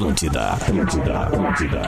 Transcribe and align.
Atlântida, 0.00 0.52
Atlântida, 0.52 1.18
Atlântida. 1.24 1.82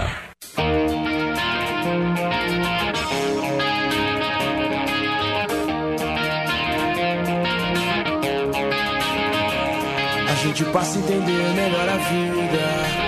A 10.29 10.35
gente 10.45 10.62
passa 10.67 10.98
a 10.98 11.01
entender 11.01 11.54
melhor 11.54 11.88
a 11.88 11.96
vida 11.96 13.03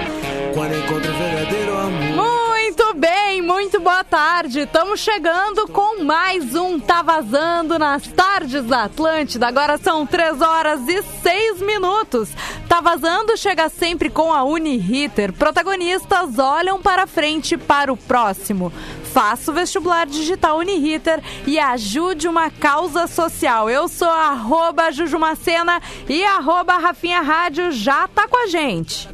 quando 0.54 0.74
encontra 0.74 1.10
o 1.10 1.18
verdadeiro 1.18 1.76
amor. 1.76 2.54
Muito 2.54 2.94
bem, 2.94 3.42
muito 3.42 3.80
boa 3.80 4.04
tarde. 4.04 4.60
Estamos 4.60 5.00
chegando 5.00 5.68
com 5.68 6.02
mais 6.02 6.54
um 6.54 6.80
Tá 6.80 7.02
Vazando 7.02 7.78
nas 7.78 8.06
tardes 8.06 8.64
da 8.64 8.84
Atlântida. 8.84 9.48
Agora 9.48 9.76
são 9.76 10.06
3 10.06 10.40
horas 10.40 10.88
e 10.88 11.02
6 11.02 11.60
minutos. 11.60 12.30
Tá 12.74 12.80
Vazando 12.80 13.36
chega 13.36 13.68
sempre 13.68 14.10
com 14.10 14.32
a 14.32 14.42
Uniriter. 14.42 15.32
Protagonistas 15.32 16.40
olham 16.40 16.82
para 16.82 17.06
frente 17.06 17.56
para 17.56 17.92
o 17.92 17.96
próximo. 17.96 18.72
Faça 19.12 19.52
o 19.52 19.54
vestibular 19.54 20.08
digital 20.08 20.58
Uniriter 20.58 21.22
e 21.46 21.56
ajude 21.56 22.26
uma 22.26 22.50
causa 22.50 23.06
social. 23.06 23.70
Eu 23.70 23.86
sou 23.86 24.08
arroba 24.10 24.90
Jujumacena 24.90 25.80
e 26.08 26.24
arroba 26.24 26.76
Rafinha 26.78 27.20
Rádio 27.20 27.70
já 27.70 28.08
tá 28.08 28.26
com 28.26 28.42
a 28.42 28.48
gente. 28.48 29.08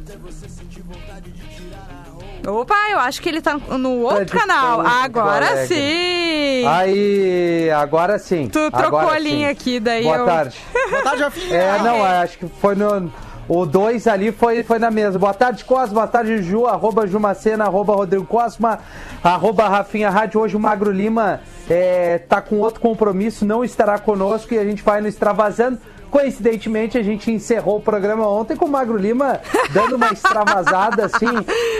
Opa, 2.47 2.89
eu 2.89 2.97
acho 2.97 3.21
que 3.21 3.29
ele 3.29 3.41
tá 3.41 3.59
no 3.59 3.99
outro 3.99 4.25
de 4.25 4.31
canal. 4.31 4.81
Agora 4.81 5.67
sim. 5.67 6.65
Aí, 6.67 7.69
agora 7.69 8.17
sim. 8.17 8.47
Tu 8.47 8.71
trocou 8.71 8.97
agora 8.97 9.17
a 9.17 9.19
linha 9.19 9.49
sim. 9.49 9.51
aqui, 9.51 9.79
daí 9.79 10.01
Boa 10.01 10.17
eu- 10.17 10.25
tarde. 10.25 10.57
Boa 10.89 11.03
tarde, 11.03 11.21
Rafinha. 11.21 11.55
É, 11.55 11.77
não, 11.83 12.03
acho 12.03 12.39
que 12.39 12.47
foi 12.59 12.73
no. 12.73 13.13
O 13.53 13.65
2 13.65 14.07
ali 14.07 14.31
foi, 14.31 14.63
foi 14.63 14.79
na 14.79 14.89
mesa. 14.89 15.19
Boa 15.19 15.33
tarde, 15.33 15.65
Cosma. 15.65 15.95
Boa 15.95 16.07
tarde, 16.07 16.41
Ju. 16.41 16.65
Arroba 16.65 17.05
Jumacena, 17.05 17.65
arroba 17.65 17.93
Rodrigo 17.93 18.23
Cosma, 18.23 18.79
arroba 19.21 19.67
Rafinha 19.67 20.09
Rádio. 20.09 20.39
Hoje 20.39 20.55
o 20.55 20.59
Magro 20.59 20.89
Lima 20.89 21.41
é, 21.69 22.17
tá 22.17 22.39
com 22.39 22.59
outro 22.59 22.79
compromisso, 22.79 23.45
não 23.45 23.61
estará 23.61 23.99
conosco 23.99 24.53
e 24.53 24.57
a 24.57 24.63
gente 24.63 24.81
vai 24.81 25.01
no 25.01 25.07
Extravasando. 25.09 25.77
Coincidentemente, 26.09 26.97
a 26.97 27.03
gente 27.03 27.29
encerrou 27.29 27.79
o 27.79 27.81
programa 27.81 28.25
ontem 28.25 28.55
com 28.55 28.65
o 28.65 28.69
Magro 28.69 28.95
Lima 28.95 29.41
dando 29.71 29.97
uma 29.97 30.13
extravasada 30.13 31.05
assim. 31.05 31.27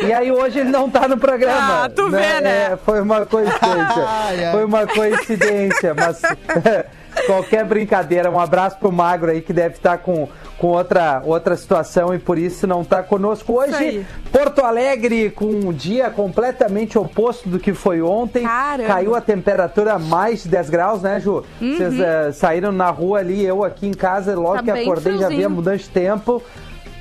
E 0.06 0.12
aí 0.12 0.30
hoje 0.30 0.60
ele 0.60 0.72
não 0.72 0.90
tá 0.90 1.08
no 1.08 1.18
programa. 1.18 1.86
Ah, 1.86 1.90
tu 1.90 2.10
vê, 2.10 2.42
né? 2.42 2.72
É, 2.74 2.78
foi 2.86 3.00
uma 3.00 3.26
coincidência. 3.26 4.08
Foi 4.52 4.66
uma 4.66 4.88
coincidência, 4.88 5.94
mas 5.94 6.22
qualquer 7.26 7.66
brincadeira. 7.66 8.30
Um 8.30 8.40
abraço 8.40 8.78
pro 8.78 8.92
Magro 8.92 9.32
aí 9.32 9.42
que 9.42 9.54
deve 9.54 9.76
estar 9.76 9.98
com, 10.00 10.28
com 10.58 10.68
outra, 10.68 11.22
outra 11.26 11.56
situação 11.56 12.14
e 12.14 12.20
por 12.20 12.38
isso 12.38 12.66
não 12.66 12.84
tá 12.84 13.04
conosco 13.04 13.54
hoje. 13.54 14.06
Porto 14.32 14.62
Alegre 14.62 15.30
com 15.30 15.46
um 15.46 15.74
dia 15.74 16.10
completamente 16.10 16.98
oposto 16.98 17.50
do 17.50 17.60
que 17.60 17.74
foi 17.74 18.02
ontem. 18.02 18.44
Caramba. 18.44 18.88
Caiu 18.88 19.16
a 19.16 19.22
temperatura 19.22 19.94
a 19.94 20.00
mais 20.00 20.44
de 20.44 20.50
10 20.50 20.70
graus, 20.70 21.02
né, 21.02 21.20
Ju? 21.20 21.44
Uhum. 21.60 21.78
Vocês 21.78 22.00
eh, 22.00 22.32
saíram 22.32 22.72
na 22.72 22.90
rua 22.90 23.20
ali, 23.20 23.44
eu 23.44 23.64
aqui 23.64 23.88
em 23.88 23.94
casa, 23.94 24.36
logo 24.36 24.58
Tá 24.58 24.64
que 24.64 24.72
acordei 24.72 25.14
já 25.14 25.18
vi 25.20 25.24
a 25.24 25.28
friozinho. 25.28 25.50
mudança 25.50 25.78
de 25.78 25.90
tempo. 25.90 26.42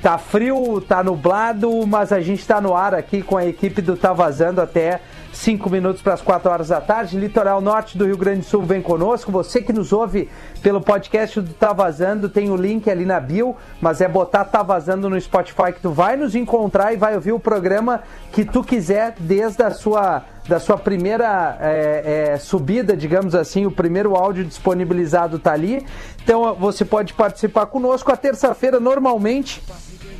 Tá 0.01 0.17
frio, 0.17 0.81
tá 0.81 1.03
nublado, 1.03 1.85
mas 1.85 2.11
a 2.11 2.19
gente 2.19 2.45
tá 2.45 2.59
no 2.59 2.75
ar 2.75 2.95
aqui 2.95 3.21
com 3.21 3.37
a 3.37 3.45
equipe 3.45 3.83
do 3.83 3.95
Tá 3.95 4.11
Vazando 4.11 4.59
até 4.59 4.99
5 5.31 5.69
minutos 5.69 6.01
para 6.01 6.13
as 6.13 6.21
4 6.21 6.51
horas 6.51 6.67
da 6.67 6.81
tarde. 6.81 7.17
Litoral 7.17 7.61
Norte 7.61 7.97
do 7.97 8.05
Rio 8.05 8.17
Grande 8.17 8.41
do 8.41 8.45
Sul 8.45 8.63
vem 8.63 8.81
conosco. 8.81 9.31
Você 9.31 9.61
que 9.61 9.71
nos 9.71 9.93
ouve 9.93 10.29
pelo 10.61 10.81
podcast 10.81 11.39
do 11.39 11.53
Tá 11.53 11.73
Vazando, 11.73 12.29
tem 12.29 12.49
o 12.49 12.55
link 12.55 12.89
ali 12.89 13.05
na 13.05 13.19
bio, 13.19 13.55
mas 13.79 14.01
é 14.01 14.07
botar 14.07 14.45
Tá 14.45 14.61
Vazando 14.61 15.09
no 15.09 15.19
Spotify 15.19 15.71
que 15.73 15.81
tu 15.81 15.91
vai 15.91 16.17
nos 16.17 16.35
encontrar 16.35 16.93
e 16.93 16.97
vai 16.97 17.15
ouvir 17.15 17.31
o 17.31 17.39
programa 17.39 18.01
que 18.31 18.43
tu 18.43 18.63
quiser 18.63 19.15
desde 19.19 19.63
a 19.63 19.71
sua 19.71 20.23
da 20.47 20.59
sua 20.59 20.77
primeira 20.77 21.57
é, 21.61 22.31
é, 22.33 22.37
subida, 22.37 22.97
digamos 22.97 23.35
assim, 23.35 23.65
o 23.65 23.71
primeiro 23.71 24.15
áudio 24.15 24.43
disponibilizado 24.43 25.39
tá 25.39 25.53
ali. 25.53 25.85
Então 26.23 26.55
você 26.55 26.83
pode 26.83 27.13
participar 27.13 27.67
conosco. 27.67 28.11
A 28.11 28.17
terça-feira, 28.17 28.79
normalmente, 28.79 29.63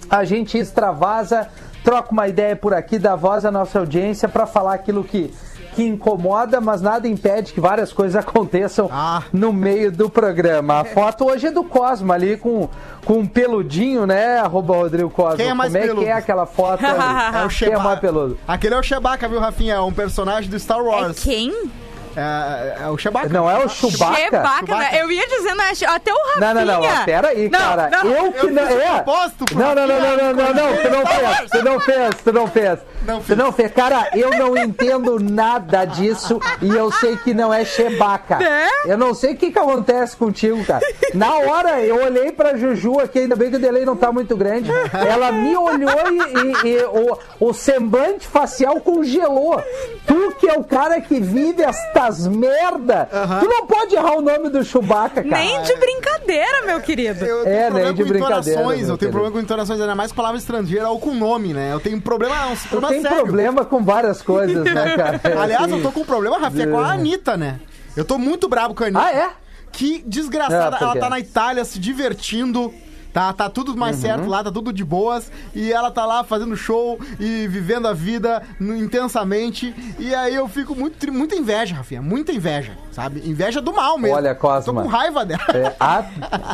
a 0.09 0.23
gente 0.23 0.57
extravasa, 0.57 1.49
troca 1.83 2.11
uma 2.11 2.27
ideia 2.27 2.55
por 2.55 2.73
aqui, 2.73 2.97
dá 2.99 3.15
voz 3.15 3.45
à 3.45 3.51
nossa 3.51 3.79
audiência 3.79 4.27
para 4.29 4.45
falar 4.45 4.73
aquilo 4.73 5.03
que, 5.03 5.33
que 5.75 5.83
incomoda, 5.83 6.59
mas 6.61 6.81
nada 6.81 7.07
impede 7.07 7.53
que 7.53 7.59
várias 7.59 7.91
coisas 7.93 8.15
aconteçam 8.21 8.89
Ah. 8.91 9.23
no 9.33 9.51
meio 9.53 9.91
do 9.91 10.09
programa. 10.09 10.81
A 10.81 10.85
foto 10.85 11.25
hoje 11.25 11.47
é 11.47 11.51
do 11.51 11.63
Cosma 11.63 12.13
ali 12.13 12.37
com, 12.37 12.69
com 13.05 13.13
um 13.19 13.25
peludinho, 13.27 14.05
né, 14.05 14.37
arroba 14.39 14.75
Rodrigo 14.75 15.09
Cosma. 15.09 15.37
Quem 15.37 15.49
é 15.49 15.53
mais 15.53 15.71
Como 15.71 15.83
é 15.83 15.87
peludo? 15.87 16.05
que 16.05 16.09
é 16.09 16.13
aquela 16.13 16.45
foto 16.45 16.83
ali? 16.85 16.97
É 16.97 17.29
o 17.29 17.31
Quem 17.31 17.45
é 17.45 17.49
Chewbacca. 17.49 17.83
mais 17.83 17.99
peludo? 17.99 18.37
Aquele 18.47 18.75
é 18.75 18.79
o 18.79 18.83
Chewbacca, 18.83 19.27
viu, 19.27 19.39
Rafinha? 19.39 19.75
É 19.75 19.79
um 19.81 19.93
personagem 19.93 20.49
do 20.49 20.59
Star 20.59 20.79
É 20.79 20.81
Wars. 20.81 21.23
quem? 21.23 21.71
É, 22.15 22.83
é 22.83 22.87
o 22.89 22.97
Chewbacca. 22.97 23.29
Não 23.29 23.49
é 23.49 23.57
o 23.65 23.69
Chewbacca? 23.69 24.15
Chewbacca, 24.21 24.75
né? 24.77 24.89
Eu 25.01 25.11
ia 25.11 25.27
dizendo, 25.27 25.61
até 25.61 26.11
o 26.11 26.15
Rafinha. 26.15 26.53
Não, 26.53 26.65
não, 26.65 26.81
não, 26.81 27.05
pera 27.05 27.27
aí, 27.29 27.49
Não, 27.49 27.59
cara. 27.59 27.89
não. 27.89 28.05
eu 28.11 28.33
que 28.33 28.45
eu 28.45 28.51
não. 28.51 28.63
É. 28.63 29.01
pro 29.01 29.13
Não, 29.59 29.75
não, 29.75 29.87
não, 29.87 29.99
não, 29.99 30.17
não, 30.17 30.33
não, 30.33 30.53
não, 30.53 30.77
tu 30.77 30.89
não 30.89 31.05
fez, 31.05 31.49
tu 31.51 31.63
não 31.63 31.79
fez, 31.79 32.15
tu 32.23 32.33
não 32.33 32.47
fez. 32.47 32.79
Não 33.05 33.21
Tu 33.21 33.35
não 33.35 33.51
fez. 33.51 33.71
Cara, 33.71 34.09
eu 34.13 34.29
não 34.31 34.55
entendo 34.55 35.19
nada 35.19 35.85
disso 35.85 36.39
e 36.61 36.69
eu 36.69 36.91
sei 36.91 37.17
que 37.17 37.33
não 37.33 37.51
é 37.53 37.65
Chewbacca. 37.65 38.37
É? 38.43 38.91
Eu 38.91 38.97
não 38.97 39.13
sei 39.15 39.33
o 39.33 39.37
que 39.37 39.51
que 39.51 39.57
acontece 39.57 40.15
contigo, 40.15 40.63
cara. 40.65 40.85
Na 41.13 41.35
hora, 41.37 41.81
eu 41.81 42.03
olhei 42.03 42.31
pra 42.31 42.55
Juju 42.55 42.99
aqui, 42.99 43.19
ainda 43.19 43.35
bem 43.35 43.49
que 43.49 43.55
o 43.55 43.59
delay 43.59 43.85
não 43.85 43.95
tá 43.95 44.11
muito 44.11 44.35
grande. 44.37 44.69
Ela 44.93 45.31
me 45.31 45.55
olhou 45.57 45.91
e, 46.11 46.67
e- 46.67 46.77
e 46.77 46.83
o, 46.83 47.17
o 47.49 47.53
semblante 47.53 48.27
facial 48.27 48.79
congelou. 48.81 49.61
Tu 50.05 50.35
que 50.39 50.47
é 50.47 50.53
o 50.53 50.63
cara 50.63 51.01
que 51.01 51.19
vive 51.19 51.63
estas 52.07 52.27
merda, 52.27 53.07
tu 53.39 53.47
não 53.47 53.65
pode 53.65 53.95
errar 53.95 54.17
o 54.17 54.21
nome 54.21 54.49
do 54.49 54.63
Chewbacca, 54.63 55.23
cara. 55.23 55.43
Nem 55.43 55.61
de 55.61 55.75
brincadeira, 55.75 56.61
meu 56.65 56.81
querido. 56.81 57.23
Eu 57.25 57.43
tenho 57.43 57.55
É, 57.55 57.65
problema 57.65 57.85
nem 57.87 57.93
de 57.95 58.03
com 58.03 58.09
brincadeira, 58.09 58.61
eu 58.61 58.97
tenho 58.97 59.11
problema 59.11 59.31
com 59.33 59.39
entonações, 59.39 59.79
ainda 59.81 59.95
mais 59.95 60.11
palavra 60.11 60.37
estrangeira 60.37 60.89
ou 60.89 60.99
com 60.99 61.13
nome, 61.13 61.53
né? 61.53 61.71
Eu 61.73 61.79
tenho 61.79 61.99
problema, 62.01 62.47
um 62.47 62.55
Tu 62.55 62.67
problema 62.69 62.93
tem 62.93 63.01
sério. 63.01 63.17
problema 63.23 63.65
com 63.65 63.83
várias 63.83 64.21
coisas, 64.21 64.63
né, 64.63 64.95
cara? 64.97 65.21
Aliás, 65.41 65.63
Assim, 65.65 65.77
eu 65.77 65.81
tô 65.83 65.91
com 65.91 66.01
um 66.01 66.05
problema, 66.05 66.37
Rafinha, 66.39 66.67
com 66.67 66.79
a 66.79 66.91
Anitta, 66.91 67.37
né? 67.37 67.59
Eu 67.95 68.05
tô 68.05 68.17
muito 68.17 68.47
brabo 68.47 68.73
com 68.73 68.83
a 68.83 68.87
Anitta. 68.87 69.05
Ah, 69.05 69.11
é? 69.13 69.29
Que 69.71 70.03
desgraçada. 70.05 70.75
Ah, 70.75 70.79
por 70.79 70.85
ela 70.85 70.95
tá 70.99 71.09
na 71.09 71.19
Itália 71.19 71.63
se 71.63 71.79
divertindo. 71.79 72.73
Tá, 73.13 73.33
tá 73.33 73.49
tudo 73.49 73.75
mais 73.75 73.97
Uhum. 73.97 74.01
certo 74.01 74.25
lá, 74.29 74.43
tá 74.43 74.51
tudo 74.51 74.71
de 74.71 74.83
boas. 74.85 75.29
E 75.53 75.71
ela 75.71 75.91
tá 75.91 76.05
lá 76.05 76.23
fazendo 76.23 76.55
show 76.55 76.97
e 77.19 77.45
vivendo 77.47 77.87
a 77.87 77.93
vida 77.93 78.41
no- 78.59 78.75
intensamente. 78.75 79.75
E 79.99 80.15
aí 80.15 80.33
eu 80.35 80.47
fico 80.47 80.73
muito, 80.75 81.11
muita 81.11 81.35
inveja, 81.35 81.75
Rafinha. 81.75 82.01
Muita 82.01 82.31
inveja, 82.31 82.71
sabe? 82.91 83.21
Inveja 83.29 83.59
do 83.61 83.73
mal 83.73 83.97
mesmo. 83.97 84.15
Olha, 84.15 84.33
Cosma. 84.33 84.73
Tô 84.73 84.81
com 84.83 84.87
raiva 84.95 85.25
dela. 85.25 85.43
É, 85.53 85.75
a- 85.79 86.05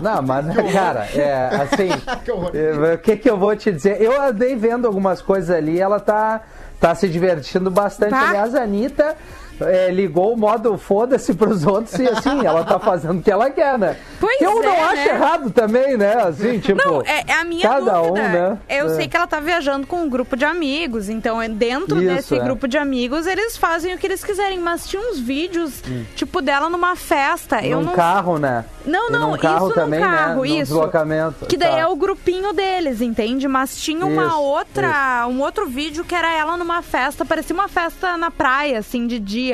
Não, 0.01 0.21
mas, 0.23 0.45
cara, 0.73 1.05
é 1.13 1.49
assim. 1.61 1.89
Que 2.25 2.31
é, 2.57 2.93
O 2.93 2.97
que 2.97 3.17
que 3.17 3.29
eu 3.29 3.37
vou 3.37 3.55
te 3.55 3.71
dizer? 3.71 4.01
Eu 4.01 4.19
andei 4.21 4.55
vendo 4.55 4.87
algumas 4.87 5.21
coisas 5.21 5.49
ali, 5.55 5.79
ela 5.79 5.99
tá, 5.99 6.41
tá 6.79 6.95
se 6.95 7.07
divertindo 7.07 7.69
bastante. 7.69 8.09
Tá. 8.11 8.29
Aliás, 8.29 8.55
a 8.55 8.63
Anitta. 8.63 9.15
É, 9.61 9.89
ligou 9.91 10.33
o 10.33 10.37
modo 10.37 10.77
foda-se 10.77 11.33
pros 11.33 11.65
outros 11.65 11.97
e 11.99 12.07
assim, 12.07 12.43
ela 12.45 12.63
tá 12.63 12.79
fazendo 12.79 13.19
o 13.19 13.21
que 13.23 13.31
ela 13.31 13.49
quer, 13.49 13.77
né? 13.77 13.97
Pois 14.19 14.39
eu 14.41 14.55
não 14.61 14.63
é, 14.71 14.81
acho 14.81 14.95
né? 14.95 15.07
errado 15.09 15.49
também, 15.51 15.97
né? 15.97 16.13
Assim, 16.23 16.59
tipo. 16.59 16.81
Não, 16.83 17.01
é, 17.03 17.23
é 17.27 17.33
a 17.33 17.43
minha 17.43 17.61
cada 17.67 17.93
dúvida. 17.99 18.09
um, 18.11 18.13
né? 18.13 18.57
Eu 18.69 18.87
É. 18.87 18.89
sei 18.95 19.07
que 19.07 19.15
ela 19.15 19.27
tá 19.27 19.39
viajando 19.39 19.85
com 19.87 19.97
um 20.03 20.09
grupo 20.09 20.35
de 20.35 20.43
amigos, 20.45 21.09
então 21.09 21.41
é 21.41 21.47
dentro 21.47 21.97
Isso, 22.01 22.15
desse 22.15 22.35
é. 22.35 22.39
grupo 22.39 22.67
de 22.67 22.77
amigos 22.77 23.27
eles 23.27 23.55
fazem 23.57 23.93
o 23.93 23.97
que 23.97 24.07
eles 24.07 24.23
quiserem, 24.23 24.59
mas 24.59 24.87
tinha 24.87 25.01
uns 25.01 25.19
vídeos, 25.19 25.81
tipo, 26.15 26.41
dela 26.41 26.69
numa 26.69 26.95
festa. 26.95 27.63
eu 27.65 27.79
Num 27.79 27.87
não 27.87 27.93
carro, 27.93 28.37
né? 28.39 28.65
Não, 28.85 29.09
não, 29.09 29.37
carro 29.37 29.65
isso 29.67 29.75
também, 29.75 29.99
num 29.99 30.05
carro, 30.05 30.27
né? 30.29 30.35
Num 30.35 30.45
isso. 30.45 30.73
deslocamento. 30.73 31.45
Que 31.45 31.57
daí 31.57 31.71
Tá. 31.71 31.79
é 31.79 31.87
o 31.87 31.95
grupinho 31.95 32.53
deles, 32.53 33.01
entende? 33.01 33.47
Mas 33.47 33.77
tinha 33.81 34.05
uma 34.05 34.27
Isso, 34.27 34.39
outra, 34.41 35.27
um 35.29 35.41
outro 35.41 35.65
vídeo 35.67 36.03
que 36.05 36.15
era 36.15 36.31
ela 36.33 36.55
numa 36.57 36.81
festa, 36.81 37.25
parecia 37.25 37.53
uma 37.53 37.67
festa 37.67 38.15
na 38.17 38.31
praia, 38.31 38.79
assim, 38.79 39.05
de 39.05 39.19
dia. 39.19 39.46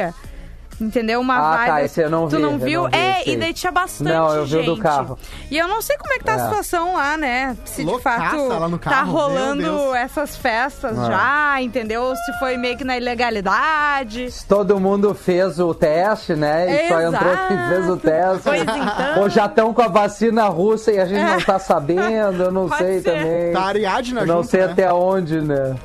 Entendeu? 0.82 1.22
Uma 1.22 1.36
Ah, 1.38 1.56
vibe. 1.58 1.68
tá, 1.70 1.84
esse 1.84 2.02
eu 2.02 2.10
não 2.10 2.28
Tu 2.28 2.36
vi, 2.36 2.42
não 2.42 2.52
eu 2.54 2.58
viu? 2.58 2.82
não 2.82 2.90
vi 2.90 2.98
é, 2.98 3.20
esse 3.22 3.30
e 3.30 3.34
aí. 3.34 3.38
daí 3.40 3.54
tinha 3.54 3.72
bastante 3.72 4.12
Não, 4.12 4.34
eu 4.34 4.44
vi 4.44 4.56
o 4.56 4.64
gente. 4.64 4.66
do 4.66 4.78
carro. 4.82 5.20
E 5.52 5.58
eu 5.58 5.68
não 5.68 5.82
sei 5.84 5.96
como 6.00 6.12
é 6.14 6.18
que 6.18 6.24
tá 6.26 6.34
a 6.34 6.36
É. 6.36 6.40
situação 6.40 6.96
lá, 6.96 7.16
né? 7.16 7.56
Se 7.64 7.84
de 7.86 7.90
Loucaça 7.92 8.32
fato 8.32 8.48
lá 8.60 8.68
no 8.68 8.78
tá 8.80 8.90
carro, 8.90 9.12
meu 9.14 9.22
rolando 9.22 9.96
essas 9.96 10.36
festas 10.36 10.98
É. 10.98 11.06
já, 11.06 11.62
entendeu? 11.62 12.14
Se 12.16 12.34
foi 12.40 12.58
meio 12.58 12.76
que 12.76 12.84
na 12.84 12.98
ilegalidade. 12.98 14.28
Todo 14.48 14.80
mundo 14.80 15.14
fez 15.14 15.60
o 15.60 15.76
teste, 15.76 16.34
né? 16.36 16.86
E 16.86 16.88
só 16.90 17.00
entrou 17.02 17.38
quem 17.48 17.58
fez 17.70 17.90
o 17.90 17.98
teste. 17.98 18.42
Pois 18.44 18.62
então. 18.62 19.22
Ou 19.22 19.30
já 19.30 19.46
estão 19.46 19.74
com 19.76 19.82
a 19.84 19.88
vacina 19.88 20.46
russa 20.50 20.92
e 20.92 21.00
a 21.00 21.06
gente 21.06 21.24
não 21.24 21.40
tá 21.40 21.60
sabendo, 21.60 22.44
eu 22.46 22.52
não 22.52 22.68
Pode 22.68 22.84
sei 22.84 23.00
ser. 23.00 23.12
também. 23.12 23.54
Tá 23.54 23.60
a 23.62 23.66
Ariadna 23.68 24.26
não 24.26 24.38
junto, 24.38 24.50
sei 24.50 24.62
né? 24.66 24.72
até 24.72 24.92
onde, 24.92 25.40
né? 25.40 25.76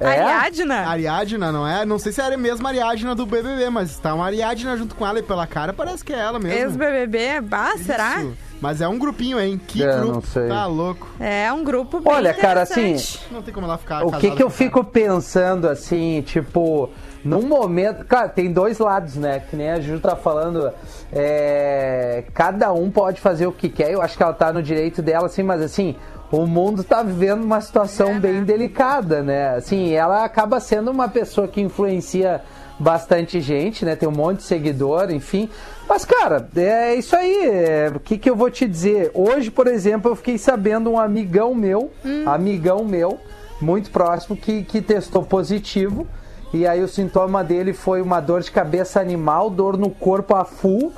É? 0.00 0.06
Ariadna? 0.06 0.74
Ariadna, 0.86 1.52
não 1.52 1.66
é? 1.66 1.84
Não 1.84 1.98
sei 1.98 2.12
se 2.12 2.20
era 2.20 2.34
a 2.34 2.38
mesma 2.38 2.68
Ariadna 2.68 3.14
do 3.14 3.26
BBB, 3.26 3.68
mas 3.70 3.98
tá 3.98 4.14
uma 4.14 4.24
Ariadna 4.26 4.76
junto 4.76 4.94
com 4.94 5.06
ela 5.06 5.18
e 5.18 5.22
pela 5.22 5.46
cara 5.46 5.72
parece 5.72 6.04
que 6.04 6.12
é 6.12 6.18
ela 6.18 6.38
mesmo. 6.38 6.58
Ex-BBB? 6.58 7.40
Bah, 7.42 7.76
será? 7.78 8.20
Isso. 8.22 8.36
Mas 8.60 8.80
é 8.80 8.88
um 8.88 8.98
grupinho, 8.98 9.38
hein? 9.40 9.60
Que 9.68 9.84
É, 9.84 9.92
grupo. 9.98 10.14
não 10.14 10.20
sei. 10.22 10.48
Tá 10.48 10.66
louco. 10.66 11.06
É 11.20 11.52
um 11.52 11.62
grupo 11.62 12.00
bem 12.00 12.12
Olha, 12.12 12.34
cara, 12.34 12.62
assim. 12.62 12.96
Não 13.30 13.40
tem 13.40 13.54
como 13.54 13.66
ela 13.66 13.78
ficar 13.78 14.04
O 14.04 14.10
que 14.12 14.30
que 14.32 14.42
eu 14.42 14.48
cara. 14.48 14.50
fico 14.50 14.82
pensando, 14.82 15.68
assim, 15.68 16.22
tipo, 16.22 16.90
num 17.24 17.42
momento. 17.42 18.04
Cara, 18.04 18.28
tem 18.28 18.52
dois 18.52 18.78
lados, 18.78 19.14
né? 19.14 19.40
Que 19.48 19.54
nem 19.54 19.70
a 19.70 19.80
Ju 19.80 20.00
tá 20.00 20.16
falando. 20.16 20.72
é, 21.12 22.24
cada 22.34 22.72
um 22.72 22.90
pode 22.90 23.20
fazer 23.20 23.46
o 23.46 23.52
que 23.52 23.68
quer. 23.68 23.92
Eu 23.92 24.02
acho 24.02 24.16
que 24.16 24.22
ela 24.22 24.32
tá 24.32 24.52
no 24.52 24.62
direito 24.62 25.02
dela, 25.02 25.26
assim, 25.26 25.42
mas 25.44 25.62
assim. 25.62 25.94
O 26.30 26.46
mundo 26.46 26.84
tá 26.84 27.02
vivendo 27.02 27.42
uma 27.42 27.60
situação 27.60 28.10
É, 28.10 28.18
bem 28.20 28.32
né? 28.34 28.40
delicada, 28.42 29.22
né? 29.22 29.56
Assim, 29.56 29.92
ela 29.92 30.24
acaba 30.24 30.60
sendo 30.60 30.90
uma 30.90 31.08
pessoa 31.08 31.48
que 31.48 31.60
influencia 31.60 32.42
bastante 32.78 33.40
gente, 33.40 33.84
né? 33.84 33.96
Tem 33.96 34.08
um 34.08 34.12
monte 34.12 34.38
de 34.38 34.42
seguidor, 34.44 35.10
enfim. 35.10 35.48
Mas, 35.88 36.04
cara, 36.04 36.46
é 36.54 36.94
isso 36.94 37.16
aí. 37.16 37.46
É, 37.46 37.92
o 37.94 37.98
que, 37.98 38.18
que 38.18 38.28
eu 38.28 38.36
vou 38.36 38.50
te 38.50 38.68
dizer? 38.68 39.10
Hoje, 39.14 39.50
por 39.50 39.66
exemplo, 39.66 40.10
eu 40.10 40.16
fiquei 40.16 40.36
sabendo 40.36 40.90
um 40.90 40.98
amigão 41.00 41.54
meu, 41.54 41.90
amigão 42.26 42.84
meu, 42.84 43.18
muito 43.60 43.90
próximo, 43.90 44.36
que, 44.36 44.62
que 44.62 44.82
testou 44.82 45.22
positivo. 45.22 46.06
E 46.52 46.66
aí 46.66 46.82
o 46.82 46.88
sintoma 46.88 47.42
dele 47.42 47.72
foi 47.72 48.00
uma 48.00 48.20
dor 48.20 48.40
de 48.42 48.50
cabeça 48.50 49.00
animal, 49.00 49.50
dor 49.50 49.76
no 49.76 49.90
corpo 49.90 50.34
a 50.34 50.44
full. 50.44 50.92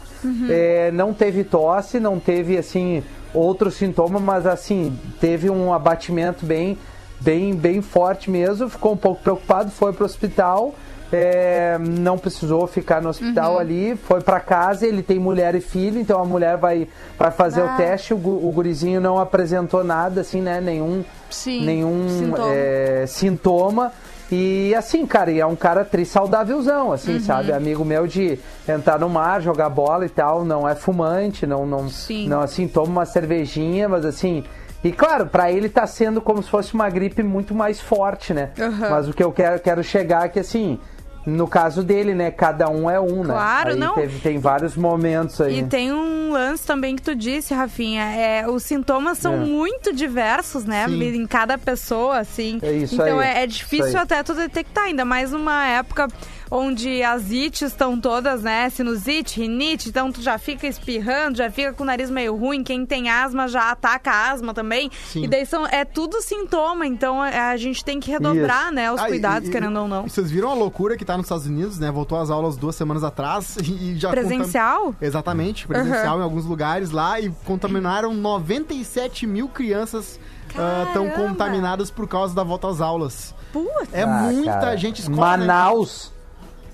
É, 0.50 0.90
não 0.92 1.14
teve 1.14 1.44
tosse, 1.44 1.98
não 1.98 2.20
teve, 2.20 2.58
assim, 2.58 3.02
outro 3.34 3.70
sintoma, 3.70 4.18
mas, 4.18 4.46
assim, 4.46 4.96
teve 5.20 5.48
um 5.50 5.72
abatimento 5.72 6.44
bem, 6.46 6.78
bem, 7.20 7.54
bem 7.54 7.80
forte 7.82 8.30
mesmo. 8.30 8.68
Ficou 8.68 8.92
um 8.92 8.96
pouco 8.96 9.22
preocupado, 9.22 9.70
foi 9.70 9.92
pro 9.92 10.04
hospital. 10.04 10.74
É, 11.12 11.76
não 11.80 12.16
precisou 12.16 12.68
ficar 12.68 13.02
no 13.02 13.08
hospital 13.08 13.58
ali, 13.58 13.96
foi 13.96 14.20
pra 14.20 14.38
casa, 14.38 14.86
ele 14.86 15.02
tem 15.02 15.18
mulher 15.18 15.56
e 15.56 15.60
filho, 15.60 15.98
então 16.00 16.22
a 16.22 16.24
mulher 16.24 16.56
vai, 16.56 16.86
vai 17.18 17.32
fazer 17.32 17.62
Ah. 17.62 17.74
o 17.74 17.76
teste, 17.76 18.14
o, 18.14 18.16
o 18.16 18.52
gurizinho 18.54 19.00
não 19.00 19.18
apresentou 19.18 19.82
nada, 19.82 20.20
assim, 20.20 20.40
né, 20.40 20.60
nenhum, 20.60 21.04
Sim, 21.28 21.66
nenhum 21.66 22.06
sintoma. 22.08 22.48
é, 22.54 23.04
sintoma. 23.08 23.92
E 24.32 24.72
assim, 24.76 25.04
cara, 25.06 25.30
e 25.32 25.40
é 25.40 25.46
um 25.46 25.56
cara 25.56 25.84
tri 25.84 26.04
saudávelzão, 26.04 26.92
assim, 26.92 27.14
Uhum. 27.14 27.20
sabe? 27.20 27.52
Amigo 27.52 27.84
meu 27.84 28.06
de 28.06 28.38
entrar 28.68 28.98
no 28.98 29.08
mar, 29.08 29.40
jogar 29.42 29.68
bola 29.68 30.06
e 30.06 30.08
tal, 30.08 30.44
não 30.44 30.68
é 30.68 30.74
fumante, 30.74 31.46
não, 31.46 31.66
não, 31.66 31.88
Sim. 31.88 32.28
não 32.28 32.40
assim, 32.40 32.68
toma 32.68 32.86
uma 32.88 33.04
cervejinha, 33.06 33.88
mas 33.88 34.04
assim. 34.04 34.44
E 34.84 34.92
claro, 34.92 35.26
pra 35.26 35.50
ele 35.50 35.68
tá 35.68 35.86
sendo 35.86 36.20
como 36.22 36.42
se 36.42 36.48
fosse 36.48 36.72
uma 36.74 36.88
gripe 36.88 37.22
muito 37.22 37.54
mais 37.54 37.80
forte, 37.80 38.32
né? 38.32 38.50
Aham. 38.58 38.88
Mas 38.90 39.08
o 39.08 39.12
que 39.12 39.22
eu 39.22 39.32
quero, 39.32 39.60
quero 39.60 39.82
chegar 39.84 40.26
é 40.26 40.28
que 40.28 40.38
assim. 40.40 40.78
No 41.26 41.46
caso 41.46 41.82
dele, 41.82 42.14
né? 42.14 42.30
Cada 42.30 42.68
um 42.70 42.88
é 42.90 42.98
um, 42.98 43.22
né? 43.22 43.34
Claro, 43.34 43.70
Aí 43.70 43.76
não. 43.76 43.94
teve- 43.94 44.18
tem 44.20 44.38
vários 44.38 44.74
momentos 44.74 45.38
aí. 45.40 45.58
E 45.60 45.64
tem 45.64 45.92
um 45.92 46.32
lance 46.32 46.66
também 46.66 46.96
que 46.96 47.02
tu 47.02 47.14
disse, 47.14 47.52
Rafinha. 47.52 48.02
É, 48.04 48.48
os 48.48 48.62
sintomas 48.62 49.18
são 49.18 49.34
É. 49.34 49.36
muito 49.36 49.92
diversos, 49.92 50.64
né? 50.64 50.86
Sim. 50.88 51.02
Em 51.02 51.26
cada 51.26 51.58
pessoa, 51.58 52.18
assim. 52.18 52.58
É 52.62 52.72
isso 52.72 52.94
então 52.94 53.18
aí, 53.18 53.28
é, 53.28 53.42
é 53.42 53.46
difícil 53.46 53.98
até 53.98 54.22
tu 54.22 54.32
detectar, 54.34 54.84
ainda 54.84 55.04
mais 55.04 55.30
numa 55.32 55.66
época 55.66 56.08
onde 56.50 57.02
as 57.02 57.30
ites 57.30 57.62
estão 57.62 58.00
todas, 58.00 58.42
né? 58.42 58.68
Sinusite, 58.70 59.40
rinite, 59.40 59.88
então 59.88 60.10
tu 60.10 60.20
já 60.20 60.36
fica 60.38 60.66
espirrando, 60.66 61.38
já 61.38 61.50
fica 61.50 61.72
com 61.72 61.82
o 61.82 61.86
nariz 61.86 62.10
meio 62.10 62.34
ruim. 62.36 62.64
Quem 62.64 62.84
tem 62.84 63.08
asma 63.08 63.46
já 63.48 63.70
ataca 63.70 64.10
a 64.10 64.30
asma 64.32 64.52
também. 64.52 64.90
Sim. 65.06 65.24
E 65.24 65.28
daí 65.28 65.46
são, 65.46 65.66
é 65.66 65.84
tudo 65.84 66.20
sintoma, 66.20 66.86
então 66.86 67.24
é, 67.24 67.38
a 67.38 67.56
gente 67.56 67.84
tem 67.84 68.00
que 68.00 68.10
redobrar, 68.10 68.64
Isso. 68.66 68.74
né? 68.74 68.92
Os 68.92 69.00
Ah, 69.00 69.06
e- 69.06 69.12
cuidados, 69.12 69.48
e- 69.48 69.52
querendo 69.52 69.78
ou 69.80 69.86
não. 69.88 70.06
e 70.06 70.10
Vocês 70.10 70.30
viram 70.30 70.50
a 70.50 70.54
loucura 70.54 70.96
que 70.96 71.04
tá 71.04 71.16
nos 71.16 71.26
Estados 71.26 71.46
Unidos, 71.46 71.78
né? 71.78 71.90
Voltou 71.90 72.18
às 72.18 72.30
aulas 72.30 72.56
duas 72.56 72.74
semanas 72.74 73.04
atrás 73.04 73.56
e, 73.56 73.60
e 73.92 73.96
já 73.96 74.08
contam- 74.10 74.24
Presencial? 74.26 74.94
Exatamente, 75.00 75.66
presencial 75.68 76.18
em 76.18 76.22
alguns 76.22 76.44
lugares 76.46 76.90
lá 76.90 77.20
e 77.20 77.30
contaminaram 77.44 78.12
97 78.14 79.26
mil 79.26 79.48
crianças 79.48 80.18
estão 80.48 81.08
Caramba! 81.08 81.28
contaminadas 81.28 81.90
por 81.90 82.08
causa 82.08 82.34
da 82.34 82.42
volta 82.42 82.68
às 82.68 82.80
aulas. 82.80 83.34
Putz. 83.52 83.88
É 83.92 84.02
Ah, 84.02 84.06
muita 84.06 84.50
cara. 84.52 84.76
gente 84.76 85.00
escola, 85.00 85.36
né? 85.36 85.46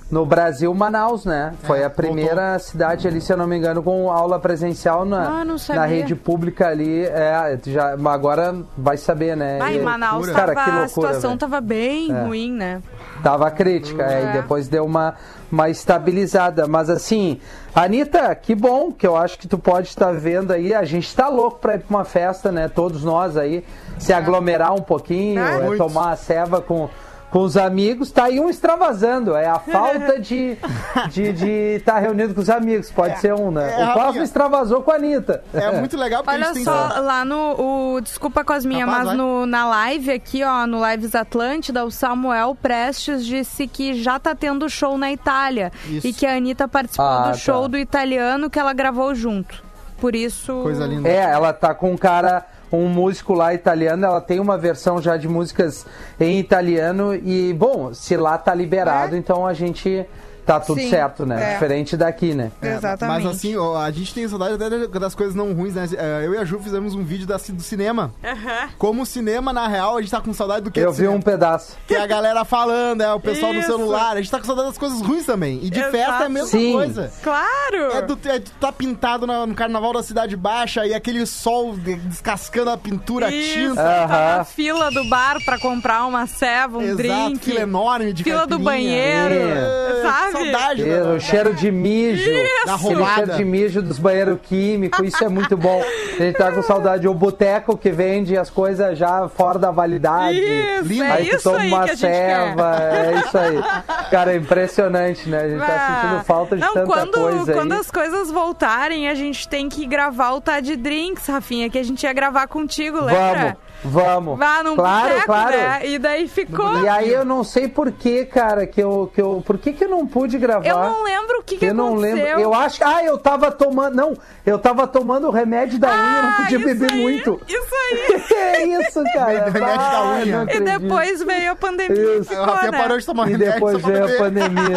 No 0.08 0.24
Brasil, 0.24 0.72
Manaus, 0.72 1.24
né? 1.24 1.52
Foi 1.64 1.80
É, 1.80 1.84
a 1.84 1.90
primeira 1.90 2.56
cidade 2.60 3.08
ali, 3.08 3.20
se 3.20 3.32
eu 3.32 3.36
não 3.36 3.44
me 3.46 3.56
engano, 3.56 3.82
com 3.82 4.08
aula 4.08 4.38
presencial 4.38 5.04
na, 5.04 5.40
Ah, 5.42 5.44
na 5.74 5.84
rede 5.84 6.14
pública 6.14 6.68
ali. 6.68 7.04
É, 7.04 7.58
já, 7.66 7.90
agora 8.12 8.54
vai 8.78 8.96
saber, 8.96 9.36
né? 9.36 9.58
Vai, 9.58 9.74
E- 9.74 9.78
em 9.78 9.82
Manaus 9.82 10.26
loucura. 10.28 10.32
tava, 10.34 10.54
Cara, 10.54 10.64
que 10.64 10.70
a 10.70 10.80
loucura, 10.84 10.88
situação 11.08 11.30
velho. 11.30 11.40
tava 11.40 11.60
bem 11.60 12.12
É. 12.12 12.22
ruim, 12.22 12.52
né? 12.52 12.80
Tava 13.20 13.50
crítica, 13.50 14.04
é, 14.04 14.22
É. 14.22 14.30
e 14.30 14.32
depois 14.34 14.68
deu 14.68 14.84
uma, 14.84 15.14
uma 15.50 15.68
estabilizada. 15.70 16.68
Mas 16.68 16.88
assim, 16.88 17.40
Anitta, 17.74 18.32
que 18.36 18.54
bom 18.54 18.92
que 18.92 19.04
eu 19.06 19.16
acho 19.16 19.36
que 19.36 19.48
tu 19.48 19.58
pode 19.58 19.88
estar 19.88 20.12
vendo 20.12 20.52
aí. 20.52 20.72
A 20.72 20.84
gente 20.84 21.12
tá 21.16 21.28
louco 21.28 21.58
pra 21.58 21.74
ir 21.74 21.80
pra 21.80 21.96
uma 21.96 22.04
festa, 22.04 22.52
né? 22.52 22.68
Todos 22.68 23.02
nós 23.02 23.36
aí, 23.36 23.64
se 23.98 24.12
aglomerar 24.12 24.72
um 24.72 24.82
pouquinho, 24.82 25.40
É. 25.40 25.56
é, 25.56 25.62
Muito. 25.64 25.78
tomar 25.82 26.12
a 26.12 26.16
ceva 26.16 26.60
com. 26.60 26.88
Com 27.30 27.40
os 27.40 27.56
amigos, 27.56 28.10
tá 28.12 28.24
aí 28.24 28.38
um 28.38 28.48
extravasando. 28.48 29.34
É 29.34 29.46
a 29.46 29.58
falta 29.58 30.18
de 30.20 30.52
estar 30.52 31.08
de, 31.08 31.32
de 31.32 31.82
tá 31.84 31.98
reunido 31.98 32.34
com 32.34 32.40
os 32.40 32.48
amigos. 32.48 32.90
Pode 32.90 33.18
ser 33.18 33.34
um, 33.34 33.50
né? 33.50 33.72
é, 33.72 33.84
o 33.84 33.86
Cosmo 33.88 34.00
Rafinha. 34.06 34.24
extravasou 34.24 34.82
com 34.82 34.90
a 34.92 34.94
Anitta. 34.94 35.42
É 35.52 35.70
muito 35.78 35.96
legal 35.96 36.22
porque 36.22 36.40
a 36.42 36.48
Olha 36.50 36.64
só, 36.64 37.00
lá 37.00 37.24
no. 37.24 37.94
O, 37.96 38.00
desculpa, 38.00 38.44
Cosminha, 38.44 38.84
Capaz, 38.86 38.98
mas 38.98 39.06
vai. 39.08 39.16
no, 39.16 39.44
na 39.44 39.66
live 39.66 40.12
aqui, 40.12 40.44
ó, 40.44 40.66
no 40.66 40.88
Lives 40.88 41.14
Atlântida, 41.14 41.84
o 41.84 41.90
Samuel 41.90 42.56
Prestes 42.60 43.26
disse 43.26 43.66
que 43.66 43.94
já 44.00 44.18
tá 44.18 44.34
tendo 44.34 44.68
show 44.70 44.96
na 44.96 45.10
Itália. 45.12 45.72
Isso. 45.88 46.06
E 46.06 46.12
que 46.12 46.24
a 46.24 46.36
Anitta 46.36 46.68
participou 46.68 47.06
Ah, 47.06 47.30
do 47.32 47.38
show 47.38 47.62
tá. 47.62 47.68
do 47.68 47.78
italiano 47.78 48.48
que 48.48 48.58
ela 48.58 48.72
gravou 48.72 49.14
junto. 49.14 49.62
Por 50.00 50.14
isso. 50.14 50.52
Coisa 50.62 50.86
linda. 50.86 51.08
É, 51.08 51.16
ela 51.32 51.52
tá 51.52 51.74
com 51.74 51.92
um 51.92 51.96
cara, 51.96 52.46
um 52.72 52.88
músico 52.88 53.32
lá 53.32 53.54
italiano, 53.54 54.04
ela 54.04 54.20
tem 54.20 54.40
uma 54.40 54.58
versão 54.58 55.00
já 55.00 55.16
de 55.16 55.28
músicas 55.28 55.86
em 56.18 56.38
italiano 56.38 57.14
e, 57.14 57.54
bom, 57.54 57.94
se 57.94 58.16
lá 58.16 58.36
tá 58.36 58.54
liberado, 58.54 59.16
então 59.16 59.46
a 59.46 59.54
gente 59.54 60.04
tá 60.46 60.60
tudo 60.60 60.80
Sim, 60.80 60.90
certo, 60.90 61.26
né? 61.26 61.50
é. 61.50 61.52
Diferente 61.54 61.96
daqui, 61.96 62.32
né? 62.34 62.50
É, 62.62 62.74
Exatamente. 62.74 63.24
Mas 63.24 63.36
assim, 63.36 63.56
ó, 63.56 63.76
a 63.76 63.90
gente 63.90 64.14
tem 64.14 64.26
saudade 64.28 64.54
até 64.54 64.86
das 65.00 65.14
coisas 65.14 65.34
não 65.34 65.52
ruins, 65.52 65.74
né? 65.74 65.86
É, 65.96 66.24
Eu 66.26 66.34
e 66.34 66.38
a 66.38 66.44
Ju 66.44 66.58
fizemos 66.60 66.94
um 66.94 67.02
vídeo 67.04 67.26
da, 67.26 67.36
do 67.36 67.62
cinema. 67.62 68.12
Aham. 68.24 68.68
Como 68.78 69.02
o 69.02 69.06
cinema, 69.06 69.52
na 69.52 69.66
real, 69.68 69.96
a 69.96 70.00
gente 70.00 70.10
tá 70.10 70.20
com 70.20 70.32
saudade 70.32 70.62
do 70.62 70.70
que? 70.70 70.80
Eu 70.80 70.86
do 70.86 70.92
vi 70.92 70.96
cinema? 70.98 71.14
um 71.16 71.20
pedaço. 71.22 71.76
Que 71.86 71.94
é 71.94 72.00
a 72.00 72.06
galera 72.06 72.44
falando, 72.44 73.00
é 73.02 73.12
o 73.12 73.20
pessoal 73.20 73.52
no 73.52 73.58
Isso. 73.60 73.68
celular. 73.68 74.12
A 74.12 74.16
gente 74.22 74.30
tá 74.30 74.38
com 74.38 74.44
saudade 74.46 74.68
das 74.68 74.78
coisas 74.78 75.00
ruins 75.00 75.26
também. 75.26 75.58
E 75.62 75.70
de 75.70 75.78
Exato. 75.78 75.92
festa 75.96 76.22
é 76.22 76.26
a 76.26 76.28
mesma 76.28 76.48
Sim. 76.48 76.72
coisa. 76.72 77.12
Claro! 77.22 77.92
É, 77.92 78.02
do, 78.02 78.18
é 78.28 78.38
tu 78.38 78.52
tá 78.60 78.70
pintado 78.72 79.26
na- 79.26 79.46
no 79.46 79.54
carnaval 79.54 79.92
da 79.92 80.02
Cidade 80.02 80.36
Baixa 80.36 80.86
e 80.86 80.94
aquele 80.94 81.26
sol 81.26 81.74
de- 81.76 81.96
descascando 81.96 82.70
a 82.70 82.76
pintura, 82.78 83.26
a 83.26 83.30
Isso, 83.30 83.54
tinta. 83.54 83.82
tá 83.82 84.36
na 84.38 84.44
fila 84.44 84.90
do 84.90 85.04
bar 85.08 85.38
pra 85.44 85.58
comprar 85.58 86.06
uma 86.06 86.26
ceva, 86.26 86.78
um 86.78 86.82
Exato, 86.82 86.96
drink. 86.96 87.38
fila 87.44 87.60
enorme 87.60 88.12
de 88.12 88.22
Fila 88.24 88.46
do 88.46 88.58
banheiro, 88.58 89.34
É, 89.34 90.02
sabe? 90.02 90.35
Saudade, 90.44 90.82
E 90.82 90.84
né? 90.86 91.02
o 91.02 91.20
cheiro 91.20 91.54
de 91.54 91.70
mijo, 91.70 92.30
Da 92.66 92.74
aquele 92.74 92.94
roubada. 92.94 93.14
cheiro 93.14 93.34
de 93.36 93.44
mijo 93.44 93.82
dos 93.82 93.98
banheiros 93.98 94.38
químicos, 94.42 95.06
isso 95.06 95.24
é 95.24 95.28
muito 95.28 95.56
bom. 95.56 95.82
A 96.18 96.22
gente 96.22 96.36
tá 96.36 96.50
com 96.52 96.62
saudade. 96.62 97.06
O 97.08 97.14
boteco 97.14 97.76
que 97.76 97.90
vende 97.90 98.36
as 98.36 98.50
coisas 98.50 98.96
já 98.98 99.28
fora 99.28 99.58
da 99.58 99.70
validade. 99.70 100.38
Isso, 100.38 101.02
é 101.02 101.10
aí 101.10 101.26
tu 101.28 101.36
isso 101.36 101.44
toma 101.44 101.58
aí 101.60 101.68
uma 101.72 101.96
ceva, 101.96 102.76
é 102.80 103.14
isso 103.24 103.38
aí. 103.38 103.62
Cara, 104.10 104.32
é 104.32 104.36
impressionante, 104.36 105.28
né? 105.28 105.38
A 105.42 105.48
gente 105.48 105.58
tá 105.60 105.66
Ah, 105.76 106.00
sentindo 106.02 106.24
falta 106.24 106.56
de 106.56 106.62
não, 106.62 106.74
tanta 106.74 106.86
quando, 106.86 107.12
coisa 107.12 107.52
quando 107.52 107.72
aí. 107.72 107.78
as 107.80 107.90
coisas 107.90 108.30
voltarem, 108.30 109.08
a 109.08 109.14
gente 109.14 109.48
tem 109.48 109.68
que 109.68 109.86
gravar 109.86 110.32
o 110.32 110.40
Tá 110.40 110.60
de 110.60 110.76
Drinks, 110.76 111.26
Rafinha, 111.26 111.68
que 111.70 111.78
a 111.78 111.82
gente 111.82 112.02
ia 112.04 112.12
gravar 112.12 112.46
contigo, 112.46 112.98
lembra? 113.00 113.38
Vamos, 113.40 113.56
vamos. 113.90 114.38
Vá 114.38 114.62
num 114.62 114.74
claro, 114.76 115.08
boteco, 115.08 115.26
claro. 115.26 115.56
né? 115.56 115.80
E 115.86 115.98
daí 115.98 116.28
ficou. 116.28 116.78
E 116.82 116.88
aí 116.88 117.12
eu 117.12 117.24
não 117.24 117.42
sei 117.44 117.68
por 117.68 117.90
que, 117.92 118.24
cara, 118.24 118.66
que 118.66 118.82
eu, 118.82 119.10
que 119.14 119.20
eu. 119.20 119.42
Por 119.46 119.58
que, 119.58 119.72
que 119.72 119.84
eu 119.84 119.88
não 119.88 120.06
pude 120.06 120.38
gravar? 120.38 120.66
Eu 120.66 120.78
não 120.78 121.02
lembro 121.04 121.38
o 121.40 121.42
que, 121.42 121.56
que 121.56 121.66
eu 121.66 121.74
não 121.74 121.88
aconteceu. 121.94 122.16
lembro. 122.24 122.40
Eu 122.40 122.54
acho. 122.54 122.84
Ah, 122.84 123.04
eu 123.04 123.18
tava 123.18 123.50
tomando. 123.50 123.94
Não, 123.94 124.14
eu 124.44 124.58
tava 124.58 124.86
tomando 124.86 125.28
o 125.28 125.30
remédio 125.30 125.78
da 125.78 125.88
unha, 125.88 125.96
eu 126.16 126.22
não 126.22 126.28
Ah, 126.30 126.36
podia 126.42 126.58
beber 126.58 126.92
aí, 126.92 127.02
muito. 127.02 127.40
Isso 127.48 127.74
aí. 127.74 128.22
é 128.36 128.66
isso, 128.80 129.02
cara. 129.14 129.44
Remédio 129.50 129.76
da 129.78 129.98
Ah, 129.98 130.12
unha. 130.22 130.44
não 130.44 130.52
E 130.54 130.60
depois 130.60 131.22
veio 131.22 131.52
a 131.52 131.56
pandemia. 131.56 131.96
Isso. 132.18 132.32
e 132.32 132.36
A 132.36 132.38
Ficou, 132.40 132.44
Rafinha 132.44 132.72
né? 132.72 132.78
parou 132.78 132.98
de 132.98 133.06
tomar 133.06 133.28
E 133.28 133.32
remédio 133.32 133.52
depois 133.54 133.80
só 133.80 133.88
pra 133.88 133.92
veio 134.00 134.14
a 134.14 134.18
pandemia. 134.18 134.76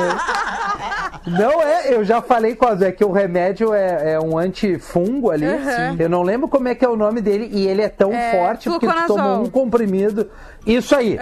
Não 1.27 1.61
é, 1.61 1.93
eu 1.93 2.03
já 2.03 2.21
falei 2.21 2.55
quase, 2.55 2.85
é 2.85 2.91
que 2.91 3.03
o 3.03 3.11
remédio 3.11 3.73
é, 3.73 4.13
é 4.13 4.19
um 4.19 4.37
antifungo 4.37 5.29
ali. 5.29 5.45
Uhum. 5.47 5.95
Eu 5.99 6.09
não 6.09 6.23
lembro 6.23 6.47
como 6.47 6.67
é 6.67 6.75
que 6.75 6.83
é 6.83 6.89
o 6.89 6.95
nome 6.95 7.21
dele 7.21 7.49
e 7.51 7.67
ele 7.67 7.81
é 7.81 7.89
tão 7.89 8.11
É, 8.13 8.31
forte 8.31 8.69
porque 8.69 8.85
tu 8.85 8.89
tomou 9.07 9.43
um 9.43 9.49
comprimido. 9.49 10.29
Isso 10.65 10.95
aí. 10.95 11.17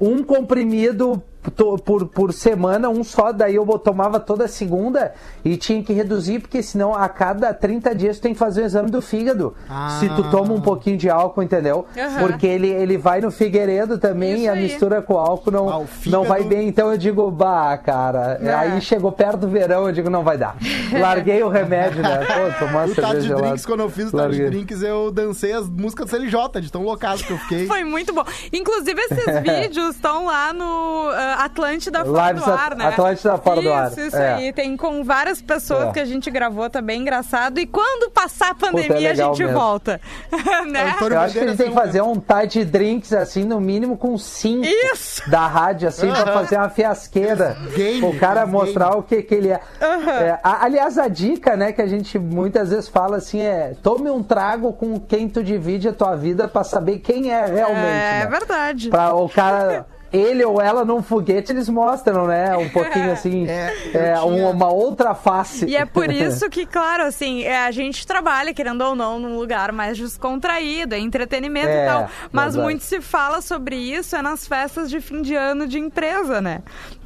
Uhum. 0.00 0.14
Um 0.16 0.22
comprimido 0.22 1.22
por, 1.50 2.06
por 2.06 2.32
semana, 2.32 2.88
um 2.88 3.04
só, 3.04 3.32
daí 3.32 3.54
eu 3.54 3.66
tomava 3.78 4.18
toda 4.20 4.48
segunda 4.48 5.12
e 5.44 5.56
tinha 5.56 5.82
que 5.82 5.92
reduzir, 5.92 6.40
porque 6.40 6.62
senão 6.62 6.94
a 6.94 7.08
cada 7.08 7.52
30 7.52 7.94
dias 7.94 8.18
tu 8.18 8.22
tem 8.22 8.32
que 8.32 8.38
fazer 8.38 8.62
o 8.62 8.64
exame 8.64 8.90
do 8.90 9.02
fígado. 9.02 9.54
Ah. 9.68 9.98
Se 10.00 10.08
tu 10.08 10.30
toma 10.30 10.52
um 10.52 10.60
pouquinho 10.60 10.96
de 10.96 11.08
álcool, 11.10 11.42
entendeu? 11.42 11.86
Aham. 11.96 12.20
Porque 12.20 12.46
ele, 12.46 12.68
ele 12.68 12.96
vai 12.96 13.20
no 13.20 13.30
Figueiredo 13.30 13.98
também 13.98 14.34
Isso 14.34 14.44
e 14.44 14.48
a 14.48 14.52
aí. 14.52 14.62
mistura 14.62 15.02
com 15.02 15.18
álcool 15.18 15.50
não, 15.50 15.68
Ah, 15.68 15.78
o 15.78 15.88
não 16.06 16.24
vai 16.24 16.42
bem. 16.44 16.68
Então 16.68 16.90
eu 16.90 16.98
digo, 16.98 17.30
bah, 17.30 17.76
cara. 17.78 18.38
É. 18.42 18.54
Aí 18.54 18.80
chegou 18.80 19.12
perto 19.12 19.38
do 19.40 19.48
verão, 19.48 19.86
eu 19.86 19.92
digo, 19.92 20.08
não 20.10 20.22
vai 20.22 20.38
dar. 20.38 20.56
Larguei 20.98 21.42
o 21.42 21.48
remédio, 21.48 22.02
né? 22.02 22.18
Pô, 22.18 22.66
tomar 22.66 22.88
O 22.88 22.94
Tarde 22.94 22.94
cerveja 22.94 23.20
de 23.20 23.26
gelada. 23.26 23.46
Drinks, 23.46 23.66
quando 23.66 23.80
eu 23.80 23.90
fiz 23.90 24.12
o 24.12 24.16
Tarde 24.16 24.36
de. 24.36 24.50
Drinks, 24.50 24.82
eu 24.82 25.10
dancei 25.10 25.52
as 25.52 25.68
músicas 25.68 26.06
do 26.06 26.10
CLJ, 26.16 26.60
de 26.60 26.70
tão 26.72 26.82
loucado 26.82 27.22
que 27.22 27.32
eu 27.32 27.38
fiquei. 27.38 27.66
Foi 27.68 27.84
muito 27.84 28.12
bom. 28.12 28.24
Inclusive, 28.52 29.00
esses 29.00 29.40
vídeos 29.42 29.94
estão 29.94 30.26
lá 30.26 30.52
no 30.52 31.08
uh, 31.10 31.33
Atlântida 31.34 32.04
Fora 32.04 32.28
Lives 32.28 32.44
do 32.44 32.52
Ar, 32.52 32.74
né? 32.76 32.86
Atlântida 32.88 33.38
Fora 33.38 33.60
do 33.62 33.72
Ar, 33.72 33.90
Isso, 33.90 34.00
isso 34.00 34.16
é. 34.16 34.34
aí. 34.34 34.52
Tem 34.52 34.76
com 34.76 35.02
várias 35.04 35.40
pessoas 35.42 35.88
É. 35.88 35.92
que 35.92 36.00
a 36.00 36.04
gente 36.04 36.30
gravou, 36.30 36.68
tá 36.70 36.80
bem 36.80 37.00
engraçado. 37.00 37.58
E 37.58 37.66
quando 37.66 38.10
passar 38.10 38.50
a 38.50 38.54
pandemia, 38.54 39.08
é 39.08 39.10
a 39.12 39.14
gente 39.14 39.42
mesmo. 39.42 39.58
volta. 39.58 40.00
né? 40.70 40.94
Eu 41.00 41.20
acho 41.20 41.34
que 41.34 41.38
eles 41.40 41.56
têm 41.56 41.66
que 41.66 41.72
um- 41.72 41.76
fazer 41.76 42.02
um 42.02 42.14
Tide 42.20 42.64
Drinks, 42.64 43.12
assim, 43.12 43.44
no 43.44 43.60
mínimo 43.60 43.96
com 43.96 44.16
cinco 44.18 44.64
Isso! 44.66 45.28
da 45.30 45.46
rádio, 45.46 45.88
assim, 45.88 46.10
pra 46.10 46.26
fazer 46.32 46.56
uma 46.56 46.68
fiasqueira. 46.70 47.56
Game, 47.74 48.04
o 48.04 48.18
cara 48.18 48.40
game. 48.40 48.52
mostrar 48.52 48.96
o 48.96 49.02
que, 49.02 49.22
que 49.22 49.34
ele 49.34 49.48
é. 49.50 49.60
É, 49.80 50.38
a- 50.42 50.64
Aliás, 50.64 50.98
a 50.98 51.08
dica, 51.08 51.56
né, 51.56 51.72
que 51.72 51.82
a 51.82 51.86
gente 51.86 52.18
muitas 52.18 52.70
vezes 52.70 52.88
fala 52.88 53.16
assim 53.16 53.40
é: 53.40 53.74
tome 53.82 54.10
um 54.10 54.22
trago 54.22 54.72
com 54.72 54.98
quem 54.98 55.28
tu 55.28 55.42
divide 55.42 55.88
a 55.88 55.92
tua 55.92 56.16
vida 56.16 56.48
pra 56.48 56.64
saber 56.64 56.98
quem 56.98 57.32
é 57.32 57.44
realmente. 57.46 57.84
É 57.84 58.20
né? 58.24 58.26
verdade. 58.30 58.88
Pra 58.90 59.14
o 59.14 59.28
cara. 59.28 59.86
Ele 60.16 60.44
ou 60.44 60.60
ela 60.60 60.84
num 60.84 61.02
foguete, 61.02 61.52
eles 61.52 61.68
mostram, 61.68 62.26
né? 62.26 62.56
Um 62.56 62.68
pouquinho 62.68 63.10
assim, 63.12 63.46
É, 63.48 63.72
é, 63.94 64.20
uma 64.20 64.70
outra 64.72 65.14
face. 65.14 65.66
E 65.66 65.76
é 65.76 65.84
por 65.84 66.10
isso 66.12 66.48
que, 66.48 66.64
claro, 66.66 67.02
assim, 67.04 67.42
é, 67.42 67.64
a 67.64 67.70
gente 67.70 68.06
trabalha, 68.06 68.54
querendo 68.54 68.82
ou 68.82 68.94
não, 68.94 69.18
num 69.18 69.36
lugar 69.36 69.72
mais 69.72 69.98
descontraído, 69.98 70.94
é 70.94 70.98
entretenimento 70.98 71.68
É, 71.68 71.84
e 71.84 71.88
tal. 71.88 72.08
Mas 72.32 72.54
verdade. 72.54 72.62
muito 72.62 72.84
se 72.84 73.00
fala 73.00 73.40
sobre 73.40 73.76
isso 73.76 74.14
é 74.16 74.22
nas 74.22 74.46
festas 74.46 74.88
de 74.90 75.00
fim 75.00 75.22
de 75.22 75.34
ano 75.34 75.66
de 75.66 75.78
empresa, 75.78 76.40
né? 76.40 76.62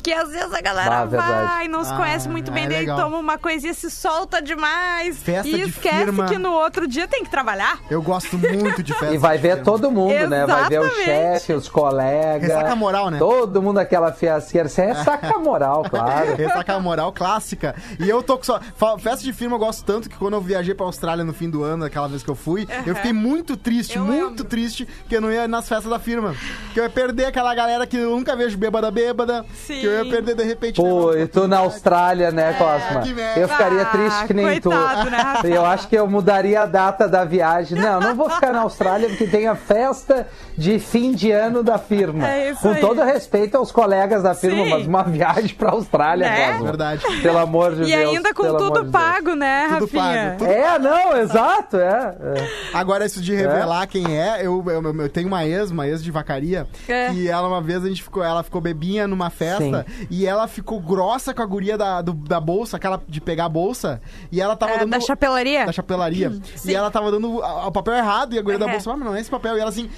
Que 0.09 0.15
às 0.15 0.31
vezes 0.31 0.55
a 0.55 0.61
galera 0.63 1.01
Ah, 1.01 1.05
verdade. 1.05 1.47
vai, 1.49 1.69
não 1.69 1.85
se 1.85 1.93
Ah, 1.93 1.97
conhece 1.99 2.29
muito 2.31 2.51
bem, 2.51 2.65
é 2.65 2.69
daí 2.69 2.79
legal. 2.79 2.97
toma 2.99 3.19
uma 3.19 3.37
coisinha, 3.37 3.75
se 3.75 3.91
solta 3.91 4.41
demais. 4.41 5.19
Festa 5.19 5.47
e 5.47 5.53
de 5.65 5.69
esquece 5.69 5.97
firma. 5.99 6.25
que 6.25 6.39
no 6.39 6.51
outro 6.51 6.89
dia 6.89 7.07
tem 7.07 7.23
que 7.23 7.31
trabalhar. 7.31 7.79
Eu 7.91 8.01
gosto 8.01 8.39
muito 8.39 8.83
de 8.83 8.95
festa. 8.97 9.15
E 9.15 9.19
vai 9.19 9.37
de 9.37 9.43
ver 9.43 9.49
firma. 9.57 9.65
todo 9.65 9.91
mundo, 9.91 10.27
né? 10.29 10.47
Vai 10.47 10.67
ver 10.71 10.81
o 10.81 10.85
Exatamente. 10.85 11.05
chefe, 11.05 11.53
os 11.53 11.69
colegas. 11.69 12.49
Ressaca 12.49 12.75
moral, 12.75 13.11
né? 13.11 13.19
Todo 13.19 13.61
mundo 13.61 13.77
aquela 13.81 14.11
fiasqueira. 14.11 14.67
Você 14.67 14.81
é 14.81 14.95
saca 14.95 15.39
moral, 15.39 15.85
claro. 15.91 16.35
Ressaca 16.37 16.73
a 16.75 16.81
moral 16.81 17.13
clássica. 17.13 17.75
E 18.01 18.09
eu 18.09 18.23
tô 18.23 18.39
com 18.39 18.45
só. 18.45 18.61
fa- 18.77 18.97
Festa 18.99 19.23
de 19.25 19.33
firma 19.35 19.57
eu 19.57 19.59
gosto 19.59 19.85
tanto 19.85 20.09
que 20.09 20.17
quando 20.17 20.35
eu 20.35 20.41
viajei 20.41 20.75
pra 20.75 20.87
Austrália 20.87 21.23
no 21.23 21.35
fim 21.35 21.51
do 21.51 21.63
ano, 21.63 21.85
aquela 21.85 22.09
vez 22.09 22.23
que 22.23 22.31
eu 22.31 22.35
fui, 22.35 22.67
eu 22.87 22.95
fiquei 22.95 23.13
muito 23.13 23.59
triste, 23.59 23.97
Eu 23.99 24.05
muito 24.05 24.29
lembro. 24.31 24.45
triste 24.45 24.89
que 25.07 25.15
eu 25.17 25.21
não 25.21 25.31
ia 25.31 25.47
nas 25.47 25.69
festas 25.69 25.91
da 25.91 25.99
firma. 25.99 26.35
Que 26.73 26.81
eu 26.81 26.85
ia 26.85 26.91
perder 26.91 27.27
aquela 27.27 27.55
galera 27.55 27.87
que 27.87 27.99
eu 27.99 28.09
nunca 28.11 28.35
vejo 28.35 28.57
bêbada 28.57 28.91
bêbada. 28.91 29.45
Sim. 29.67 29.81
Que 29.81 29.87
eu 29.87 29.93
ia 29.93 29.98
perder 30.05 30.35
de 30.35 30.43
repente. 30.45 30.77
Pô, 30.81 31.13
e 31.15 31.27
tu 31.27 31.47
na 31.49 31.59
Austrália, 31.59 32.31
né, 32.31 32.53
Cosma? 32.55 33.01
que 33.03 33.13
merda. 33.15 33.41
Eu 33.41 33.49
ficaria 33.49 33.83
Ah, 33.83 33.87
triste 33.87 34.27
que 34.27 34.35
nem 34.35 34.47
coitado, 34.61 35.05
tu. 35.05 35.11
né? 35.11 35.35
Eu 35.59 35.65
acho 35.65 35.89
que 35.89 35.97
eu 35.97 36.07
mudaria 36.09 36.63
a 36.63 36.67
data 36.67 37.09
da 37.09 37.25
viagem. 37.25 37.79
Não, 37.81 38.01
não 38.01 38.15
vou 38.15 38.29
ficar 38.31 38.53
na 38.53 38.61
Austrália 38.61 39.09
porque 39.09 39.27
tem 39.27 39.47
a 39.47 39.55
festa 39.55 40.27
de 40.57 40.79
fim 40.79 41.13
de 41.13 41.31
ano 41.31 41.63
da 41.63 41.79
firma. 41.79 42.29
É 42.29 42.51
isso 42.51 42.61
Com 42.63 42.71
aí. 42.71 42.81
todo 42.81 43.03
respeito 43.03 43.57
aos 43.57 43.71
colegas 43.73 44.23
da 44.23 44.35
firma, 44.35 44.65
Sim. 44.65 44.71
mas 44.71 44.87
uma 44.87 45.03
viagem 45.05 45.55
pra 45.55 45.71
Austrália, 45.71 46.29
Né? 46.29 46.51
Cosma. 46.53 46.65
Verdade. 46.67 47.21
Pelo 47.23 47.39
amor 47.39 47.75
de 47.75 47.83
E 47.83 47.87
Deus. 47.97 48.11
ainda 48.17 48.35
com 48.35 48.43
tudo 48.57 48.85
de 48.85 48.91
pago, 48.91 49.35
né, 49.35 49.67
Tudo 49.79 49.81
Rafinha? 49.85 50.25
pago, 50.25 50.39
tudo 50.39 50.51
É, 50.51 50.79
não, 50.79 51.17
exato, 51.17 51.77
é. 51.79 52.15
é. 52.37 52.49
Agora, 52.75 53.05
isso 53.07 53.21
de 53.21 53.35
revelar 53.35 53.87
quem 53.87 54.19
é, 54.19 54.41
eu, 54.45 54.63
eu, 54.67 54.83
eu 55.03 55.09
tenho 55.09 55.29
uma 55.29 55.45
ex, 55.47 55.71
uma 55.71 55.87
ex 55.87 56.03
de 56.03 56.11
vacaria, 56.11 56.67
É. 56.89 57.09
que 57.11 57.29
ela 57.29 57.49
uma 57.49 57.61
vez 57.63 57.85
a 57.85 57.89
gente 57.89 58.03
ficou, 58.03 58.23
ela 58.23 58.43
ficou 58.43 58.61
bebinha 58.61 59.07
numa 59.07 59.31
festa 59.31 59.78
e 60.11 60.27
ela 60.27 60.47
ficou 60.49 60.81
grossa 60.81 61.33
com 61.35 61.43
a 61.43 61.47
guria 61.47 61.77
da, 61.79 62.01
do- 62.03 62.13
da 62.13 62.41
bolsa, 62.41 62.77
aquela 62.77 63.01
de 63.09 63.21
pegar 63.21 63.47
a 63.47 63.49
bolsa, 63.49 64.01
e 64.33 64.41
ela 64.41 64.57
tava 64.57 64.73
É, 64.73 64.79
dando. 64.79 64.91
da 64.91 65.01
chapelaria? 65.01 65.67
Da 65.67 65.73
chapelaria. 65.73 66.31
sim. 66.57 66.71
E 66.71 66.75
ela 66.75 66.91
tava 66.91 67.11
dando 67.11 67.39
o 67.39 67.73
papel 67.73 67.95
errado, 67.95 68.35
e 68.35 68.39
a 68.39 68.43
guria 68.43 68.59
da 68.59 68.67
É. 68.69 68.71
bolsa, 68.73 68.91
ah, 68.93 68.97
mas 68.97 69.07
não 69.07 69.15
é 69.15 69.21
esse 69.21 69.31
papel. 69.31 69.57
E 69.57 69.61
ela 69.61 69.71
assim. 69.71 69.91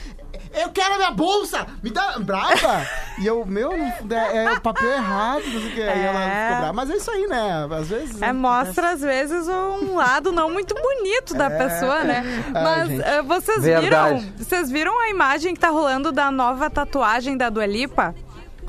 Eu 0.52 0.68
quero 0.70 0.94
a 0.94 0.96
minha 0.96 1.10
bolsa! 1.12 1.66
Me 1.82 1.90
dá 1.90 2.18
brava! 2.18 2.84
e 3.20 3.26
eu, 3.26 3.44
meu, 3.46 3.72
é, 3.72 3.98
é 4.46 4.52
o 4.52 4.60
papel 4.60 4.90
errado, 4.90 5.42
não 5.44 5.60
sei 5.60 5.68
o 5.70 5.74
que. 5.74 5.82
Aí 5.82 6.00
ela 6.04 6.20
É. 6.24 6.42
ficou 6.46 6.58
brava. 6.58 6.72
Mas 6.72 6.90
é 6.90 6.96
isso 6.96 7.10
aí, 7.10 7.26
né? 7.26 7.68
Às 7.78 7.88
vezes. 7.88 8.22
É, 8.22 8.32
mostra 8.32 8.90
às 8.92 9.00
vezes 9.00 9.46
um 9.48 9.94
lado 9.96 10.32
não 10.32 10.50
muito 10.50 10.74
bonito 10.74 11.34
da 11.34 11.50
pessoa, 11.50 12.02
né? 12.04 12.24
Mas 12.52 12.90
eh, 13.00 13.22
vocês 13.22 13.62
Verdade. 13.62 14.20
viram? 14.20 14.32
Vocês 14.38 14.70
viram 14.70 15.00
a 15.00 15.08
imagem 15.10 15.54
que 15.54 15.60
tá 15.60 15.68
rolando 15.68 16.10
da 16.10 16.30
nova 16.30 16.68
tatuagem 16.70 17.36
da 17.36 17.48
Dua 17.48 17.66
Lipa? 17.66 18.14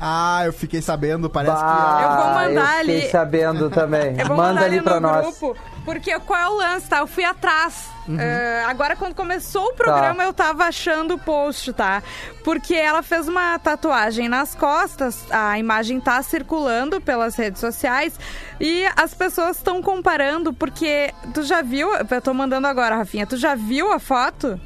Ah, 0.04 0.42
eu 0.44 0.52
fiquei 0.52 0.82
sabendo, 0.82 1.30
parece 1.30 1.54
Bah, 1.62 2.00
Eu 2.02 2.08
vou 2.08 2.34
mandar 2.34 2.72
eu 2.72 2.78
fiquei 2.80 2.96
ali. 3.02 3.10
sabendo 3.10 3.70
também. 3.70 4.18
Eu 4.18 4.26
vou 4.26 4.36
Manda 4.36 4.48
mandar 4.54 4.64
ali 4.64 4.74
ali 4.78 4.82
pra 4.84 4.94
no 4.94 5.00
nós. 5.00 5.22
grupo. 5.38 5.56
Porque 5.84 6.18
qual 6.20 6.40
é 6.40 6.48
o 6.48 6.54
lance, 6.56 6.88
tá? 6.88 6.98
Eu 6.98 7.06
fui 7.06 7.24
atrás. 7.24 7.88
Uhum. 8.08 8.16
Eh, 8.18 8.64
agora, 8.68 8.96
quando 8.96 9.14
começou 9.14 9.64
o 9.68 9.74
programa, 9.74 10.16
Tá. 10.16 10.24
eu 10.24 10.32
tava 10.32 10.64
achando 10.64 11.14
o 11.14 11.18
post, 11.18 11.72
tá? 11.72 12.02
Porque 12.42 12.74
ela 12.74 13.00
fez 13.02 13.28
uma 13.28 13.58
tatuagem 13.60 14.28
nas 14.28 14.54
costas, 14.56 15.24
a 15.30 15.56
imagem 15.58 16.00
tá 16.00 16.20
circulando 16.22 17.00
pelas 17.00 17.36
redes 17.36 17.60
sociais 17.60 18.12
e 18.60 18.84
as 18.96 19.14
pessoas 19.14 19.56
estão 19.56 19.80
comparando, 19.82 20.52
porque 20.52 21.12
tu 21.32 21.44
já 21.44 21.62
viu, 21.62 21.88
eu 21.94 22.20
tô 22.20 22.34
mandando 22.34 22.66
agora, 22.66 22.96
Rafinha, 22.96 23.24
tu 23.26 23.36
já 23.36 23.54
viu 23.54 23.92
a 23.92 24.00
foto? 24.00 24.60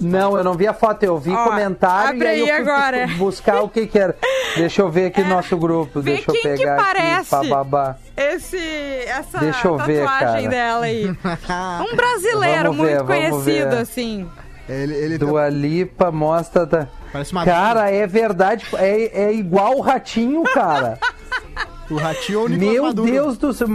Não, 0.00 0.36
eu 0.36 0.42
não 0.44 0.54
vi 0.54 0.66
a 0.66 0.72
foto, 0.74 1.02
eu 1.02 1.18
vi 1.18 1.30
Ó, 1.32 1.44
comentário 1.44 2.10
abre 2.10 2.24
e 2.24 2.28
aí 2.28 2.40
eu 2.40 2.46
aí 2.46 2.62
fui 2.62 2.72
agora. 2.72 3.06
buscar 3.18 3.60
o 3.62 3.68
que 3.68 3.86
que 3.86 3.98
era. 3.98 4.16
Deixa 4.56 4.82
eu 4.82 4.90
ver 4.90 5.06
aqui 5.06 5.22
no 5.22 5.28
nosso 5.30 5.56
grupo, 5.56 6.00
Vê 6.00 6.14
deixa 6.14 6.30
eu 6.30 6.34
quem 6.34 6.42
que 6.42 6.48
pegar 6.56 6.76
parece. 6.76 7.34
aqui, 7.34 7.48
bababá. 7.48 7.96
Esse, 8.16 8.58
essa 9.06 9.38
Deixa 9.38 9.68
eu 9.68 9.76
ver, 9.78 10.04
tatuagem 10.04 10.44
cara. 10.44 10.48
dela 10.48 10.84
aí. 10.86 11.06
Um 11.92 11.96
brasileiro 11.96 12.72
ver, 12.72 12.78
muito 12.78 13.04
conhecido, 13.04 13.70
ver. 13.70 13.78
assim. 13.78 14.28
Ele, 14.68 14.94
ele 14.94 15.18
Dua 15.18 15.48
Lipa 15.48 16.10
mostra. 16.12 16.64
da- 16.64 16.86
Parece 17.12 17.32
uma 17.32 17.44
Cara, 17.44 17.90
é 17.90 18.06
verdade, 18.06 18.64
é, 18.78 19.24
é 19.24 19.32
igual 19.32 19.76
o 19.76 19.80
ratinho, 19.80 20.42
cara. 20.44 20.98
O 21.90 21.96
ratinho 21.96 22.38
ou 22.38 22.44
o 22.44 22.48
Nicolas 22.48 22.72
Meu 22.72 22.82
Maduro. 22.84 23.10
Deus 23.10 23.36
do 23.36 23.52
céu. 23.52 23.66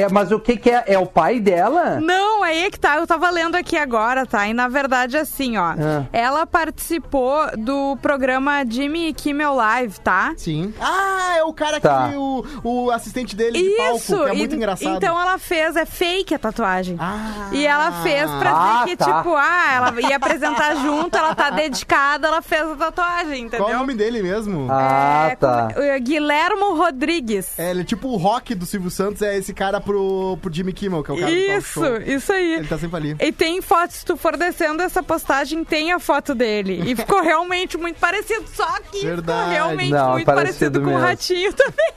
É, 0.00 0.08
mas 0.10 0.30
o 0.32 0.38
que 0.40 0.56
que 0.56 0.70
é? 0.70 0.84
É 0.86 0.98
o 0.98 1.06
pai 1.06 1.40
dela? 1.40 2.00
Não, 2.00 2.42
aí 2.42 2.64
é 2.64 2.70
que 2.70 2.78
tá. 2.78 2.96
Eu 2.96 3.06
tava 3.06 3.30
lendo 3.30 3.54
aqui 3.54 3.76
agora, 3.76 4.26
tá? 4.26 4.46
E 4.48 4.54
na 4.54 4.68
verdade, 4.68 5.16
assim, 5.16 5.56
ó. 5.56 5.74
Ah. 5.78 6.04
Ela 6.12 6.46
participou 6.46 7.46
do 7.56 7.96
programa 8.02 8.64
Jimmy 8.68 9.12
Kimmel 9.14 9.54
Live, 9.54 10.00
tá? 10.00 10.32
Sim. 10.36 10.72
Ah, 10.80 11.34
é 11.38 11.42
o 11.44 11.52
cara 11.52 11.80
Tá. 11.80 12.08
que 12.10 12.16
o, 12.16 12.44
o 12.62 12.90
assistente 12.90 13.34
dele 13.36 13.58
de 13.58 13.64
Isso! 13.68 14.12
palco, 14.16 14.24
que 14.24 14.30
é 14.30 14.38
muito 14.38 14.52
e- 14.52 14.56
engraçado. 14.56 14.96
Então 14.96 15.20
ela 15.20 15.38
fez, 15.38 15.76
é 15.76 15.84
fake 15.84 16.34
a 16.34 16.38
tatuagem. 16.38 16.96
Ah. 16.98 17.48
E 17.52 17.66
ela 17.66 18.02
fez 18.02 18.30
pra 18.32 18.50
Ah, 18.50 18.72
dizer 18.84 18.90
que, 18.90 18.96
tá. 18.96 19.18
tipo, 19.18 19.34
ah, 19.34 19.72
ela 19.74 20.00
ia 20.00 20.16
apresentar 20.16 20.76
junto, 20.82 21.16
ela 21.16 21.34
tá 21.34 21.50
dedicada, 21.50 22.28
ela 22.28 22.42
fez 22.42 22.62
a 22.62 22.76
tatuagem, 22.76 23.42
entendeu? 23.44 23.60
Qual 23.66 23.70
é 23.70 23.74
o 23.76 23.78
nome 23.80 23.94
dele 23.94 24.22
mesmo? 24.22 24.66
Ah, 24.70 25.28
É, 25.30 25.36
tá. 25.36 25.68
o 25.76 26.00
Guilhermo 26.02 26.74
Rodrigues. 26.74 27.58
É, 27.58 27.70
ele 27.70 27.82
é 27.82 27.84
tipo 27.84 28.08
o 28.08 28.16
rock 28.16 28.54
do 28.54 28.66
Silvio 28.66 28.90
Santos, 28.90 29.22
é 29.22 29.36
esse 29.36 29.52
cara 29.52 29.80
pro, 29.84 30.38
pro 30.40 30.52
Jimmy 30.52 30.72
Kimmel, 30.72 31.02
que 31.04 31.10
é 31.10 31.14
o 31.14 31.18
cara 31.18 31.30
do 31.30 31.36
talk 31.46 31.58
Isso, 31.58 31.96
isso 32.06 32.32
aí. 32.32 32.54
Ele 32.54 32.66
tá 32.68 32.78
sempre 32.78 32.96
ali. 32.96 33.16
E 33.20 33.32
tem 33.32 33.60
foto, 33.62 33.92
se 33.92 34.04
tu 34.04 34.16
for 34.16 34.36
descendo 34.36 34.82
essa 34.82 35.02
postagem, 35.02 35.62
tem 35.64 35.92
a 35.92 35.98
foto 35.98 36.34
dele. 36.34 36.82
E 36.90 36.96
ficou 36.96 37.20
realmente 37.22 37.76
muito 37.76 37.98
parecido, 38.00 38.44
só 38.52 38.66
que 38.90 39.04
Verdade. 39.06 39.40
ficou 39.40 39.52
realmente 39.54 39.90
Não, 39.90 40.12
muito 40.12 40.26
parecido 40.26 40.80
parecido, 40.80 40.82
com 40.82 40.94
o 40.94 40.98
ratinho 40.98 41.52
também. 41.52 41.94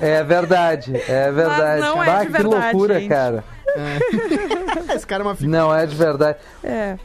É 0.00 0.22
verdade, 0.22 0.96
é 1.08 1.30
verdade. 1.32 1.80
não 1.80 2.02
é 2.02 2.06
Bah, 2.06 2.18
de 2.20 2.26
que 2.26 2.32
verdade, 2.32 2.72
loucura, 2.72 3.00
gente. 3.00 3.08
cara. 3.08 3.44
Esse 4.94 5.06
cara 5.06 5.22
é 5.22 5.26
uma 5.26 5.34
figura. 5.34 5.58
Não 5.58 5.74
é 5.74 5.86
de 5.86 5.94
verdade. 5.96 6.38
É. 6.62 6.96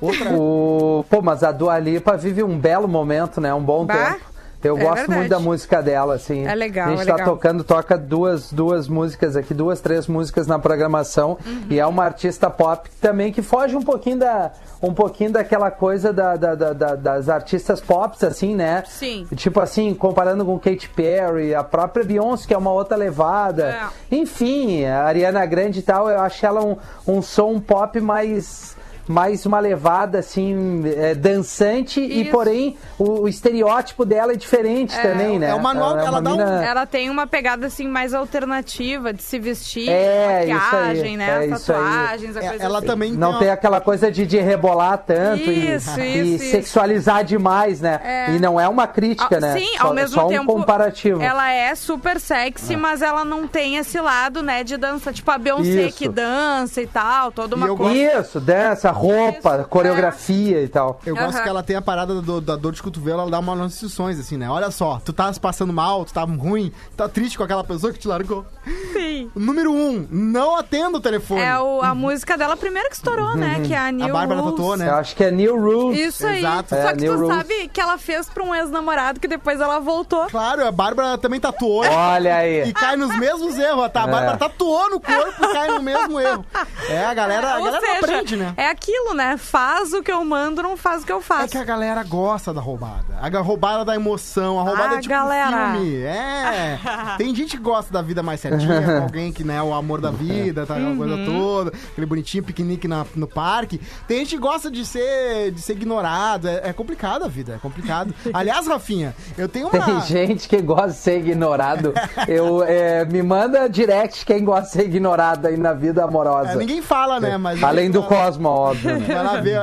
Outra. 0.00 0.30
O... 0.32 1.04
Pô, 1.08 1.22
mas 1.22 1.42
a 1.42 1.50
Dua 1.52 1.78
Lipa 1.78 2.16
vive 2.16 2.42
um 2.42 2.58
belo 2.58 2.86
momento, 2.88 3.40
né? 3.40 3.52
Um 3.54 3.62
bom 3.62 3.84
Bah, 3.86 4.12
tempo. 4.12 4.24
Eu 4.62 4.76
é 4.76 4.80
gosto 4.80 4.96
verdade. 4.96 5.18
muito 5.20 5.30
da 5.30 5.38
música 5.38 5.80
dela, 5.80 6.14
assim. 6.14 6.44
É 6.46 6.54
legal, 6.54 6.88
A 6.88 6.90
gente 6.90 7.02
é 7.02 7.04
tá 7.06 7.12
legal. 7.14 7.28
tocando, 7.34 7.62
toca 7.62 7.96
duas, 7.96 8.52
duas 8.52 8.88
músicas 8.88 9.36
aqui, 9.36 9.54
duas, 9.54 9.80
três 9.80 10.06
músicas 10.08 10.46
na 10.48 10.58
programação. 10.58 11.38
Uhum. 11.46 11.62
E 11.70 11.78
é 11.78 11.86
uma 11.86 12.04
artista 12.04 12.50
pop 12.50 12.88
também 13.00 13.32
que 13.32 13.40
foge 13.40 13.76
um 13.76 13.82
pouquinho 13.82 14.18
da. 14.18 14.50
Um 14.82 14.92
pouquinho 14.94 15.32
daquela 15.32 15.70
coisa 15.70 16.12
da, 16.12 16.36
da- 16.36 16.54
da- 16.54 16.72
da- 16.72 16.94
das 16.94 17.28
artistas 17.28 17.80
pop, 17.80 18.16
assim, 18.24 18.54
né? 18.54 18.82
Sim. 18.86 19.26
Tipo 19.36 19.60
assim, 19.60 19.92
comparando 19.94 20.44
com 20.44 20.58
Katy 20.58 20.88
Perry, 20.90 21.54
a 21.54 21.62
própria 21.64 22.04
Beyoncé, 22.04 22.46
que 22.46 22.54
é 22.54 22.58
uma 22.58 22.72
outra 22.72 22.96
levada. 22.96 23.64
É. 24.10 24.16
Enfim, 24.16 24.84
a 24.84 25.04
Ariana 25.04 25.44
Grande 25.46 25.80
e 25.80 25.82
tal, 25.82 26.08
eu 26.10 26.20
acho 26.20 26.44
ela 26.46 26.64
um, 26.64 26.76
um 27.06 27.22
som 27.22 27.58
pop 27.60 28.00
mais 28.00 28.76
mais 29.08 29.46
uma 29.46 29.58
levada 29.58 30.18
assim 30.18 30.82
é, 30.96 31.14
dançante 31.14 32.00
e 32.00 32.22
Isso. 32.22 32.30
porém 32.30 32.76
o, 32.98 33.22
o 33.22 33.28
estereótipo 33.28 34.04
dela 34.04 34.32
é 34.32 34.36
diferente 34.36 34.94
também, 35.00 35.38
né? 35.38 35.48
é 35.50 35.54
o 35.54 35.62
manual 35.62 35.92
Ela 35.92 36.00
que 36.02 36.06
ela 36.08 36.16
uma 36.18 36.22
dá 36.22 36.30
um- 36.30 36.36
mina- 36.36 36.64
Ela 36.64 36.86
tem 36.86 37.08
uma 37.10 37.26
pegada 37.26 37.66
assim 37.66 37.88
mais 37.88 38.12
alternativa 38.14 39.12
de 39.12 39.22
se 39.22 39.38
vestir, 39.38 39.88
É, 39.88 40.42
isso 40.44 40.52
aí, 40.52 40.54
maquiagem, 40.54 41.16
né? 41.16 41.28
é 41.48 41.52
As 41.54 41.60
isso 41.62 41.72
aí. 41.72 41.78
tatuagens, 41.78 42.36
a 42.36 42.40
É, 42.44 42.48
coisa 42.50 42.64
ela 42.64 42.78
assim. 42.78 42.86
também 42.86 43.12
Não 43.12 43.30
uma- 43.30 43.38
tem 43.38 43.50
aquela 43.50 43.80
coisa 43.80 44.10
de, 44.10 44.26
de 44.26 44.38
rebolar 44.38 44.98
tanto 44.98 45.50
e- 45.50 45.74
Isso, 45.74 45.98
e, 46.00 46.34
isso, 46.34 46.42
isso. 46.44 46.50
sexualizar 46.52 47.24
demais, 47.24 47.80
né? 47.80 48.00
É. 48.04 48.30
E 48.32 48.38
não 48.38 48.60
é 48.60 48.68
uma 48.68 48.86
crítica, 48.86 49.36
Ah, 49.38 49.40
né? 49.40 49.52
Sim, 49.58 49.76
só, 49.78 49.86
ao 49.88 49.94
mesmo 49.94 50.20
só 50.20 50.26
tempo. 50.28 50.42
um 50.42 50.46
comparativo. 50.58 51.22
Ela 51.22 51.50
é 51.50 51.74
super 51.74 52.20
sexy, 52.20 52.76
mas 52.76 53.02
ela 53.02 53.24
não 53.24 53.46
tem 53.48 53.76
esse 53.76 53.98
lado, 54.00 54.42
né, 54.42 54.62
de 54.64 54.76
dança. 54.76 55.12
Tipo 55.12 55.30
a 55.30 55.38
Beyoncé 55.38 55.86
Isso. 55.86 55.96
que 55.98 56.08
dança 56.08 56.82
e 56.82 56.86
tal, 56.86 57.32
toda 57.32 57.56
uma 57.56 57.66
eu 57.68 57.76
coisa. 57.76 58.20
Isso, 58.20 58.40
dança, 58.40 58.90
roupa, 58.98 59.56
Isso, 59.58 59.68
coreografia 59.68 60.62
e 60.62 60.68
tal. 60.68 61.00
Eu 61.06 61.14
gosto 61.16 61.34
Aham. 61.36 61.42
que 61.42 61.48
ela 61.48 61.62
tem 61.62 61.76
a 61.76 61.82
parada 61.82 62.20
do- 62.20 62.40
da 62.40 62.56
dor 62.56 62.72
de 62.72 62.82
cotovelo, 62.82 63.22
ela 63.22 63.30
dá 63.30 63.38
umas 63.38 63.72
instruções, 63.72 64.18
assim, 64.18 64.36
né? 64.36 64.48
Olha 64.50 64.70
só, 64.70 65.00
tu 65.04 65.12
tá 65.12 65.32
se 65.32 65.40
passando 65.40 65.72
mal, 65.72 66.04
tu 66.04 66.12
tá 66.12 66.22
ruim, 66.22 66.70
tu 66.90 66.96
tá 66.96 67.08
triste 67.08 67.36
com 67.38 67.44
aquela 67.44 67.64
pessoa 67.64 67.92
que 67.92 67.98
te 67.98 68.08
largou. 68.08 68.44
Sim. 68.92 69.30
Número 69.34 69.72
um, 69.72 70.06
não 70.10 70.56
atenda 70.56 70.98
o 70.98 71.00
telefone. 71.00 71.40
É 71.40 71.58
o- 71.58 71.82
a 71.82 71.94
música 71.94 72.36
dela 72.36 72.56
primeiro 72.56 72.88
que 72.88 72.94
estourou, 72.96 73.36
né? 73.36 73.60
Que 73.66 73.74
é 73.74 73.78
a 73.78 73.90
New 73.92 74.12
Bárbara 74.12 74.40
Rules. 74.40 74.54
tatuou, 74.56 74.76
né? 74.76 74.88
Eu 74.88 74.94
acho 74.94 75.14
que 75.16 75.24
é 75.24 75.30
New 75.30 75.56
Rules. 75.60 75.98
Isso 75.98 76.26
aí. 76.26 76.38
Exato. 76.40 76.68
Só 76.70 76.76
É, 76.76 76.92
que 76.94 77.00
New 77.02 77.14
tu 77.14 77.20
Rules. 77.20 77.36
sabe 77.36 77.68
que 77.68 77.80
ela 77.80 77.98
fez 77.98 78.28
pra 78.28 78.42
um 78.42 78.54
ex-namorado 78.54 79.20
que 79.20 79.28
depois 79.28 79.60
ela 79.60 79.78
voltou. 79.78 80.26
Claro, 80.26 80.66
a 80.66 80.70
Bárbara 80.72 81.16
também 81.18 81.40
tatuou. 81.40 81.84
Olha 81.84 82.36
aí. 82.36 82.68
E 82.68 82.72
cai 82.72 82.96
nos 82.96 83.16
mesmos 83.18 83.58
erros, 83.58 83.90
tá? 83.92 84.04
A 84.04 84.08
É. 84.08 84.10
Bárbara 84.10 84.36
tatuou 84.38 84.90
no 84.90 85.00
corpo 85.00 85.44
e 85.44 85.52
cai 85.52 85.68
no 85.68 85.82
mesmo 85.82 86.18
erro. 86.20 86.44
É, 86.88 87.04
a 87.04 87.14
galera, 87.14 87.54
a 87.54 87.58
Ou 87.58 87.64
galera 87.64 87.80
não 87.80 87.94
seja, 87.94 88.04
aprende, 88.04 88.36
né? 88.36 88.54
é 88.56 88.68
aquilo, 88.88 89.14
né? 89.14 89.36
Faz 89.36 89.92
o 89.92 90.02
que 90.02 90.10
eu 90.10 90.24
mando, 90.24 90.62
não 90.62 90.76
faz 90.76 91.02
o 91.02 91.06
que 91.06 91.12
eu 91.12 91.18
É 91.18 91.22
faço. 91.22 91.48
que 91.48 91.58
a 91.58 91.64
galera 91.64 92.02
gosta 92.02 92.52
da 92.54 92.60
roubada. 92.60 93.04
A 93.20 93.40
roubada 93.40 93.84
da 93.84 93.94
emoção, 93.94 94.58
a 94.58 94.62
roubada 94.62 94.94
Ah, 94.94 94.98
é 94.98 95.00
tipo 95.00 95.10
galera. 95.14 95.72
filme. 95.74 95.96
É. 96.02 96.78
Tem 97.18 97.34
gente 97.34 97.56
que 97.56 97.62
gosta 97.62 97.92
da 97.92 98.00
vida 98.00 98.22
mais 98.22 98.40
certinha, 98.40 98.80
com 98.82 99.02
alguém 99.02 99.30
que, 99.32 99.44
né, 99.44 99.56
é 99.56 99.62
o 99.62 99.74
amor 99.74 100.00
da 100.00 100.10
vida, 100.10 100.64
tá, 100.66 100.74
aquela 100.74 100.90
Uhum. 100.90 100.96
coisa 100.96 101.16
toda, 101.26 101.72
aquele 101.92 102.06
bonitinho 102.06 102.42
piquenique 102.44 102.88
na- 102.88 103.04
no 103.14 103.26
parque. 103.26 103.78
Tem 104.06 104.18
gente 104.20 104.30
que 104.36 104.38
gosta 104.38 104.70
de 104.70 104.84
ser, 104.86 105.50
de 105.50 105.60
ser 105.60 105.72
ignorado. 105.74 106.48
É, 106.48 106.70
é 106.70 106.72
complicado 106.72 107.24
a 107.24 107.28
vida, 107.28 107.54
é 107.54 107.58
complicado. 107.58 108.14
Aliás, 108.32 108.66
Rafinha, 108.66 109.14
eu 109.36 109.48
tenho 109.48 109.68
uma. 109.68 109.84
Tem 109.84 110.00
gente 110.02 110.48
que 110.48 110.60
gosta 110.62 110.88
de 110.88 110.96
ser 110.96 111.18
ignorado. 111.18 111.92
Eu, 112.26 112.62
é, 112.62 113.04
me 113.04 113.22
manda 113.22 113.68
direct 113.68 114.24
quem 114.24 114.44
gosta 114.44 114.62
de 114.66 114.70
ser 114.72 114.84
ignorado 114.84 115.46
aí 115.46 115.56
na 115.56 115.72
vida 115.72 116.04
amorosa. 116.04 116.52
É, 116.52 116.56
ninguém 116.56 116.80
fala, 116.80 117.20
né? 117.20 117.36
Mas 117.36 117.62
Além 117.62 117.90
do 117.90 118.02
Cosmo, 118.02 118.48
óbvio. 118.48 118.77
Né? 118.84 118.98
Vai 119.06 119.24
lá 119.24 119.40
ver, 119.40 119.58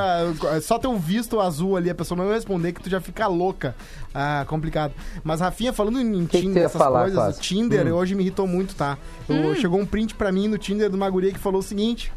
só 0.61 0.77
ter 0.79 0.87
um 0.87 0.97
visto 0.97 1.39
azul 1.39 1.75
ali, 1.77 1.89
a 1.89 1.95
pessoa 1.95 2.17
não 2.17 2.31
responder 2.31 2.71
que 2.73 2.81
tu 2.81 2.89
já 2.89 2.99
fica 3.01 3.27
louca. 3.27 3.75
Ah, 4.13 4.45
complicado. 4.47 4.93
Mas, 5.23 5.41
Rafinha, 5.41 5.73
falando 5.73 5.99
em 5.99 6.25
que 6.25 6.39
Tinder, 6.41 6.61
ia 6.63 6.65
essas 6.67 6.77
falar, 6.79 7.01
coisas, 7.01 7.17
Cláudio? 7.17 7.37
o 7.39 7.41
Tinder 7.41 7.93
hoje 7.93 8.15
me 8.15 8.21
irritou 8.23 8.47
muito, 8.47 8.75
tá? 8.75 8.97
Eu- 9.27 9.55
Chegou 9.55 9.79
um 9.79 9.85
print 9.85 10.15
pra 10.15 10.31
mim 10.31 10.47
no 10.47 10.57
Tinder 10.57 10.89
de 10.89 10.95
uma 10.95 11.09
guria 11.09 11.31
que 11.31 11.39
falou 11.39 11.59
o 11.59 11.63
seguinte. 11.63 12.11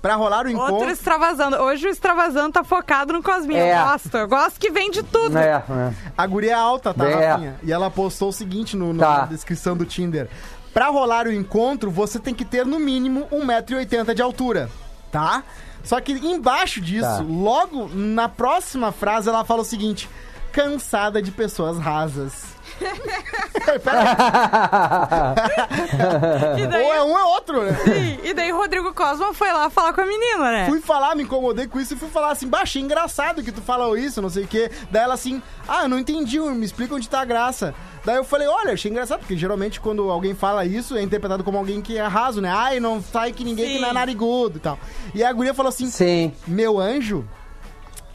Pra 0.00 0.14
rolar 0.14 0.46
o 0.46 0.48
encontro... 0.48 0.74
Outro 0.74 0.90
extravasando. 0.90 1.56
Hoje 1.56 1.88
o 1.88 1.90
extravasando 1.90 2.52
tá 2.52 2.62
focado 2.62 3.12
no 3.12 3.20
Cosminho. 3.22 3.58
É. 3.58 3.80
Eu 3.80 3.84
gosto. 3.84 4.16
Eu 4.16 4.28
gosto 4.28 4.60
que 4.60 4.70
vem 4.70 4.90
de 4.92 5.02
tudo. 5.02 5.36
É, 5.36 5.56
é. 5.68 5.92
A 6.16 6.26
guria 6.26 6.52
é 6.52 6.54
alta, 6.54 6.94
tá, 6.94 7.04
É. 7.04 7.26
Rafinha? 7.32 7.56
E 7.64 7.72
ela 7.72 7.90
postou 7.90 8.28
o 8.28 8.32
seguinte 8.32 8.76
no, 8.76 8.92
no- 8.92 9.00
Tá. 9.00 9.20
na 9.22 9.26
descrição 9.26 9.76
do 9.76 9.84
Tinder. 9.84 10.28
Pra 10.72 10.86
rolar 10.88 11.26
o 11.26 11.32
encontro, 11.32 11.90
você 11.90 12.20
tem 12.20 12.32
que 12.32 12.44
ter 12.44 12.64
no 12.64 12.78
mínimo 12.78 13.26
1,80m 13.32 14.14
de 14.14 14.22
altura, 14.22 14.70
tá? 15.10 15.42
Só 15.84 16.00
que 16.00 16.12
embaixo 16.12 16.80
disso, 16.80 17.06
Tá. 17.08 17.24
logo 17.26 17.88
na 17.94 18.28
próxima 18.28 18.92
frase, 18.92 19.28
ela 19.28 19.44
fala 19.44 19.62
o 19.62 19.64
seguinte: 19.64 20.08
cansada 20.52 21.22
de 21.22 21.30
pessoas 21.30 21.78
rasas. 21.78 22.57
E 26.58 26.66
daí, 26.66 26.84
ou 26.84 26.94
é 26.94 27.02
um 27.02 27.10
ou 27.10 27.18
é 27.18 27.24
outro, 27.24 27.62
né? 27.62 27.76
Sim, 27.84 28.18
e 28.22 28.34
daí 28.34 28.50
Rodrigo 28.50 28.92
Cosma 28.92 29.32
foi 29.32 29.52
lá 29.52 29.70
falar 29.70 29.92
com 29.92 30.00
a 30.00 30.06
menina, 30.06 30.50
né? 30.50 30.66
Fui 30.66 30.80
falar, 30.80 31.14
me 31.14 31.22
incomodei 31.22 31.66
com 31.66 31.80
isso 31.80 31.94
e 31.94 31.96
fui 31.96 32.08
falar 32.08 32.32
assim, 32.32 32.48
baixei, 32.48 32.82
engraçado 32.82 33.42
que 33.42 33.52
tu 33.52 33.60
fala 33.60 33.98
isso, 33.98 34.22
não 34.22 34.30
sei 34.30 34.44
o 34.44 34.48
quê. 34.48 34.70
Daí 34.90 35.02
ela 35.02 35.14
assim, 35.14 35.42
ah, 35.66 35.84
eu 35.84 35.88
não 35.88 35.98
entendi, 35.98 36.38
me 36.40 36.64
explica 36.64 36.94
onde 36.94 37.08
tá 37.08 37.20
a 37.20 37.24
graça. 37.24 37.74
Daí 38.04 38.16
eu 38.16 38.24
falei, 38.24 38.48
olha, 38.48 38.72
achei 38.72 38.90
engraçado, 38.90 39.20
porque 39.20 39.36
geralmente 39.36 39.80
quando 39.80 40.10
alguém 40.10 40.34
fala 40.34 40.64
isso, 40.64 40.96
é 40.96 41.02
interpretado 41.02 41.44
como 41.44 41.58
alguém 41.58 41.80
que 41.80 41.98
é 41.98 42.06
raso, 42.06 42.40
né? 42.40 42.50
Ai, 42.50 42.80
não 42.80 43.02
sai 43.02 43.32
que 43.32 43.44
ninguém 43.44 43.66
que 43.66 43.74
Sim. 43.74 43.80
não 43.80 43.90
é 43.90 43.92
narigudo 43.92 44.58
e 44.58 44.60
tal. 44.60 44.78
E 45.14 45.22
a 45.22 45.32
guria 45.32 45.54
falou 45.54 45.68
assim, 45.68 45.90
Sim. 45.90 46.32
meu 46.46 46.78
anjo, 46.78 47.24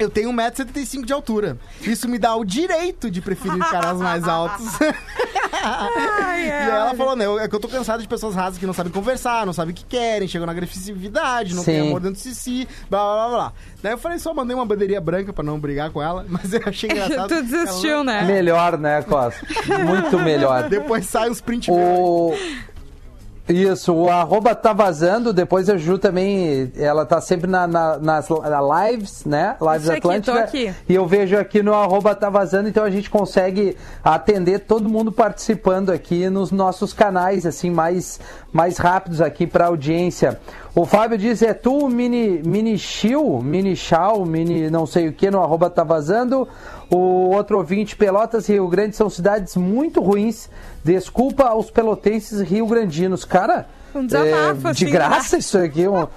eu 0.04 0.10
tenho 0.10 0.32
1,75m 0.32 1.06
de 1.06 1.14
altura. 1.14 1.58
Isso 1.82 2.08
me 2.08 2.18
dá 2.20 2.36
o 2.36 2.44
direito 2.46 3.10
de 3.10 3.22
preferir 3.22 3.60
caras 3.70 3.98
mais 4.02 4.28
altos. 4.28 4.66
Ai, 5.66 6.48
E 6.48 6.52
aí 6.52 6.70
ela 6.70 6.94
falou, 6.96 7.16
né, 7.16 7.26
é 7.44 7.48
que 7.48 7.56
eu 7.56 7.60
tô 7.60 7.68
cansado 7.68 8.02
de 8.02 8.08
pessoas 8.08 8.36
rasas 8.36 8.58
que 8.60 8.66
não 8.66 8.74
sabem 8.74 8.92
conversar, 8.92 9.46
não 9.46 9.54
sabem 9.54 9.72
o 9.72 9.76
que 9.76 9.86
querem, 9.86 10.28
chegam 10.28 10.46
na 10.46 10.52
agressividade, 10.52 11.54
não 11.56 11.64
tem 11.64 11.82
Sim. 11.82 11.88
amor 11.88 12.02
dentro 12.02 12.22
de 12.22 12.36
si, 12.36 12.68
blá, 12.90 13.00
blá, 13.00 13.16
blá, 13.16 13.30
blá. 13.38 13.54
Daí 13.82 13.94
eu 13.94 13.98
falei, 13.98 14.20
só 14.20 14.34
mandei 14.34 14.56
uma 14.56 14.66
bandeirinha 14.66 15.00
branca 15.02 15.32
pra 15.32 15.44
não 15.44 15.60
brigar 15.60 15.90
com 15.92 16.02
ela, 16.02 16.26
mas 16.30 16.54
eu 16.54 16.62
achei 16.66 16.90
engraçado. 16.92 17.28
tu 17.30 17.42
desistiu, 17.44 17.92
Ela- 17.92 18.04
né? 18.04 18.22
Melhor, 18.24 18.78
né, 18.78 19.02
Costa? 19.04 19.46
Muito 19.86 20.20
melhor. 20.20 20.68
Depois 20.70 21.06
sai 21.06 21.30
os 21.30 21.40
print. 21.42 21.70
O... 21.72 22.34
Isso, 23.48 23.94
o 23.94 24.10
arroba 24.10 24.56
tá 24.56 24.72
vazando, 24.72 25.34
depois 25.34 25.70
a 25.70 25.76
Ju 25.76 25.98
também, 25.98 26.72
ela 26.78 27.06
tá 27.06 27.20
sempre 27.20 27.46
na, 27.50 27.68
na- 27.68 27.98
nas 27.98 28.30
na 28.30 28.88
lives, 28.90 29.26
né? 29.26 29.58
Lives 29.62 29.90
aqui, 29.90 29.98
Atlântica. 30.08 30.40
aqui. 30.40 30.74
E 30.88 30.96
eu 30.96 31.06
vejo 31.06 31.38
aqui 31.38 31.62
no 31.62 31.74
arroba 31.74 32.16
tá 32.16 32.30
vazando, 32.30 32.70
então 32.70 32.86
a 32.86 32.90
gente 32.90 33.10
consegue 33.10 33.76
atender 34.02 34.60
todo 34.60 34.88
mundo 34.88 35.12
participando 35.12 35.90
aqui 35.92 36.30
nos 36.30 36.52
nossos 36.52 36.94
canais, 36.94 37.46
assim, 37.46 37.70
mais, 37.70 38.18
mais 38.52 38.78
rápidos 38.78 39.20
aqui 39.20 39.46
pra 39.46 39.66
audiência. 39.66 40.40
O 40.74 40.86
Fábio 40.86 41.18
diz, 41.18 41.42
é 41.42 41.54
tu, 41.54 41.90
mini, 41.90 42.42
mini 42.44 42.78
chill, 42.80 43.42
mini 43.44 43.76
chau, 43.76 44.26
mini 44.26 44.70
não 44.70 44.86
sei 44.86 45.10
o 45.10 45.14
que, 45.14 45.30
no 45.30 45.42
arroba 45.44 45.70
tá 45.70 45.84
vazando. 45.84 46.48
O 46.94 47.32
outro 47.36 47.58
ouvinte, 47.58 47.96
Pelotas 47.96 48.48
e 48.48 48.54
Rio 48.54 48.68
Grande 48.68 48.96
são 48.96 49.10
cidades 49.10 49.56
muito 49.56 50.00
ruins. 50.00 50.48
Desculpa 50.84 51.46
aos 51.46 51.72
pelotenses 51.72 52.40
rio-grandinos. 52.42 53.26
Cara, 53.26 53.66
Um 53.96 54.06
desabafo, 54.06 54.68
é, 54.68 54.74
de 54.74 54.86
assim, 54.86 54.92
graça 54.94 55.38
isso 55.38 55.58
aqui, 55.58 55.88
um, 55.88 56.08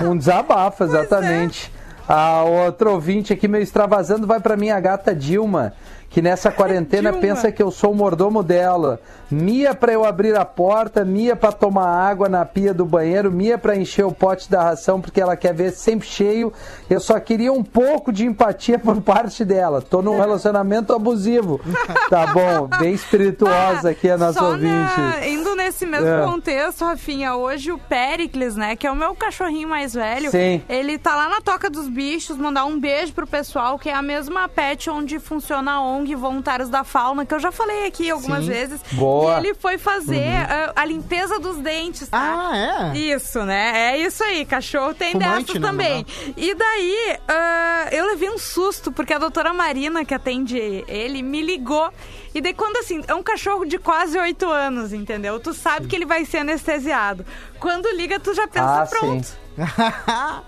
um 0.00 0.16
desabafo, 0.16 0.84
exatamente. 0.84 1.70
A 2.08 2.44
outro 2.44 2.92
ouvinte 2.92 3.32
aqui, 3.32 3.48
meio 3.48 3.62
extravasando, 3.62 4.26
vai 4.26 4.38
pra 4.40 4.56
minha 4.56 4.78
gata 4.78 5.12
Dilma, 5.14 5.72
que 6.08 6.22
nessa 6.22 6.50
quarentena 6.52 7.10
Dilma. 7.12 7.20
pensa 7.26 7.50
que 7.52 7.62
eu 7.62 7.70
sou 7.70 7.90
o 7.92 7.94
mordomo 7.96 8.42
dela. 8.42 9.00
Mia 9.30 9.74
pra 9.74 9.92
eu 9.92 10.04
abrir 10.04 10.36
a 10.36 10.44
porta, 10.44 11.04
Mia 11.04 11.34
pra 11.34 11.50
tomar 11.50 11.86
água 11.88 12.28
na 12.28 12.44
pia 12.44 12.72
do 12.72 12.84
banheiro, 12.84 13.30
Mia 13.32 13.58
pra 13.58 13.74
encher 13.76 14.04
o 14.04 14.12
pote 14.12 14.48
da 14.50 14.62
ração 14.62 15.00
porque 15.00 15.20
ela 15.20 15.36
quer 15.36 15.52
ver 15.52 15.72
sempre 15.72 16.06
cheio. 16.06 16.52
Eu 16.88 17.00
só 17.00 17.18
queria 17.18 17.52
um 17.52 17.62
pouco 17.64 18.12
de 18.12 18.24
empatia 18.24 18.78
por 18.78 19.00
parte 19.00 19.44
dela. 19.44 19.82
Tô 19.82 20.00
num 20.00 20.16
relacionamento 20.20 20.92
abusivo. 20.94 21.60
Tá 22.08 22.28
bom, 22.28 22.68
bem 22.78 22.92
espirituosa 22.94 23.90
aqui 23.90 24.08
a 24.08 24.16
nossa 24.16 24.38
Só 24.38 24.46
ouvinte. 24.50 24.68
na- 25.00 25.26
indo 25.26 25.54
nesse 25.56 25.84
mesmo 25.84 26.06
É. 26.06 26.24
contexto, 26.24 26.84
Rafinha, 26.84 27.34
hoje 27.34 27.72
o 27.72 27.78
Pericles, 27.78 28.54
né, 28.54 28.76
que 28.76 28.86
é 28.86 28.90
o 28.92 28.94
meu 28.96 29.14
cachorrinho 29.14 29.68
mais 29.68 29.92
velho, 29.92 30.30
Sim. 30.30 30.62
ele 30.68 30.98
tá 30.98 31.16
lá 31.16 31.28
na 31.28 31.40
Toca 31.40 31.68
dos 31.68 31.88
Bichos, 31.88 32.36
mandar 32.36 32.64
um 32.64 32.78
beijo 32.78 33.12
pro 33.12 33.26
pessoal, 33.26 33.78
que 33.78 33.88
é 33.88 33.94
a 33.94 34.02
mesma 34.02 34.48
pet 34.48 34.88
onde 34.88 35.18
funciona 35.18 35.72
a 35.72 35.80
ONG 35.80 36.14
Voluntários 36.14 36.68
da 36.68 36.84
Fauna, 36.84 37.26
que 37.26 37.34
eu 37.34 37.40
já 37.40 37.50
falei 37.50 37.86
aqui 37.86 38.08
algumas 38.10 38.44
Sim. 38.44 38.50
vezes. 38.50 38.80
Boa. 38.92 39.15
E 39.24 39.38
ele 39.38 39.54
foi 39.54 39.78
fazer 39.78 40.24
ah, 40.48 40.72
a 40.76 40.84
limpeza 40.84 41.38
dos 41.38 41.56
dentes, 41.58 42.08
tá? 42.08 42.50
Ah, 42.52 42.92
é? 42.94 42.98
Isso, 42.98 43.42
né? 43.44 43.92
É 43.92 43.98
isso 43.98 44.22
aí. 44.22 44.44
Cachorro 44.44 44.94
tem 44.94 45.12
Fumante, 45.12 45.46
dessas 45.46 45.60
né, 45.60 45.68
também. 45.68 46.06
E 46.36 46.54
daí, 46.54 47.18
ah, 47.28 47.88
eu 47.92 48.06
levei 48.06 48.30
um 48.30 48.38
susto, 48.38 48.92
porque 48.92 49.12
a 49.12 49.18
doutora 49.18 49.52
Marina, 49.52 50.04
que 50.04 50.14
atende 50.14 50.56
ele, 50.58 51.22
me 51.22 51.42
ligou. 51.42 51.90
E 52.34 52.40
daí, 52.40 52.52
quando 52.52 52.76
assim, 52.76 53.02
é 53.08 53.14
um 53.14 53.22
cachorro 53.22 53.64
de 53.64 53.78
quase 53.78 54.18
oito 54.18 54.46
anos, 54.46 54.92
entendeu? 54.92 55.40
Tu 55.40 55.54
sabe 55.54 55.86
que 55.86 55.96
ele 55.96 56.04
vai 56.06 56.24
ser 56.24 56.38
anestesiado. 56.38 57.24
Quando 57.58 57.88
liga, 57.96 58.20
tu 58.20 58.34
já 58.34 58.46
pensa, 58.46 58.82
Ah, 58.82 58.86
pronto. 58.86 59.24
sim. 59.26 59.45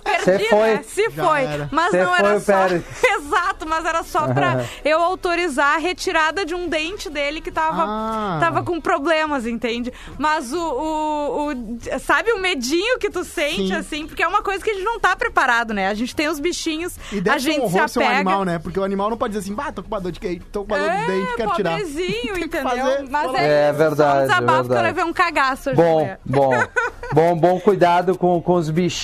Perdi, 0.05 0.44
Cê 0.44 0.51
foi. 0.51 0.75
né? 0.75 0.83
Se 0.87 1.11
Já 1.11 1.25
foi. 1.25 1.44
era. 1.44 1.68
Mas 1.73 1.90
Cê 1.90 2.03
não 2.03 2.11
foi 2.11 2.18
era 2.18 2.40
só. 2.40 2.53
Pérez. 2.53 2.85
Exato, 3.18 3.66
mas 3.66 3.85
era 3.85 4.03
só 4.03 4.29
pra 4.33 4.64
eu 4.85 5.01
autorizar 5.01 5.75
a 5.77 5.79
retirada 5.79 6.44
de 6.44 6.55
um 6.55 6.68
dente 6.68 7.11
dele 7.11 7.40
que 7.40 7.51
tava, 7.51 7.85
Ah. 7.87 8.38
tava 8.40 8.62
com 8.62 8.81
problemas, 8.81 9.47
entende? 9.47 9.92
Mas 10.18 10.53
o, 10.53 10.59
o, 10.59 11.53
o- 11.53 11.79
Sabe 12.01 12.33
o 12.33 12.40
medinho 12.40 12.99
que 12.99 13.11
tu 13.11 13.25
sente, 13.25 13.68
Sim. 13.68 13.75
assim? 13.75 14.07
Porque 14.07 14.23
é 14.23 14.29
uma 14.29 14.42
coisa 14.42 14.62
que 14.62 14.71
a 14.71 14.75
gente 14.75 14.85
não 14.85 14.99
tá 15.01 15.14
preparado, 15.16 15.73
né? 15.75 15.88
A 15.88 15.94
gente 15.94 16.14
tem 16.14 16.29
os 16.29 16.38
bichinhos, 16.40 16.97
E 17.12 17.21
deve 17.21 17.37
a 17.37 17.40
ser 17.40 17.53
gente 17.53 17.61
um 17.64 17.68
se 17.68 17.77
horror 17.77 17.88
ser 17.88 17.99
um 17.99 18.03
apega. 18.03 18.16
animal, 18.21 18.44
né? 18.44 18.59
Porque 18.59 18.79
o 18.79 18.85
animal 18.85 19.11
não 19.11 19.16
pode 19.16 19.33
dizer 19.35 19.44
assim, 19.47 19.55
bah, 19.55 19.73
tô 19.73 19.83
com 19.83 19.88
uma 19.88 20.01
dor 20.01 20.12
de 20.12 20.21
queijo, 20.21 20.42
tô 20.53 20.64
com 20.64 20.75
uma 20.75 20.79
dor 20.79 20.90
de 20.90 21.07
dente, 21.07 21.33
É, 21.33 21.37
quero 21.37 21.51
tirar. 21.53 21.71
pobrezinho, 21.71 22.09
Tem 22.35 22.35
que 22.35 22.44
entendeu? 22.44 22.68
fazer, 22.68 23.09
Mas 23.11 23.35
é, 23.35 23.68
É 23.68 23.73
verdade, 23.73 23.97
Só 23.97 24.05
um 24.05 24.18
é 24.18 24.23
desabafo 24.23 24.47
que 24.47 24.53
eu 24.53 24.62
verdade. 24.68 24.87
levei 24.87 25.05
um 25.05 25.12
cagaço 25.12 25.71
hoje. 25.71 25.77
Bom, 25.77 26.03
né? 26.05 26.18
bom. 26.25 26.51
Bom, 27.11 27.35
bom 27.38 27.59
cuidado 27.59 28.18
com, 28.18 28.38
com 28.42 28.53
os 28.53 28.68
bichinhos. 28.68 28.97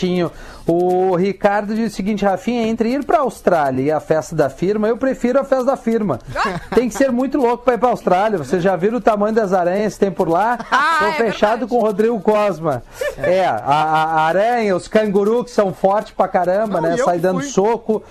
O 0.67 1.15
Ricardo 1.17 1.75
diz 1.75 1.93
o 1.93 1.95
seguinte, 1.97 2.25
Rafinha, 2.25 2.67
entre 2.67 2.91
ir 2.91 3.05
pra 3.05 3.19
Austrália 3.21 3.83
e 3.83 3.91
a 3.91 4.01
festa 4.01 4.35
da 4.35 4.49
firma, 4.49 4.89
eu 4.89 4.97
prefiro 4.97 5.39
a 5.39 5.45
festa 5.45 5.65
da 5.65 5.77
firma. 5.77 6.19
Tem 6.75 6.89
que 6.89 6.95
ser 6.95 7.13
muito 7.13 7.37
louco 7.39 7.65
pra 7.65 7.75
ir 7.75 7.79
pra 7.79 7.91
Austrália. 7.91 8.39
Vocês 8.39 8.63
já 8.63 8.75
viram 8.75 8.97
o 8.99 9.01
tamanho 9.01 9.35
das 9.35 9.53
aranhas 9.53 9.95
que 9.95 10.01
tem 10.01 10.11
por 10.11 10.29
lá? 10.29 10.59
Ah, 10.71 10.99
Tô 11.01 11.05
é 11.07 11.13
fechado 11.13 11.51
verdade. 11.61 11.71
com 11.71 11.77
o 11.77 11.81
Rodrigo 11.81 12.21
Cosma. 12.21 12.83
É, 13.19 13.45
a, 13.47 13.57
a- 13.57 14.21
aranha, 14.27 14.75
os 14.77 14.87
cangurus 14.89 15.45
que 15.45 15.51
são 15.51 15.73
fortes 15.75 16.13
pra 16.13 16.29
caramba, 16.29 16.81
Não, 16.81 16.89
né? 16.91 16.97
Sai 16.99 17.19
dando 17.19 17.41
fui- 17.41 17.49
soco. 17.51 18.03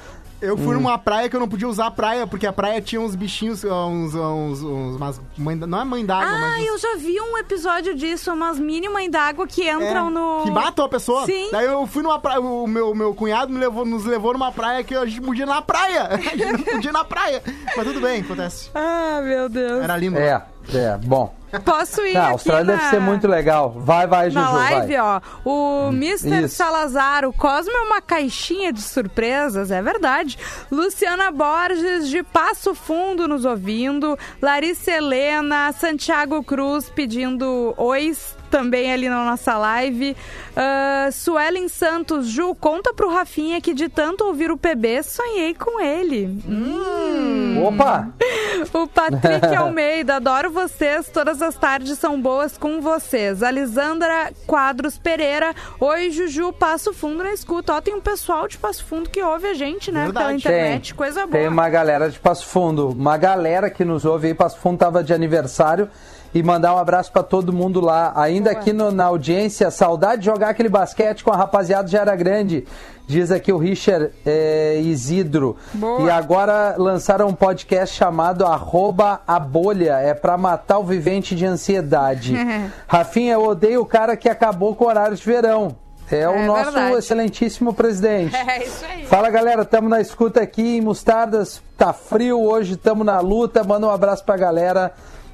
Eu 0.43 0.55
Hum. 0.55 0.57
fui 0.57 0.73
numa 0.75 0.97
praia 0.97 1.29
que 1.29 1.35
eu 1.35 1.39
não 1.39 1.47
podia 1.47 1.67
usar 1.67 1.87
a 1.87 1.91
praia, 1.91 2.27
porque 2.27 2.45
a 2.45 2.51
praia 2.53 2.81
tinha 2.81 2.99
uns 2.99 3.15
bichinhos, 3.15 3.63
uns. 3.63 4.13
uns, 4.13 4.61
uns 4.61 4.95
umas 4.97 5.21
mãe, 5.37 5.55
não 5.55 5.79
é 5.81 5.83
mãe 5.85 6.05
d'água, 6.05 6.27
Ah, 6.29 6.37
mas. 6.39 6.65
eu 6.67 6.77
já 6.77 6.95
vi 6.97 7.19
um 7.21 7.37
episódio 7.37 7.95
disso, 7.95 8.31
umas 8.33 8.59
mini 8.59 8.89
mãe 8.89 9.09
d'água 9.09 9.47
que 9.47 9.67
É, 9.67 9.71
entram 9.73 10.09
no. 10.09 10.43
Que 10.43 10.51
matam 10.51 10.85
a 10.85 10.89
pessoa. 10.89 11.25
Sim. 11.25 11.49
Daí 11.51 11.65
eu 11.65 11.87
fui 11.87 12.03
numa 12.03 12.19
praia, 12.19 12.41
o 12.41 12.67
meu, 12.67 12.93
meu 12.93 13.13
cunhado 13.15 13.51
me 13.53 13.59
levou, 13.59 13.85
nos 13.85 14.03
levou 14.05 14.33
numa 14.33 14.51
praia 14.51 14.83
que 14.83 14.93
a 14.95 15.05
gente 15.05 15.21
podia 15.21 15.43
ir 15.43 15.47
na 15.47 15.61
praia. 15.61 16.09
A 16.33 16.35
gente 16.35 16.45
não 16.51 16.63
podia 16.63 16.89
ir 16.89 16.93
na 16.93 17.05
praia. 17.05 17.41
Mas 17.77 17.87
tudo 17.87 18.01
bem, 18.01 18.21
acontece. 18.21 18.69
Ah, 18.75 19.21
meu 19.23 19.47
Deus. 19.47 19.81
Era 19.83 19.95
lindo. 19.97 20.17
É, 20.17 20.43
é, 20.73 20.97
bom. 20.97 21.33
Posso 21.63 22.01
ir 22.01 22.17
Ah, 22.17 22.27
a 22.27 22.29
Austrália 22.31 22.63
na... 22.63 22.73
deve 22.79 22.89
ser 22.89 22.99
muito 22.99 23.27
legal. 23.27 23.69
Vai, 23.77 24.07
vai, 24.07 24.31
Juju, 24.31 24.39
Na 24.43 24.51
live, 24.53 24.95
vai. 24.95 24.99
ó, 24.99 25.21
o 25.45 25.89
Mr. 25.89 26.45
isso. 26.45 26.55
Salazar, 26.55 27.25
o 27.25 27.31
Cosmo 27.33 27.71
é 27.71 27.81
uma 27.81 28.01
caixinha 28.01 28.73
de 28.73 28.81
surpresas, 28.81 29.69
é 29.69 29.79
verdade. 29.81 30.35
Luciana 30.71 31.29
Borges, 31.31 32.09
de 32.09 32.23
Passo 32.23 32.73
Fundo, 32.73 33.27
nos 33.27 33.45
ouvindo. 33.45 34.17
Larissa 34.41 34.91
Helena, 34.93 35.71
Santiago 35.73 36.43
Cruz 36.43 36.89
pedindo 36.89 37.73
ois 37.77 38.35
também 38.53 38.93
ali 38.93 39.09
na 39.09 39.25
nossa 39.25 39.57
live. 39.57 40.15
Uh, 40.51 41.11
Suelen 41.11 41.67
Santos, 41.67 42.27
Ju, 42.27 42.53
conta 42.53 42.93
pro 42.93 43.09
Rafinha 43.09 43.59
que 43.59 43.73
de 43.73 43.89
tanto 43.89 44.23
ouvir 44.25 44.51
o 44.51 44.57
PB, 44.57 45.01
sonhei 45.01 45.55
com 45.55 45.81
ele. 45.81 46.27
Hum. 46.47 47.63
Opa! 47.65 48.09
O 48.71 48.87
Patrick 48.87 49.47
Almeida, 49.57 50.17
adoro 50.17 50.51
vocês, 50.51 51.09
todas 51.09 51.41
as 51.41 51.55
tardes 51.55 51.97
são 51.97 52.21
boas 52.21 52.55
com 52.57 52.79
vocês. 52.79 53.41
Alisandra 53.41 54.31
Quadros 54.45 54.97
Pereira, 54.97 55.55
oi 55.79 56.11
Juju, 56.11 56.53
Passo 56.53 56.93
Fundo 56.93 57.23
na 57.23 57.33
escuta. 57.33 57.73
Ó, 57.73 57.81
tem 57.81 57.95
um 57.95 57.99
pessoal 57.99 58.47
de 58.47 58.57
Passo 58.57 58.85
Fundo 58.85 59.09
que 59.09 59.21
ouve 59.23 59.47
a 59.47 59.53
gente, 59.55 59.91
né, 59.91 60.05
Verdade. 60.05 60.25
pela 60.25 60.37
internet, 60.37 60.89
Tem. 60.89 60.95
coisa 60.95 61.21
boa. 61.21 61.31
Tem 61.31 61.47
uma 61.47 61.67
galera 61.67 62.09
de 62.09 62.19
Passo 62.19 62.45
Fundo, 62.45 62.89
uma 62.89 63.17
galera 63.17 63.69
que 63.69 63.83
nos 63.83 64.05
ouve 64.05 64.27
aí. 64.27 64.33
Passo 64.35 64.59
Fundo 64.59 64.77
tava 64.77 65.03
de 65.03 65.13
aniversário 65.13 65.89
e 66.33 66.41
mandar 66.43 66.73
um 66.73 66.77
abraço 66.77 67.11
pra 67.11 67.23
todo 67.23 67.53
mundo 67.53 67.79
lá. 67.79 68.11
Ainda 68.15 68.51
aqui 68.51 68.73
no- 68.73 68.91
na 68.91 69.05
audiência, 69.05 69.69
saudade 69.71 70.21
de 70.21 70.25
jogar 70.25 70.49
aquele 70.49 70.69
basquete 70.69 71.23
com 71.23 71.31
a 71.31 71.35
rapaziada 71.37 71.87
já 71.87 72.01
era 72.01 72.15
grande. 72.15 72.65
Diz 73.05 73.31
aqui 73.31 73.51
o 73.51 73.57
Richard 73.57 74.11
é, 74.25 74.79
Isidro. 74.81 75.57
Boa. 75.73 76.01
E 76.03 76.09
agora 76.09 76.75
lançaram 76.77 77.27
um 77.27 77.33
podcast 77.33 77.95
chamado 77.95 78.45
Arroba 78.45 79.19
a 79.27 79.37
Bolha. 79.37 79.97
É 79.99 80.13
pra 80.13 80.37
matar 80.37 80.79
o 80.79 80.83
vivente 80.83 81.35
de 81.35 81.45
ansiedade. 81.45 82.33
Rafinha, 82.87 83.33
eu 83.33 83.43
odeio 83.43 83.81
o 83.81 83.85
cara 83.85 84.15
que 84.15 84.29
acabou 84.29 84.73
com 84.73 84.85
o 84.85 84.87
horário 84.87 85.17
de 85.17 85.23
verão. 85.23 85.75
É, 86.11 86.27
o 86.29 86.33
É 86.33 86.45
nosso 86.45 86.71
verdade. 86.71 86.97
excelentíssimo 86.97 87.73
presidente. 87.73 88.35
É 88.47 88.63
isso 88.65 88.85
aí. 88.85 89.05
Fala 89.05 89.29
galera, 89.29 89.65
tamo 89.65 89.89
na 89.89 89.99
escuta 89.99 90.41
aqui 90.41 90.77
em 90.77 90.81
Mostardas, 90.81 91.61
tá 91.77 91.91
frio 91.93 92.41
hoje, 92.41 92.75
tamo 92.77 93.03
na 93.03 93.19
luta, 93.19 93.63
manda 93.63 93.85
um 93.87 93.89
abraço 93.89 94.23
pra 94.23 94.35
galera 94.37 94.93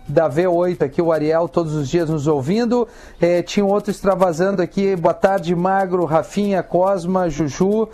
da 0.09 0.29
V8 0.29 0.81
aqui, 0.81 1.01
o 1.01 1.11
Ariel, 1.11 1.47
todos 1.47 1.73
os 1.73 1.87
dias 1.87 2.09
nos 2.09 2.27
ouvindo. 2.27 2.87
É, 3.21 3.41
tinha 3.41 3.65
um 3.65 3.69
outro 3.69 3.91
extravasando 3.91 4.61
aqui, 4.61 4.95
boa 4.95 5.13
tarde, 5.13 5.55
Magro, 5.55 6.03
Rafinha, 6.05 6.63
Cosma, 6.63 7.29
Juju. 7.29 7.87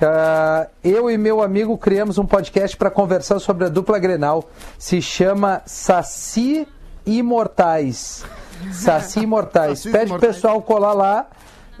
Ah, 0.00 0.68
eu 0.84 1.10
e 1.10 1.16
meu 1.16 1.42
amigo 1.42 1.76
criamos 1.78 2.18
um 2.18 2.26
podcast 2.26 2.76
para 2.76 2.90
conversar 2.90 3.38
sobre 3.38 3.64
a 3.64 3.68
dupla 3.68 3.98
Grenal. 3.98 4.44
Se 4.78 5.00
chama 5.00 5.62
Saci 5.66 6.68
Imortais. 7.04 8.24
Saci 8.72 9.20
Imortais. 9.20 9.78
Sacis 9.80 9.92
Pede 9.92 10.06
Imortais. 10.06 10.34
pessoal 10.34 10.60
colar 10.62 10.92
lá. 10.92 11.26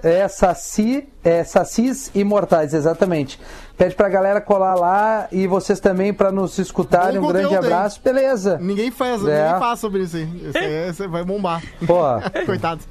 É 0.08 0.28
Saci, 0.28 1.08
é 1.24 1.42
Sacis 1.42 2.12
Imortais, 2.14 2.72
exatamente. 2.74 3.40
Pede 3.76 3.94
pra 3.96 4.08
galera 4.08 4.40
colar 4.40 4.76
lá 4.76 5.26
e 5.32 5.48
vocês 5.48 5.80
também 5.80 6.14
pra 6.14 6.30
nos 6.30 6.56
escutarem. 6.58 7.20
Bom 7.20 7.26
Um 7.26 7.32
grande 7.32 7.56
abraço, 7.56 8.00
beleza? 8.04 8.56
Ninguém 8.58 8.90
faz, 8.92 9.20
É. 9.26 9.46
ninguém 9.46 9.58
fala 9.58 9.74
sobre 9.76 10.02
isso 10.04 10.16
aí. 10.16 10.28
Aí- 10.54 10.88
esse 10.90 11.08
vai 11.08 11.24
bombar. 11.24 11.60
Pô, 11.84 11.96
Coitados. 12.46 12.86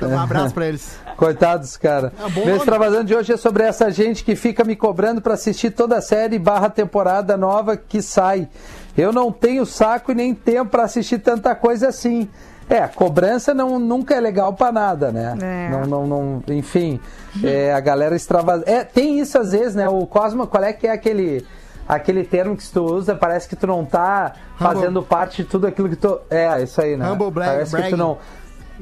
Um 0.00 0.16
abraço 0.18 0.54
pra 0.54 0.66
eles. 0.68 0.96
coitados, 1.16 1.76
cara. 1.76 2.12
É 2.18 2.22
bom 2.30 2.36
Meu 2.36 2.44
nome. 2.46 2.58
extravasando 2.58 3.04
de 3.04 3.14
hoje 3.16 3.32
é 3.32 3.36
sobre 3.36 3.64
essa 3.64 3.90
gente 3.90 4.22
que 4.22 4.36
fica 4.36 4.62
me 4.62 4.76
cobrando 4.76 5.20
pra 5.20 5.34
assistir 5.34 5.72
toda 5.72 5.96
a 5.96 6.00
série 6.00 6.38
barra 6.38 6.70
temporada 6.70 7.36
nova 7.36 7.76
que 7.76 8.00
sai. 8.00 8.48
Eu 8.96 9.12
não 9.12 9.32
tenho 9.32 9.66
saco 9.66 10.12
e 10.12 10.14
nem 10.14 10.34
tempo 10.34 10.70
pra 10.70 10.84
assistir 10.84 11.18
tanta 11.18 11.52
coisa 11.54 11.88
assim. 11.88 12.28
É, 12.70 12.86
cobrança 12.86 13.52
não, 13.52 13.78
nunca 13.78 14.14
é 14.14 14.20
legal 14.20 14.52
pra 14.52 14.70
nada, 14.70 15.10
né? 15.10 15.36
É. 15.42 15.68
Não, 15.70 15.84
não, 15.86 16.06
não, 16.06 16.42
enfim, 16.54 17.00
é, 17.42 17.72
a 17.74 17.80
galera 17.80 18.14
extravasa. 18.14 18.62
É, 18.66 18.84
tem 18.84 19.18
isso 19.18 19.36
às 19.38 19.50
vezes, 19.52 19.74
né? 19.74 19.88
O 19.88 20.06
Cosmo, 20.06 20.46
qual 20.46 20.62
é 20.62 20.72
que 20.72 20.86
é 20.86 20.92
aquele 20.92 21.44
aquele 21.88 22.22
termo 22.22 22.56
que 22.56 22.64
tu 22.70 22.84
usa? 22.84 23.16
Parece 23.16 23.48
que 23.48 23.56
tu 23.56 23.66
não 23.66 23.84
tá 23.84 24.32
Humble. 24.60 24.74
fazendo 24.74 25.02
parte 25.02 25.42
de 25.42 25.48
tudo 25.48 25.66
aquilo 25.66 25.88
que 25.88 25.96
tu. 25.96 26.20
É, 26.30 26.62
isso 26.62 26.80
aí, 26.80 26.96
né? 26.96 27.10
Humble 27.10 27.30
brag- 27.32 27.48
Parece 27.50 27.76
que 27.76 27.88
tu 27.90 27.96
não. 27.96 28.18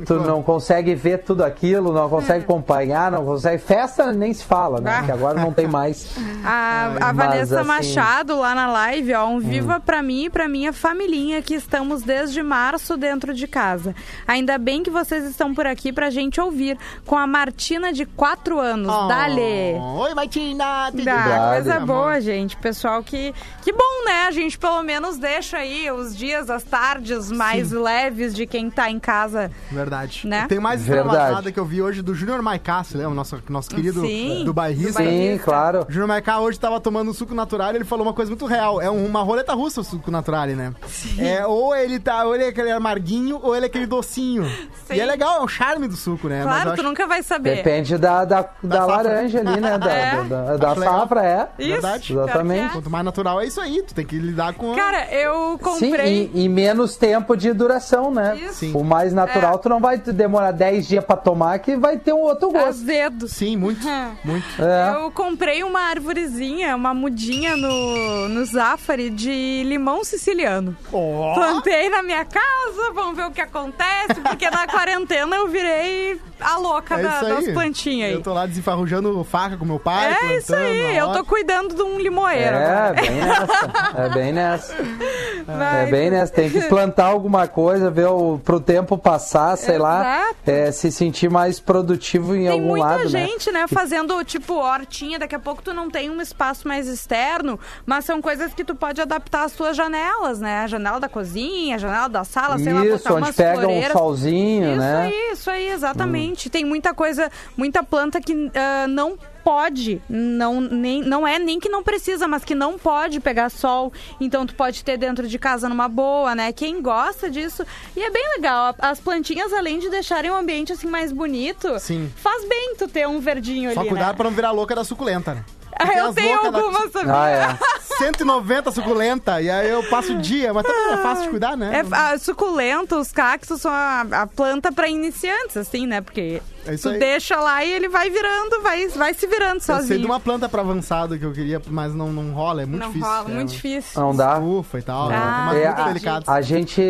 Tu 0.06 0.14
não 0.14 0.42
consegue 0.42 0.94
ver 0.94 1.18
tudo 1.18 1.44
aquilo, 1.44 1.92
não 1.92 2.08
consegue 2.08 2.44
acompanhar, 2.44 3.10
não 3.10 3.24
consegue. 3.24 3.58
Festa 3.62 4.12
nem 4.12 4.32
se 4.32 4.44
fala, 4.44 4.80
né? 4.80 4.98
Ah. 4.98 5.02
Que 5.04 5.12
agora 5.12 5.40
não 5.40 5.52
tem 5.52 5.66
mais. 5.66 6.14
A, 6.44 6.86
a 7.00 7.12
Mas, 7.12 7.16
Vanessa 7.16 7.60
assim- 7.60 7.68
Machado 7.68 8.38
lá 8.38 8.54
na 8.54 8.70
live, 8.70 9.14
ó, 9.14 9.26
um 9.26 9.38
viva 9.40 9.80
pra 9.80 10.02
mim 10.02 10.24
e 10.26 10.30
pra 10.30 10.48
minha 10.48 10.72
familhinha 10.72 11.42
que 11.42 11.54
estamos 11.54 12.02
desde 12.02 12.42
março 12.42 12.96
dentro 12.96 13.34
de 13.34 13.46
casa. 13.46 13.94
Ainda 14.26 14.56
bem 14.58 14.82
que 14.82 14.90
vocês 14.90 15.24
estão 15.24 15.54
por 15.54 15.66
aqui 15.66 15.92
pra 15.92 16.10
gente 16.10 16.40
ouvir 16.40 16.78
com 17.06 17.16
a 17.16 17.26
Martina 17.26 17.92
de 17.92 18.06
4 18.06 18.58
anos. 18.58 18.88
Oh, 18.92 19.08
Dale! 19.08 19.74
Oi, 20.00 20.14
Martina. 20.14 20.90
tudo 20.90 21.04
Dá, 21.04 21.50
coisa 21.54 21.74
Amor. 21.76 21.86
boa, 21.86 22.20
gente. 22.20 22.56
Pessoal 22.56 23.02
que. 23.02 23.34
Que 23.62 23.72
bom, 23.72 24.04
né? 24.06 24.22
A 24.28 24.30
gente 24.30 24.58
pelo 24.58 24.82
menos 24.82 25.18
deixa 25.18 25.58
aí 25.58 25.90
os 25.90 26.16
dias, 26.16 26.48
as 26.50 26.62
tardes 26.62 27.30
mais 27.30 27.70
leves 27.70 28.34
de 28.34 28.46
quem 28.46 28.70
tá 28.70 28.90
em 28.90 28.98
casa. 28.98 29.50
Verdade. 29.70 29.87
Né? 30.24 30.46
Tem 30.48 30.58
mais 30.58 30.82
Verdade. 30.82 31.08
extravasada 31.08 31.52
que 31.52 31.58
eu 31.58 31.64
vi 31.64 31.80
hoje 31.82 32.02
do 32.02 32.14
Júnior 32.14 32.42
Maiká, 32.42 32.82
você 32.84 32.96
lembra? 32.98 33.14
Nosso, 33.14 33.38
nosso 33.48 33.70
querido 33.70 34.00
Sim. 34.02 34.44
do 34.44 34.52
bairrista. 34.52 35.02
Sim, 35.02 35.38
claro. 35.42 35.86
O 35.88 35.92
Júnior 35.92 36.08
Maiká 36.08 36.40
hoje 36.40 36.58
tava 36.58 36.80
tomando 36.80 37.10
um 37.10 37.14
suco 37.14 37.34
natural 37.34 37.72
e 37.72 37.76
ele 37.76 37.84
falou 37.84 38.06
uma 38.06 38.12
coisa 38.12 38.30
muito 38.30 38.46
real. 38.46 38.80
É 38.80 38.90
uma 38.90 39.22
roleta 39.22 39.54
russa 39.54 39.80
o 39.80 39.84
suco 39.84 40.10
natural, 40.10 40.46
né? 40.48 40.72
É, 41.18 41.44
ou 41.46 41.74
ele 41.74 41.98
tá, 41.98 42.24
ou 42.24 42.34
ele 42.34 42.44
é 42.44 42.48
aquele 42.48 42.70
amarguinho, 42.70 43.40
ou 43.42 43.54
ele 43.56 43.66
é 43.66 43.68
aquele 43.68 43.86
docinho. 43.86 44.44
Sim. 44.86 44.94
E 44.94 45.00
é 45.00 45.06
legal, 45.06 45.36
é 45.38 45.40
o 45.44 45.48
charme 45.48 45.88
do 45.88 45.96
suco, 45.96 46.28
né? 46.28 46.42
Claro, 46.42 46.70
tu 46.70 46.74
acho- 46.74 46.82
nunca 46.82 47.06
vai 47.06 47.22
saber. 47.22 47.56
Depende 47.56 47.96
da, 47.98 48.24
da, 48.24 48.48
da, 48.62 48.76
safra. 48.80 48.96
laranja 48.96 49.40
ali, 49.40 49.60
né? 49.60 49.78
Da, 49.78 49.88
É. 49.98 50.24
da, 50.24 50.56
da- 50.56 50.74
da 50.74 50.82
safra, 50.82 51.24
é. 51.26 51.48
Isso, 51.58 51.72
Verdade. 51.72 52.12
Exatamente. 52.12 52.72
Quanto 52.74 52.90
mais 52.90 53.04
natural 53.04 53.40
é 53.40 53.46
isso 53.46 53.60
aí, 53.60 53.82
tu 53.82 53.94
tem 53.94 54.04
que 54.06 54.18
lidar 54.18 54.52
com... 54.54 54.74
Cara, 54.74 55.06
eu 55.12 55.52
Sim, 55.52 55.58
comprei. 55.90 56.30
e, 56.34 56.44
e 56.44 56.48
menos 56.48 56.96
tempo 56.96 57.36
de 57.36 57.52
duração, 57.52 58.10
né? 58.12 58.36
Isso. 58.36 58.54
Sim. 58.54 58.72
O 58.74 58.82
mais 58.84 59.12
natural, 59.12 59.54
É. 59.54 59.58
tu 59.58 59.68
não 59.68 59.77
vai 59.80 59.96
demorar 59.98 60.52
10 60.52 60.88
dias 60.88 61.04
pra 61.04 61.16
tomar, 61.16 61.58
que 61.58 61.76
vai 61.76 61.96
ter 61.98 62.12
um 62.12 62.20
outro 62.20 62.50
gosto. 62.50 62.68
Azedo. 62.68 63.28
Sim, 63.28 63.56
muito, 63.56 63.86
muito. 64.24 64.46
É. 64.62 64.94
Eu 64.94 65.10
comprei 65.10 65.62
uma 65.62 65.80
arvorezinha, 65.90 66.74
uma 66.76 66.94
mudinha 66.94 67.56
no, 67.56 68.28
no 68.28 68.44
Zafari 68.44 69.10
de 69.10 69.62
limão 69.64 70.04
siciliano. 70.04 70.76
Ó, 70.92 71.34
Plantei 71.34 71.88
na 71.88 72.02
minha 72.02 72.24
casa, 72.24 72.92
vamos 72.94 73.16
ver 73.16 73.26
o 73.26 73.30
que 73.30 73.40
acontece, 73.40 74.20
porque 74.22 74.50
na 74.50 74.66
quarentena 74.66 75.36
eu 75.36 75.48
virei 75.48 76.20
a 76.40 76.56
louca 76.58 76.94
é 76.98 77.02
da- 77.02 77.08
isso 77.16 77.24
das 77.28 77.46
aí. 77.48 77.52
plantinhas 77.54 78.10
Eu 78.10 78.16
aí. 78.18 78.22
tô 78.22 78.32
lá 78.32 78.46
desenfarrujando 78.46 79.24
faca 79.24 79.56
com 79.56 79.64
meu 79.64 79.78
pai, 79.78 80.12
É 80.22 80.36
isso 80.36 80.54
aí, 80.54 80.96
eu 80.96 81.12
tô 81.12 81.24
cuidando 81.24 81.74
de 81.74 81.82
um 81.82 81.98
limoeiro. 81.98 82.56
É, 82.56 82.92
bem 82.94 83.10
nessa. 83.20 83.92
É 83.96 84.08
bem 84.08 84.32
nessa. 84.32 84.74
Vai, 85.46 85.82
É 85.86 85.90
bem 85.90 86.10
nessa. 86.10 86.32
Tem 86.32 86.50
que 86.50 86.60
plantar 86.62 87.06
alguma 87.06 87.46
coisa, 87.48 87.90
ver 87.90 88.06
o, 88.08 88.38
pro 88.38 88.60
tempo 88.60 88.96
passar, 88.98 89.56
sei 89.56 89.78
lá. 89.78 89.98
Exato. 90.00 90.36
é, 90.46 90.72
se 90.72 90.90
sentir 90.92 91.30
mais 91.30 91.58
produtivo 91.60 92.34
em 92.34 92.40
Tem 92.40 92.48
algum 92.48 92.66
muita 92.68 92.86
lado, 92.86 93.02
né? 93.04 93.08
gente, 93.08 93.50
né, 93.50 93.66
fazendo 93.68 94.22
tipo 94.24 94.54
hortinha. 94.54 95.18
Daqui 95.18 95.34
a 95.34 95.38
pouco 95.38 95.62
tu 95.62 95.72
não 95.72 95.90
tem 95.90 96.10
um 96.10 96.20
espaço 96.20 96.66
mais 96.68 96.86
externo, 96.86 97.58
mas 97.86 98.04
são 98.04 98.20
coisas 98.20 98.52
que 98.54 98.64
tu 98.64 98.74
pode 98.74 99.00
adaptar 99.00 99.44
às 99.44 99.52
tuas 99.52 99.76
janelas, 99.76 100.40
né? 100.40 100.60
A 100.60 100.66
janela 100.66 101.00
da 101.00 101.08
cozinha, 101.08 101.76
a 101.76 101.78
janela 101.78 102.08
da 102.08 102.24
sala, 102.24 102.58
sei 102.58 102.72
lá, 102.72 102.84
Isso, 102.84 102.98
botar 102.98 103.14
onde 103.14 103.32
pega 103.32 103.58
um 103.58 103.62
floreiras. 103.62 103.92
solzinho, 103.92 104.70
Isso 104.72 104.78
né? 104.80 105.02
aí, 105.02 105.32
isso 105.32 105.50
aí, 105.50 105.68
exatamente. 105.68 106.27
Tem 106.34 106.64
muita 106.64 106.94
coisa, 106.94 107.30
muita 107.56 107.82
planta 107.82 108.20
que 108.20 108.50
ah, 108.54 108.86
não 108.88 109.18
pode, 109.48 110.02
não, 110.10 110.60
nem, 110.60 111.00
não 111.00 111.26
é 111.26 111.38
nem 111.38 111.58
que 111.58 111.70
não 111.70 111.82
precisa, 111.82 112.28
mas 112.28 112.44
que 112.44 112.54
não 112.54 112.78
pode 112.78 113.18
pegar 113.18 113.48
sol. 113.48 113.92
Então 114.20 114.46
tu 114.46 114.54
pode 114.54 114.84
ter 114.84 114.98
dentro 114.98 115.26
de 115.26 115.38
casa 115.38 115.68
numa 115.68 115.88
boa, 115.88 116.34
né? 116.34 116.52
Quem 116.52 116.82
gosta 116.82 117.30
disso. 117.30 117.64
E 117.96 118.02
é 118.02 118.10
bem 118.10 118.22
legal. 118.36 118.74
As 118.78 119.00
plantinhas, 119.00 119.52
além 119.52 119.78
de 119.78 119.88
deixarem 119.88 120.30
o 120.30 120.36
ambiente 120.36 120.72
assim 120.72 120.86
mais 120.86 121.12
bonito, 121.12 121.78
Sim. 121.78 122.12
faz 122.16 122.46
bem 122.46 122.74
tu 122.76 122.86
ter 122.86 123.08
um 123.08 123.20
verdinho 123.20 123.72
Só 123.72 123.80
ali. 123.80 123.88
cuidado 123.88 124.10
né? 124.10 124.16
pra 124.16 124.24
não 124.24 124.36
virar 124.36 124.50
louca 124.50 124.74
da 124.74 124.84
suculenta, 124.84 125.34
né? 125.34 125.44
Ah, 125.78 125.86
Tem 125.86 125.96
eu 125.98 126.12
tenho 126.14 126.50
da- 126.50 126.58
algumas, 126.58 126.92
sabia? 126.92 127.14
Ah, 127.14 127.30
é. 127.30 127.58
190 127.98 128.70
suculenta, 128.70 129.40
e 129.40 129.50
aí 129.50 129.68
eu 129.70 129.82
passo 129.84 130.12
o 130.12 130.18
dia, 130.18 130.52
mas 130.54 130.64
também 130.64 130.92
é 130.92 130.96
fácil 130.98 131.24
de 131.24 131.30
cuidar, 131.30 131.56
né? 131.56 131.82
É, 131.84 131.94
a 131.96 132.18
suculenta, 132.18 132.96
os 132.96 133.10
cactos 133.12 133.60
são 133.60 133.70
a, 133.72 134.06
a 134.12 134.26
planta 134.26 134.70
pra 134.72 134.88
iniciantes, 134.88 135.56
assim, 135.56 135.86
né? 135.86 136.00
Porque 136.00 136.40
É 136.68 136.74
isso 136.74 136.88
tu 136.88 136.92
aí. 136.92 136.98
deixa 136.98 137.40
lá 137.40 137.64
e 137.64 137.72
ele 137.72 137.88
vai 137.88 138.10
virando, 138.10 138.62
vai, 138.62 138.86
vai 138.88 139.14
se 139.14 139.26
virando 139.26 139.56
Eu 139.56 139.60
sei 139.60 139.74
de 139.76 139.80
sozinho. 139.82 140.04
uma 140.06 140.20
planta 140.20 140.48
pra 140.48 140.60
avançado 140.62 141.18
que 141.18 141.24
eu 141.24 141.32
queria, 141.32 141.60
mas 141.68 141.94
não, 141.94 142.12
não 142.12 142.32
rola, 142.32 142.62
é 142.62 142.66
muito 142.66 142.80
não 142.80 142.88
difícil. 142.88 143.08
rola, 143.08 143.30
é, 143.30 143.34
muito 143.34 143.48
difícil. 143.52 144.00
Não 144.00 144.14
dá. 144.14 144.38
Ufa 144.38 144.78
e 144.78 144.82
tal, 144.82 145.08
Ah, 145.10 145.50
né? 145.52 145.62
É, 145.62 145.66
muito 145.68 145.80
a, 145.80 145.84
delicadas. 145.88 146.28
a 146.28 146.40
gente 146.40 146.82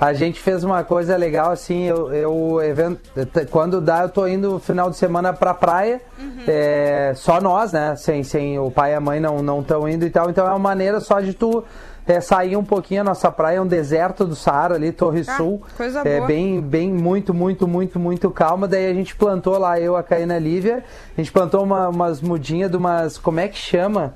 a 0.00 0.12
gente 0.12 0.40
fez 0.40 0.62
uma 0.64 0.84
coisa 0.84 1.16
legal 1.16 1.50
assim 1.50 1.84
eu, 1.84 2.12
eu 2.12 2.62
evento, 2.62 3.00
quando 3.50 3.80
dá 3.80 4.02
eu 4.02 4.08
tô 4.08 4.26
indo 4.26 4.58
final 4.58 4.90
de 4.90 4.96
semana 4.96 5.32
pra 5.32 5.52
praia 5.54 6.00
Uhum. 6.18 6.44
é, 6.46 7.12
só 7.14 7.40
nós 7.40 7.72
né 7.72 7.94
sem, 7.96 8.22
sem 8.22 8.58
o 8.58 8.70
pai 8.70 8.92
e 8.92 8.94
a 8.94 9.00
mãe 9.00 9.20
não 9.20 9.42
não 9.42 9.60
estão 9.60 9.86
indo 9.88 10.04
e 10.06 10.10
tal 10.10 10.30
então 10.30 10.46
é 10.46 10.50
uma 10.50 10.58
maneira 10.58 10.98
só 11.00 11.20
de 11.20 11.34
tu 11.34 11.62
é, 12.06 12.20
sair 12.20 12.56
um 12.56 12.64
pouquinho 12.64 13.00
a 13.00 13.04
nossa 13.04 13.30
praia 13.30 13.56
é 13.56 13.60
um 13.60 13.66
deserto 13.66 14.24
do 14.24 14.36
Saara 14.36 14.74
ali 14.76 14.92
Torre 14.92 15.24
Ah, 15.26 15.36
Sul. 15.36 15.62
coisa 15.76 16.00
é 16.00 16.16
boa. 16.18 16.26
bem 16.26 16.60
bem 16.60 16.92
muito 16.92 17.34
muito 17.34 17.66
muito 17.66 17.98
muito 17.98 18.30
calma. 18.30 18.68
Daí 18.68 18.86
a 18.90 18.94
gente 18.94 19.14
plantou 19.16 19.58
lá 19.58 19.80
eu 19.80 19.96
a 19.96 20.02
Caína 20.02 20.38
Lívia. 20.38 20.84
A 21.16 21.20
gente 21.20 21.32
plantou 21.32 21.62
uma, 21.62 21.88
umas 21.88 22.20
mudinhas 22.20 22.70
de 22.70 22.76
umas 22.76 23.18
como 23.18 23.40
é 23.40 23.48
que 23.48 23.58
chama 23.58 24.14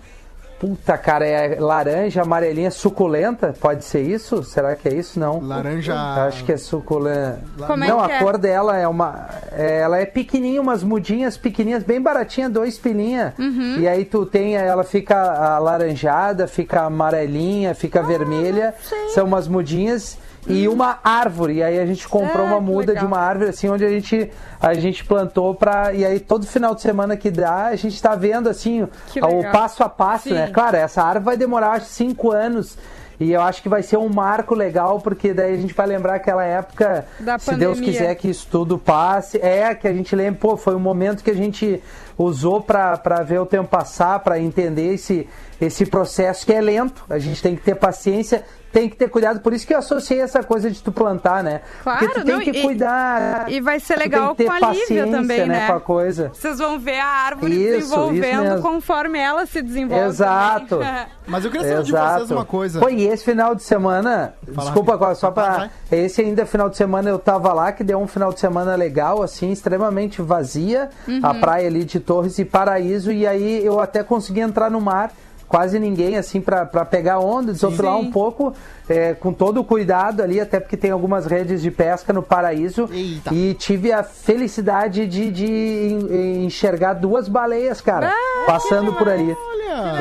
Puta, 0.60 0.98
cara, 0.98 1.26
é 1.26 1.58
laranja, 1.58 2.20
amarelinha, 2.20 2.70
suculenta? 2.70 3.54
Pode 3.58 3.82
ser 3.82 4.02
isso? 4.02 4.44
Será 4.44 4.76
que 4.76 4.90
é 4.90 4.94
isso? 4.94 5.18
Não. 5.18 5.40
Laranja. 5.40 5.94
Acho 6.26 6.44
que 6.44 6.52
é 6.52 6.58
suculenta. 6.58 7.40
Como 7.66 7.82
é 7.82 7.88
não, 7.88 8.04
que 8.04 8.12
a 8.12 8.16
é? 8.16 8.18
cor 8.22 8.36
dela 8.36 8.76
é 8.76 8.86
uma. 8.86 9.26
é, 9.52 9.80
ela 9.80 9.98
é 9.98 10.04
pequenininha, 10.04 10.60
umas 10.60 10.82
mudinhas 10.82 11.38
pequenininhas, 11.38 11.82
bem 11.82 11.98
baratinha, 11.98 12.50
dois 12.50 12.76
pilinha. 12.78 13.32
Uhum. 13.38 13.76
E 13.78 13.88
aí 13.88 14.04
tu 14.04 14.26
tem, 14.26 14.54
ela 14.54 14.84
fica 14.84 15.16
alaranjada, 15.16 16.46
fica 16.46 16.82
amarelinha, 16.82 17.70
Ah, 17.70 17.74
fica 17.74 18.02
vermelha. 18.02 18.74
São 19.14 19.24
umas 19.26 19.48
mudinhas. 19.48 20.18
E 20.48 20.66
uma 20.68 20.98
árvore, 21.04 21.54
e 21.56 21.62
aí 21.62 21.78
a 21.78 21.84
gente 21.86 22.08
comprou 22.08 22.46
Ah, 22.46 22.50
uma 22.52 22.60
muda 22.60 22.94
de 22.94 23.04
uma 23.04 23.18
árvore 23.18 23.50
assim 23.50 23.68
onde 23.68 23.84
a 23.84 23.90
gente 23.90 24.30
a 24.60 24.72
gente 24.74 25.04
plantou 25.04 25.54
pra. 25.54 25.92
e 25.92 26.04
aí 26.04 26.18
todo 26.18 26.46
final 26.46 26.74
de 26.74 26.80
semana 26.80 27.16
que 27.16 27.30
dá 27.30 27.66
a 27.66 27.76
gente 27.76 28.00
tá 28.00 28.14
vendo 28.14 28.48
assim 28.48 28.82
o 28.82 29.52
passo 29.52 29.82
a 29.82 29.88
passo 29.88 30.28
Sim. 30.28 30.34
né 30.34 30.50
claro 30.52 30.76
essa 30.76 31.02
árvore 31.02 31.24
vai 31.24 31.36
demorar 31.36 31.72
acho 31.72 31.86
cinco 31.86 32.30
anos 32.32 32.76
e 33.18 33.32
eu 33.32 33.42
acho 33.42 33.62
que 33.62 33.68
vai 33.68 33.82
ser 33.82 33.98
um 33.98 34.08
marco 34.08 34.54
legal 34.54 34.98
porque 34.98 35.34
daí 35.34 35.52
a 35.52 35.56
gente 35.58 35.74
vai 35.74 35.86
lembrar 35.86 36.14
aquela 36.14 36.42
época 36.42 37.04
Da 37.20 37.38
se 37.38 37.54
Deus 37.54 37.74
pandemia. 37.78 37.92
quiser 38.00 38.14
que 38.14 38.30
isso 38.30 38.48
tudo 38.50 38.78
passe 38.78 39.38
é 39.42 39.74
que 39.74 39.86
a 39.86 39.92
gente 39.92 40.16
lembra 40.16 40.40
pô 40.40 40.56
foi 40.56 40.74
um 40.74 40.80
momento 40.80 41.22
que 41.22 41.30
a 41.30 41.34
gente 41.36 41.82
usou 42.22 42.60
pra 42.60 42.96
pra 42.96 43.22
ver 43.22 43.38
o 43.40 43.46
tempo 43.46 43.68
passar 43.68 44.18
pra 44.20 44.38
entender 44.38 44.94
esse 44.94 45.28
esse 45.60 45.84
processo 45.86 46.44
que 46.46 46.52
é 46.52 46.60
lento 46.60 47.04
a 47.08 47.18
gente 47.18 47.42
tem 47.42 47.54
que 47.56 47.62
ter 47.62 47.74
paciência 47.74 48.44
tem 48.72 48.88
que 48.88 48.94
ter 48.94 49.08
cuidado, 49.10 49.40
por 49.40 49.52
isso 49.52 49.66
que 49.66 49.74
eu 49.74 49.78
associei 49.80 50.20
essa 50.20 50.44
coisa 50.44 50.70
de 50.70 50.80
tu 50.80 50.92
plantar, 50.92 51.42
né? 51.42 51.60
Porque 51.82 52.06
Claro, 52.06 52.20
tu 52.20 52.24
tem 52.24 52.34
não, 52.36 52.40
que 52.40 52.50
e- 52.50 52.62
cuidar. 52.62 53.50
e 53.50 53.60
vai 53.60 53.80
ser 53.80 53.94
tu 53.94 53.98
tem 53.98 54.08
legal 54.08 54.30
que 54.30 54.36
ter 54.36 54.44
com 54.44 54.52
a 54.52 54.54
Lívia 54.60 54.68
paciência, 54.80 55.06
também, 55.10 55.46
né? 55.48 55.66
Com 55.66 55.72
a 55.72 55.80
coisa. 55.80 56.28
Vocês 56.32 56.58
vão 56.58 56.78
ver 56.78 57.00
a 57.00 57.04
árvore 57.04 57.52
Isso, 57.52 57.62
isso 57.62 57.78
desenvolvendo 57.88 58.42
mesmo. 58.42 58.62
conforme 58.62 59.18
ela 59.18 59.44
se 59.44 59.60
desenvolve. 59.60 60.04
Exato. 60.04 60.76
também. 60.76 61.06
Mas 61.26 61.44
eu 61.44 61.50
queria 61.50 61.66
saber 61.68 61.82
de 61.82 61.90
Exato. 61.90 62.18
vocês 62.18 62.30
uma 62.30 62.44
coisa. 62.44 62.90
E 62.92 63.06
esse 63.08 63.24
final 63.24 63.56
de 63.56 63.62
semana, 63.64 64.34
Fala 64.54 64.66
desculpa, 64.68 64.92
rápido. 64.96 65.16
só 65.16 65.30
vai. 65.30 65.68
Esse 65.90 66.20
ainda 66.20 66.46
final 66.46 66.68
de 66.70 66.76
semana 66.76 67.08
eu 67.10 67.18
tava 67.18 67.52
lá, 67.52 67.72
que 67.72 67.82
deu 67.82 67.98
um 67.98 68.06
final 68.06 68.32
de 68.32 68.38
semana 68.38 68.76
legal, 68.76 69.20
assim, 69.20 69.50
extremamente 69.50 70.22
vazia. 70.22 70.90
Uhum. 71.08 71.18
A 71.24 71.34
praia 71.34 71.66
ali 71.66 71.82
de 71.84 71.98
Torres 72.10 72.36
e 72.40 72.44
Paraíso, 72.44 73.12
e 73.12 73.24
aí 73.24 73.64
eu 73.64 73.78
até 73.78 74.02
consegui 74.02 74.40
entrar 74.40 74.68
no 74.68 74.80
mar. 74.80 75.12
Quase 75.46 75.78
ninguém, 75.80 76.16
assim, 76.16 76.40
pra, 76.40 76.64
pra 76.66 76.84
pegar 76.84 77.18
onda, 77.20 77.52
desopilar 77.52 77.96
um 77.96 78.10
pouco, 78.10 78.52
é, 78.88 79.14
com 79.14 79.32
todo 79.32 79.60
o 79.60 79.64
cuidado 79.64 80.20
ali, 80.22 80.40
até 80.40 80.58
porque 80.60 80.76
tem 80.76 80.90
algumas 80.92 81.26
redes 81.26 81.60
de 81.62 81.70
pesca 81.72 82.12
no 82.12 82.22
Paraíso. 82.22 82.88
Eita. 82.92 83.32
E 83.34 83.54
tive 83.54 83.92
a 83.92 84.02
felicidade 84.04 85.06
de, 85.08 85.30
de 85.30 85.46
en- 85.46 86.44
enxergar 86.46 86.94
duas 86.94 87.28
baleias, 87.28 87.80
cara, 87.80 88.12
Ah, 88.12 88.44
passando 88.46 88.92
por 88.94 89.08
ali. 89.08 89.36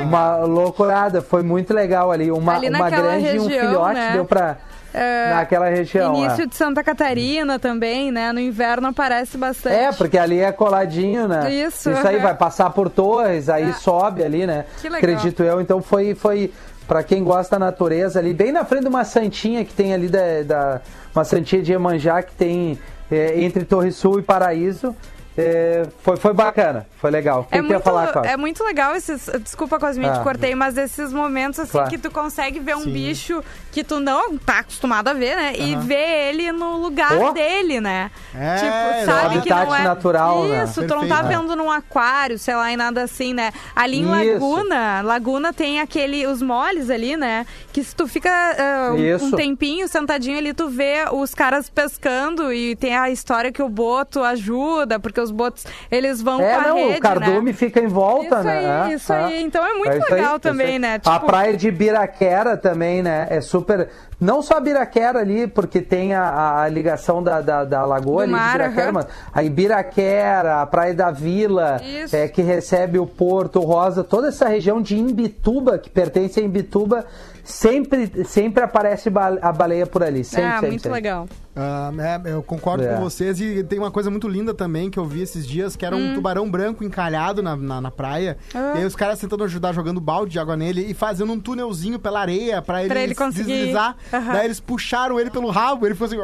Uma 0.03 0.37
loucurada, 0.45 1.21
foi 1.21 1.41
muito 1.43 1.73
legal 1.73 2.11
ali. 2.11 2.31
Uma, 2.31 2.55
Ali 2.55 2.69
uma 2.69 2.89
grande 2.89 3.25
e 3.35 3.39
um 3.39 3.45
região, 3.47 3.67
filhote 3.67 3.93
né? 3.95 4.11
deu 4.13 4.25
pra. 4.25 4.57
É, 4.93 5.33
naquela 5.33 5.69
região. 5.69 6.15
Início 6.15 6.43
é. 6.43 6.45
de 6.47 6.55
Santa 6.55 6.83
Catarina 6.83 7.59
também, 7.59 8.11
né? 8.11 8.31
No 8.31 8.39
inverno 8.39 8.87
aparece 8.87 9.37
bastante. 9.37 9.75
É, 9.75 9.91
porque 9.91 10.17
ali 10.17 10.39
é 10.39 10.51
coladinho, 10.51 11.27
né? 11.27 11.51
Isso, 11.53 11.89
Isso 11.91 12.07
aí 12.07 12.15
aham. 12.15 12.23
vai 12.23 12.35
passar 12.35 12.69
por 12.71 12.89
torres, 12.89 13.49
aí 13.49 13.69
É. 13.69 13.73
sobe 13.73 14.23
ali, 14.23 14.47
né? 14.47 14.65
Que 14.81 14.89
legal. 14.89 14.97
Acredito 15.11 15.43
eu. 15.43 15.61
Então 15.61 15.81
foi, 15.81 16.15
foi 16.15 16.51
para 16.87 17.03
quem 17.03 17.23
gosta 17.23 17.59
da 17.59 17.65
natureza 17.67 18.17
ali, 18.19 18.33
bem 18.33 18.51
na 18.51 18.65
frente 18.65 18.83
de 18.83 18.89
uma 18.89 19.03
santinha 19.05 19.63
que 19.63 19.73
tem 19.73 19.93
ali 19.93 20.07
da, 20.09 20.41
da 20.43 20.81
uma 21.13 21.23
santinha 21.23 21.61
de 21.61 21.71
Iemanjá 21.71 22.23
que 22.23 22.33
tem 22.33 22.79
é, 23.11 23.41
entre 23.41 23.63
Torre 23.65 23.91
Sul 23.91 24.19
e 24.19 24.23
Paraíso. 24.23 24.95
É, 25.37 25.83
foi, 26.01 26.17
foi 26.17 26.33
bacana, 26.33 26.85
foi 26.97 27.09
legal. 27.11 27.41
O 27.41 27.43
que 27.45 27.57
É 27.57 27.61
muito, 27.61 27.79
falar, 27.81 28.25
é 28.25 28.35
muito 28.35 28.61
legal 28.61 28.93
esses. 28.93 29.29
Desculpa, 29.41 29.79
Cosminha, 29.79 30.11
te 30.11 30.19
Ah. 30.19 30.23
cortei, 30.23 30.53
mas 30.53 30.77
esses 30.77 31.13
momentos 31.13 31.59
assim 31.61 31.71
Claro. 31.71 31.89
que 31.89 31.97
tu 31.97 32.11
consegue 32.11 32.59
ver 32.59 32.75
um 32.75 32.81
Sim. 32.81 32.91
bicho 32.91 33.41
que 33.71 33.83
tu 33.83 33.99
não 33.99 34.37
tá 34.37 34.59
acostumado 34.59 35.07
a 35.09 35.13
ver, 35.13 35.35
né? 35.35 35.53
E 35.57 35.75
ver 35.77 36.29
ele 36.29 36.51
no 36.51 36.77
lugar 36.77 37.11
Oh. 37.19 37.31
dele, 37.31 37.79
né? 37.79 38.09
É, 38.35 38.55
tipo, 38.55 38.99
no 38.99 39.05
sabe 39.05 39.41
que 39.41 39.49
não 39.49 39.57
habitat 39.59 39.81
é. 39.81 39.83
natural, 39.83 40.43
né? 40.45 40.63
Isso, 40.63 40.81
tu 40.87 40.95
não 40.95 41.07
tá 41.07 41.17
Perfeito. 41.17 41.41
vendo 41.41 41.55
num 41.55 41.69
aquário, 41.71 42.37
sei 42.39 42.55
lá, 42.55 42.71
e 42.71 42.77
nada 42.77 43.03
assim, 43.03 43.33
né? 43.33 43.51
Ali 43.75 43.99
em 43.99 44.01
Isso. 44.01 44.11
Laguna, 44.33 45.01
Laguna 45.01 45.53
tem 45.53 45.79
aquele. 45.79 46.25
os 46.27 46.41
moles 46.41 46.89
ali, 46.89 47.15
né? 47.17 47.45
Que 47.71 47.83
se 47.83 47.95
tu 47.95 48.07
fica 48.07 48.29
ah, 48.29 48.91
um- 48.93 48.97
Isso. 48.97 49.25
um 49.25 49.31
tempinho 49.31 49.87
sentadinho 49.87 50.37
ali, 50.37 50.53
tu 50.53 50.67
vê 50.69 51.05
os 51.11 51.33
caras 51.33 51.69
pescando 51.69 52.51
e 52.53 52.75
tem 52.75 52.95
a 52.95 53.09
história 53.09 53.51
que 53.51 53.61
o 53.61 53.69
boto 53.69 54.23
ajuda, 54.23 54.99
porque 54.99 55.19
os 55.21 55.31
botos, 55.31 55.65
eles 55.91 56.21
vão 56.21 56.41
É, 56.41 56.53
com 56.55 56.59
a 56.59 56.67
não, 56.69 56.75
rede, 56.77 56.97
o 56.97 57.01
cardume 57.01 57.51
né? 57.51 57.53
fica 57.53 57.79
em 57.79 57.87
volta, 57.87 58.35
Isso 58.37 58.43
né? 58.43 58.57
aí, 58.85 58.91
É, 58.91 58.95
isso 58.95 59.13
é. 59.13 59.23
aí. 59.25 59.43
Então 59.43 59.65
é 59.65 59.73
muito 59.73 59.95
isso 59.97 60.05
aí, 60.07 60.13
legal 60.13 60.31
isso 60.33 60.39
também, 60.39 60.67
aí. 60.73 60.79
né? 60.79 60.95
a 60.95 60.99
Tipo- 60.99 61.25
praia 61.25 61.55
de 61.57 61.71
Biraquera 61.71 62.57
também, 62.57 63.01
né? 63.01 63.27
É 63.29 63.41
super. 63.59 63.89
Não 64.19 64.41
só 64.41 64.57
a 64.57 64.59
Biraquera 64.59 65.19
ali, 65.19 65.47
porque 65.47 65.81
tem 65.81 66.13
a, 66.13 66.61
a 66.61 66.67
ligação 66.67 67.21
da, 67.21 67.41
da, 67.41 67.63
da 67.63 67.85
lagoa 67.85 68.17
Do 68.17 68.21
ali 68.23 68.31
mar, 68.31 68.51
de 68.51 68.57
Biraquera, 68.57 68.83
aham. 68.85 68.91
mas 68.93 69.07
a 69.33 69.43
Ibiraquera, 69.43 70.61
a 70.61 70.65
Praia 70.65 70.93
da 70.93 71.11
Vila, 71.11 71.81
Isso. 71.83 72.15
é, 72.15 72.27
que 72.27 72.41
recebe 72.41 72.99
o 72.99 73.05
Porto 73.05 73.59
Rosa, 73.61 74.03
toda 74.03 74.29
essa 74.29 74.47
região 74.47 74.81
de 74.81 74.97
Imbituba, 74.97 75.77
que 75.77 75.89
pertence 75.89 76.39
a 76.39 76.43
Imbituba, 76.43 77.05
sempre, 77.43 78.25
sempre 78.25 78.63
aparece 78.63 79.09
a 79.41 79.51
baleia 79.51 79.85
por 79.85 80.03
ali. 80.03 80.23
Sempre, 80.23 80.45
ah, 80.45 80.51
sempre, 80.53 80.69
muito 80.69 80.81
sempre. 80.83 80.95
legal. 80.95 81.27
Ah, 81.55 81.91
é, 82.25 82.31
eu 82.33 82.41
concordo 82.43 82.83
É. 82.85 82.93
com 82.93 83.01
vocês 83.01 83.39
e 83.41 83.63
tem 83.63 83.79
uma 83.79 83.91
coisa 83.91 84.09
muito 84.09 84.27
linda 84.27 84.53
também 84.53 84.89
que 84.89 84.97
eu 84.97 85.05
vi 85.05 85.21
esses 85.21 85.45
dias, 85.45 85.75
que 85.75 85.85
era 85.85 85.95
Hum. 85.95 86.11
um 86.11 86.13
tubarão 86.13 86.49
branco 86.49 86.83
encalhado 86.83 87.41
na, 87.43 87.55
na, 87.55 87.81
na 87.81 87.91
praia. 87.91 88.37
Ah. 88.53 88.73
E 88.75 88.79
aí 88.79 88.85
os 88.85 88.95
caras 88.95 89.19
tentando 89.19 89.43
ajudar 89.43 89.73
jogando 89.73 89.99
balde 89.99 90.31
de 90.31 90.39
água 90.39 90.55
nele 90.55 90.85
e 90.89 90.93
fazendo 90.93 91.33
um 91.33 91.39
túnelzinho 91.39 91.99
pela 91.99 92.21
areia 92.21 92.61
pra 92.61 92.79
ele, 92.81 92.89
Pra 92.89 92.99
ele 93.01 93.13
se 93.13 93.19
conseguir- 93.19 93.51
deslizar. 93.51 93.95
Daí 94.11 94.45
eles 94.45 94.59
puxaram 94.59 95.19
ele 95.19 95.29
pelo 95.29 95.49
rabo, 95.49 95.85
ele 95.85 95.95
ficou 95.95 96.07
assim... 96.07 96.17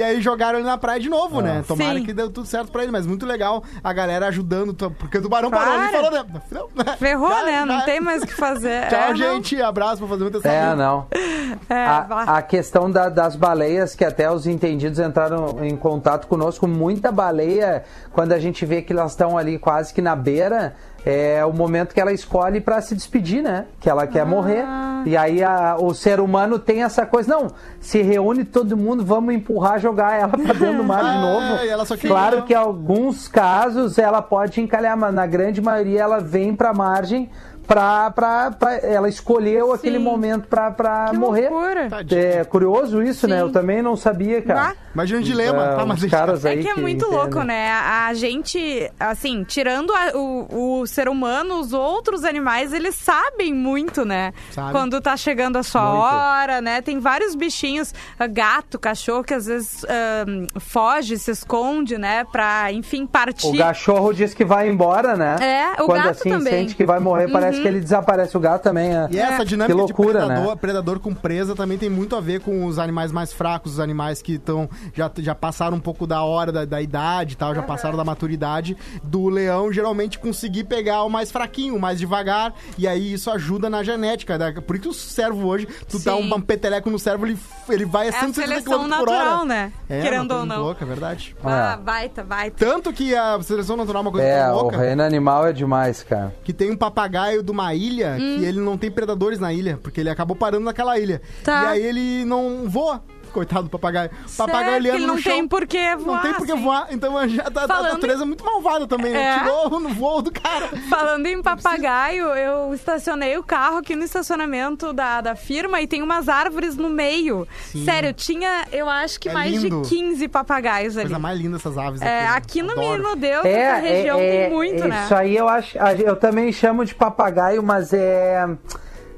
e 0.00 0.04
aí 0.04 0.20
jogaram 0.20 0.58
ele 0.58 0.66
na 0.66 0.78
praia 0.78 1.00
de 1.00 1.08
novo, 1.08 1.40
né? 1.40 1.64
Tomara 1.66 1.98
Sim. 1.98 2.04
que 2.04 2.12
deu 2.12 2.30
tudo 2.30 2.46
certo 2.46 2.70
pra 2.70 2.82
ele, 2.82 2.92
mas 2.92 3.06
muito 3.06 3.26
legal 3.26 3.62
a 3.82 3.92
galera 3.92 4.26
ajudando, 4.28 4.74
porque 4.74 5.18
o 5.18 5.22
tubarão 5.22 5.50
parou 5.50 5.74
ali 5.74 5.86
e 5.88 5.90
falou... 5.90 6.10
Né? 6.10 6.24
Não, 6.50 6.96
Ferrou, 6.96 7.30
já- 7.30 7.44
né? 7.44 7.64
Não 7.64 7.78
já- 7.80 7.84
tem 7.84 8.00
mais 8.00 8.22
o 8.22 8.26
que 8.26 8.34
fazer. 8.34 8.86
Tchau, 8.90 8.98
É, 9.00 9.08
não. 9.08 9.16
gente. 9.16 9.60
Abraço 9.60 9.98
pra 9.98 10.06
fazer 10.08 10.22
muita 10.22 10.48
É, 10.48 10.74
não. 10.74 11.06
É, 11.68 11.74
a, 11.86 12.36
a 12.38 12.42
questão 12.42 12.90
da- 12.90 13.08
das 13.08 13.36
baleias, 13.36 13.94
que 13.94 14.04
até 14.12 14.30
os 14.30 14.46
entendidos 14.46 14.98
entraram 14.98 15.56
em 15.64 15.76
contato 15.76 16.26
conosco, 16.26 16.68
muita 16.68 17.10
baleia, 17.10 17.82
quando 18.12 18.32
a 18.32 18.38
gente 18.38 18.64
vê 18.64 18.82
que 18.82 18.92
elas 18.92 19.12
estão 19.12 19.36
ali 19.36 19.58
quase 19.58 19.92
que 19.92 20.00
na 20.02 20.14
beira, 20.14 20.74
é 21.04 21.44
o 21.44 21.52
momento 21.52 21.92
que 21.92 22.00
ela 22.00 22.12
escolhe 22.12 22.60
para 22.60 22.80
se 22.80 22.94
despedir, 22.94 23.42
né? 23.42 23.64
Que 23.80 23.90
ela 23.90 24.04
Ah. 24.04 24.06
quer 24.06 24.24
morrer. 24.24 24.64
E 25.04 25.16
aí 25.16 25.42
a- 25.42 25.76
o 25.80 25.92
ser 25.92 26.20
humano 26.20 26.60
tem 26.60 26.84
essa 26.84 27.04
coisa, 27.04 27.28
não, 27.36 27.48
se 27.80 28.00
reúne 28.02 28.44
todo 28.44 28.76
mundo, 28.76 29.04
vamos 29.04 29.34
empurrar, 29.34 29.80
jogar 29.80 30.16
ela 30.16 30.28
para 30.28 30.52
dentro 30.54 30.76
do 30.76 30.84
mar 30.84 31.02
de 31.02 31.10
É, 31.10 31.18
novo. 31.20 31.64
ela 31.64 31.84
só 31.84 31.96
queria- 31.96 32.10
claro 32.10 32.42
que 32.44 32.52
em 32.52 32.56
alguns 32.56 33.26
casos 33.26 33.98
ela 33.98 34.22
pode 34.22 34.60
encalhar, 34.60 34.96
mas 34.96 35.12
na 35.12 35.26
grande 35.26 35.60
maioria 35.60 36.02
ela 36.02 36.20
vem 36.20 36.54
para 36.54 36.70
a 36.70 36.74
margem 36.74 37.28
pra, 37.72 38.10
pra, 38.10 38.50
pra- 38.50 38.76
ela 38.78 39.08
escolheu 39.08 39.72
aquele 39.72 39.98
Sim. 39.98 40.04
momento 40.04 40.46
pra, 40.48 40.70
pra 40.70 41.06
Que 41.10 41.16
morrer. 41.18 41.48
loucura. 41.48 41.88
É 42.10 42.44
curioso 42.44 43.02
isso, 43.02 43.26
né? 43.26 43.36
Sim. 43.36 43.40
Eu 43.42 43.50
também 43.52 43.80
não 43.82 43.96
sabia, 43.96 44.42
cara. 44.42 44.70
Ah. 44.70 44.74
Imagina 44.94 45.20
um 45.20 45.22
dilema. 45.22 45.64
É, 45.64 45.76
tá, 45.76 45.86
mas 45.86 46.04
caras 46.04 46.44
É 46.44 46.50
aí 46.50 46.62
que 46.62 46.68
é 46.68 46.74
muito 46.74 47.10
louco, 47.10 47.42
né? 47.42 47.70
A, 47.70 48.06
a 48.08 48.14
gente, 48.14 48.90
assim, 49.00 49.42
tirando 49.44 49.90
a- 49.94 50.12
o, 50.14 50.80
o 50.82 50.86
ser 50.86 51.08
humano, 51.08 51.58
os 51.60 51.72
outros 51.72 52.24
animais, 52.24 52.72
eles 52.74 52.94
sabem 52.96 53.54
muito, 53.54 54.04
né? 54.04 54.32
Sabe. 54.50 54.72
Quando 54.72 55.00
tá 55.00 55.16
chegando 55.16 55.56
a 55.56 55.62
sua 55.62 55.82
Muito. 55.82 56.02
hora, 56.04 56.60
né? 56.60 56.82
Tem 56.82 56.98
vários 56.98 57.34
bichinhos, 57.34 57.94
ah, 58.18 58.26
gato, 58.26 58.78
cachorro, 58.78 59.24
que 59.24 59.32
às 59.32 59.46
vezes 59.46 59.82
ahn, 59.84 60.46
foge, 60.60 61.16
se 61.16 61.30
esconde, 61.30 61.96
né? 61.96 62.24
Pra, 62.30 62.70
enfim, 62.70 63.06
partir. 63.06 63.46
O 63.48 63.56
cachorro 63.58 64.12
diz 64.12 64.34
que 64.34 64.44
vai 64.44 64.68
embora, 64.68 65.16
né? 65.16 65.36
É, 65.40 65.82
o 65.82 65.86
Quando 65.86 66.02
gato 66.02 66.10
assim 66.10 66.30
também. 66.30 66.52
sente 66.52 66.74
que 66.74 66.84
vai 66.84 67.00
morrer, 67.00 67.30
parece 67.30 67.61
que 67.62 67.68
ele 67.68 67.80
desaparece. 67.80 68.36
O 68.36 68.40
gato 68.40 68.62
também 68.62 68.94
é. 68.94 69.08
E 69.10 69.18
essa 69.18 69.42
É. 69.42 69.44
dinâmica 69.44 69.76
loucura, 69.76 70.20
de 70.20 70.26
predador, 70.26 70.50
né? 70.50 70.56
predador 70.60 71.00
com 71.00 71.14
presa 71.14 71.54
também 71.54 71.78
tem 71.78 71.88
muito 71.90 72.16
a 72.16 72.20
ver 72.20 72.40
com 72.40 72.64
os 72.66 72.78
animais 72.78 73.10
mais 73.12 73.32
fracos, 73.32 73.74
os 73.74 73.80
animais 73.80 74.20
que 74.22 74.34
estão 74.34 74.68
já, 74.94 75.10
já 75.18 75.34
passaram 75.34 75.76
um 75.76 75.80
pouco 75.80 76.06
da 76.06 76.22
hora 76.22 76.50
da, 76.52 76.64
da 76.64 76.80
idade 76.82 77.34
e 77.34 77.36
tal, 77.36 77.54
já 77.54 77.62
passaram 77.62 77.96
da 77.96 78.04
maturidade 78.04 78.76
do 79.02 79.28
leão 79.28 79.72
geralmente 79.72 80.18
conseguir 80.18 80.64
pegar 80.64 81.02
o 81.04 81.08
mais 81.08 81.30
fraquinho, 81.30 81.76
o 81.76 81.80
mais 81.80 81.98
devagar, 81.98 82.54
e 82.78 82.86
aí 82.86 83.12
isso 83.12 83.30
ajuda 83.30 83.68
na 83.70 83.82
genética. 83.82 84.36
né? 84.38 84.52
Por 84.60 84.76
isso 84.76 84.82
que 84.82 84.88
o 84.88 84.92
servo 84.92 85.46
hoje, 85.48 85.66
tu 85.88 85.98
dá 85.98 86.16
Sim. 86.16 86.32
um 86.32 86.40
peteleco 86.40 86.90
no 86.90 86.98
servo, 86.98 87.26
ele, 87.26 87.38
ele 87.68 87.84
vai 87.84 88.08
a 88.08 88.12
É 88.12 88.16
a 88.16 88.20
150 88.20 88.48
seleção 88.48 88.84
km 88.84 88.96
por 88.98 89.08
hora. 89.08 89.18
natural, 89.18 89.44
né? 89.46 89.72
É, 89.88 90.00
Querendo 90.02 90.20
uma 90.20 90.28
coisa 90.28 90.40
ou 90.40 90.46
não. 90.46 90.62
Louca, 90.62 90.84
é 90.84 90.88
verdade. 90.88 91.36
Ah, 91.44 91.76
É. 91.78 91.82
baita, 91.82 92.22
baita. 92.22 92.56
Tanto 92.64 92.92
que 92.92 93.14
a 93.14 93.40
seleção 93.42 93.76
natural 93.76 94.02
é 94.02 94.04
uma 94.06 94.12
coisa 94.12 94.26
É, 94.26 94.42
tão 94.44 94.52
o 94.56 94.62
louca 94.62 94.76
reino 94.78 95.02
animal 95.02 95.46
é 95.46 95.52
demais, 95.52 96.02
cara. 96.02 96.34
que 96.44 96.52
tem 96.52 96.70
um 96.70 96.76
papagaio 96.76 97.41
de 97.42 97.50
uma 97.50 97.74
ilha 97.74 98.16
Hum. 98.20 98.38
que 98.38 98.44
ele 98.44 98.60
não 98.60 98.76
tem 98.78 98.90
predadores 98.90 99.38
na 99.38 99.52
ilha, 99.52 99.78
porque 99.82 100.00
ele 100.00 100.10
acabou 100.10 100.36
parando 100.36 100.64
naquela 100.64 100.98
ilha. 100.98 101.20
Tá. 101.44 101.62
E 101.62 101.66
aí 101.80 101.82
ele 101.86 102.24
não 102.24 102.64
voa. 102.68 103.02
Coitado 103.32 103.64
do 103.64 103.70
papagaio. 103.70 104.10
Papagaio 104.36 104.76
ele 104.76 104.98
no 104.98 105.06
não 105.08 105.18
chão. 105.18 105.32
tem 105.32 105.48
por 105.48 105.66
que 105.66 105.96
voar. 105.96 106.16
Não 106.16 106.22
tem 106.22 106.34
por 106.34 106.46
que 106.46 106.52
assim. 106.52 106.62
voar. 106.62 106.86
Então 106.90 107.28
já 107.28 107.44
tá, 107.44 107.64
a 107.64 107.68
Falando 107.68 107.92
natureza 107.94 108.22
é 108.22 108.26
muito 108.26 108.44
malvada 108.44 108.86
também. 108.86 109.12
né? 109.12 109.22
É. 109.22 109.38
Tirou 109.40 109.80
no 109.80 109.88
voo 109.90 110.20
do 110.22 110.30
cara. 110.30 110.68
Falando 110.88 111.26
em 111.26 111.40
papagaio, 111.42 112.26
eu 112.26 112.74
estacionei 112.74 113.36
o 113.38 113.42
carro 113.42 113.78
aqui 113.78 113.96
no 113.96 114.04
estacionamento 114.04 114.92
da, 114.92 115.20
da 115.20 115.34
firma 115.34 115.80
e 115.80 115.86
tem 115.86 116.02
umas 116.02 116.28
árvores 116.28 116.76
no 116.76 116.90
meio. 116.90 117.46
Sério, 117.84 118.12
tinha, 118.12 118.66
eu 118.72 118.88
acho 118.88 119.18
que 119.18 119.28
É 119.28 119.32
mais 119.32 119.52
lindo. 119.62 119.82
de 119.82 119.88
15 119.88 120.28
papagaios 120.28 120.96
ali. 120.96 121.06
Coisa 121.06 121.18
mais 121.18 121.38
linda 121.40 121.56
essas 121.56 121.78
aves 121.78 122.02
É, 122.02 122.26
aqui. 122.26 122.60
aqui 122.60 122.62
no. 122.62 122.76
Menino 122.82 123.16
Deus, 123.16 123.44
É, 123.44 123.52
essa 123.52 123.80
região 123.80 124.18
é, 124.18 124.28
tem 124.30 124.40
é, 124.42 124.50
muito, 124.50 124.88
né? 124.88 125.02
Isso 125.04 125.14
aí 125.14 125.36
eu 125.36 125.48
acho. 125.48 125.78
a- 125.82 125.94
Eu 125.94 126.16
também 126.16 126.52
chamo 126.52 126.84
de 126.84 126.94
papagaio, 126.94 127.62
mas 127.62 127.92
é. 127.92 128.46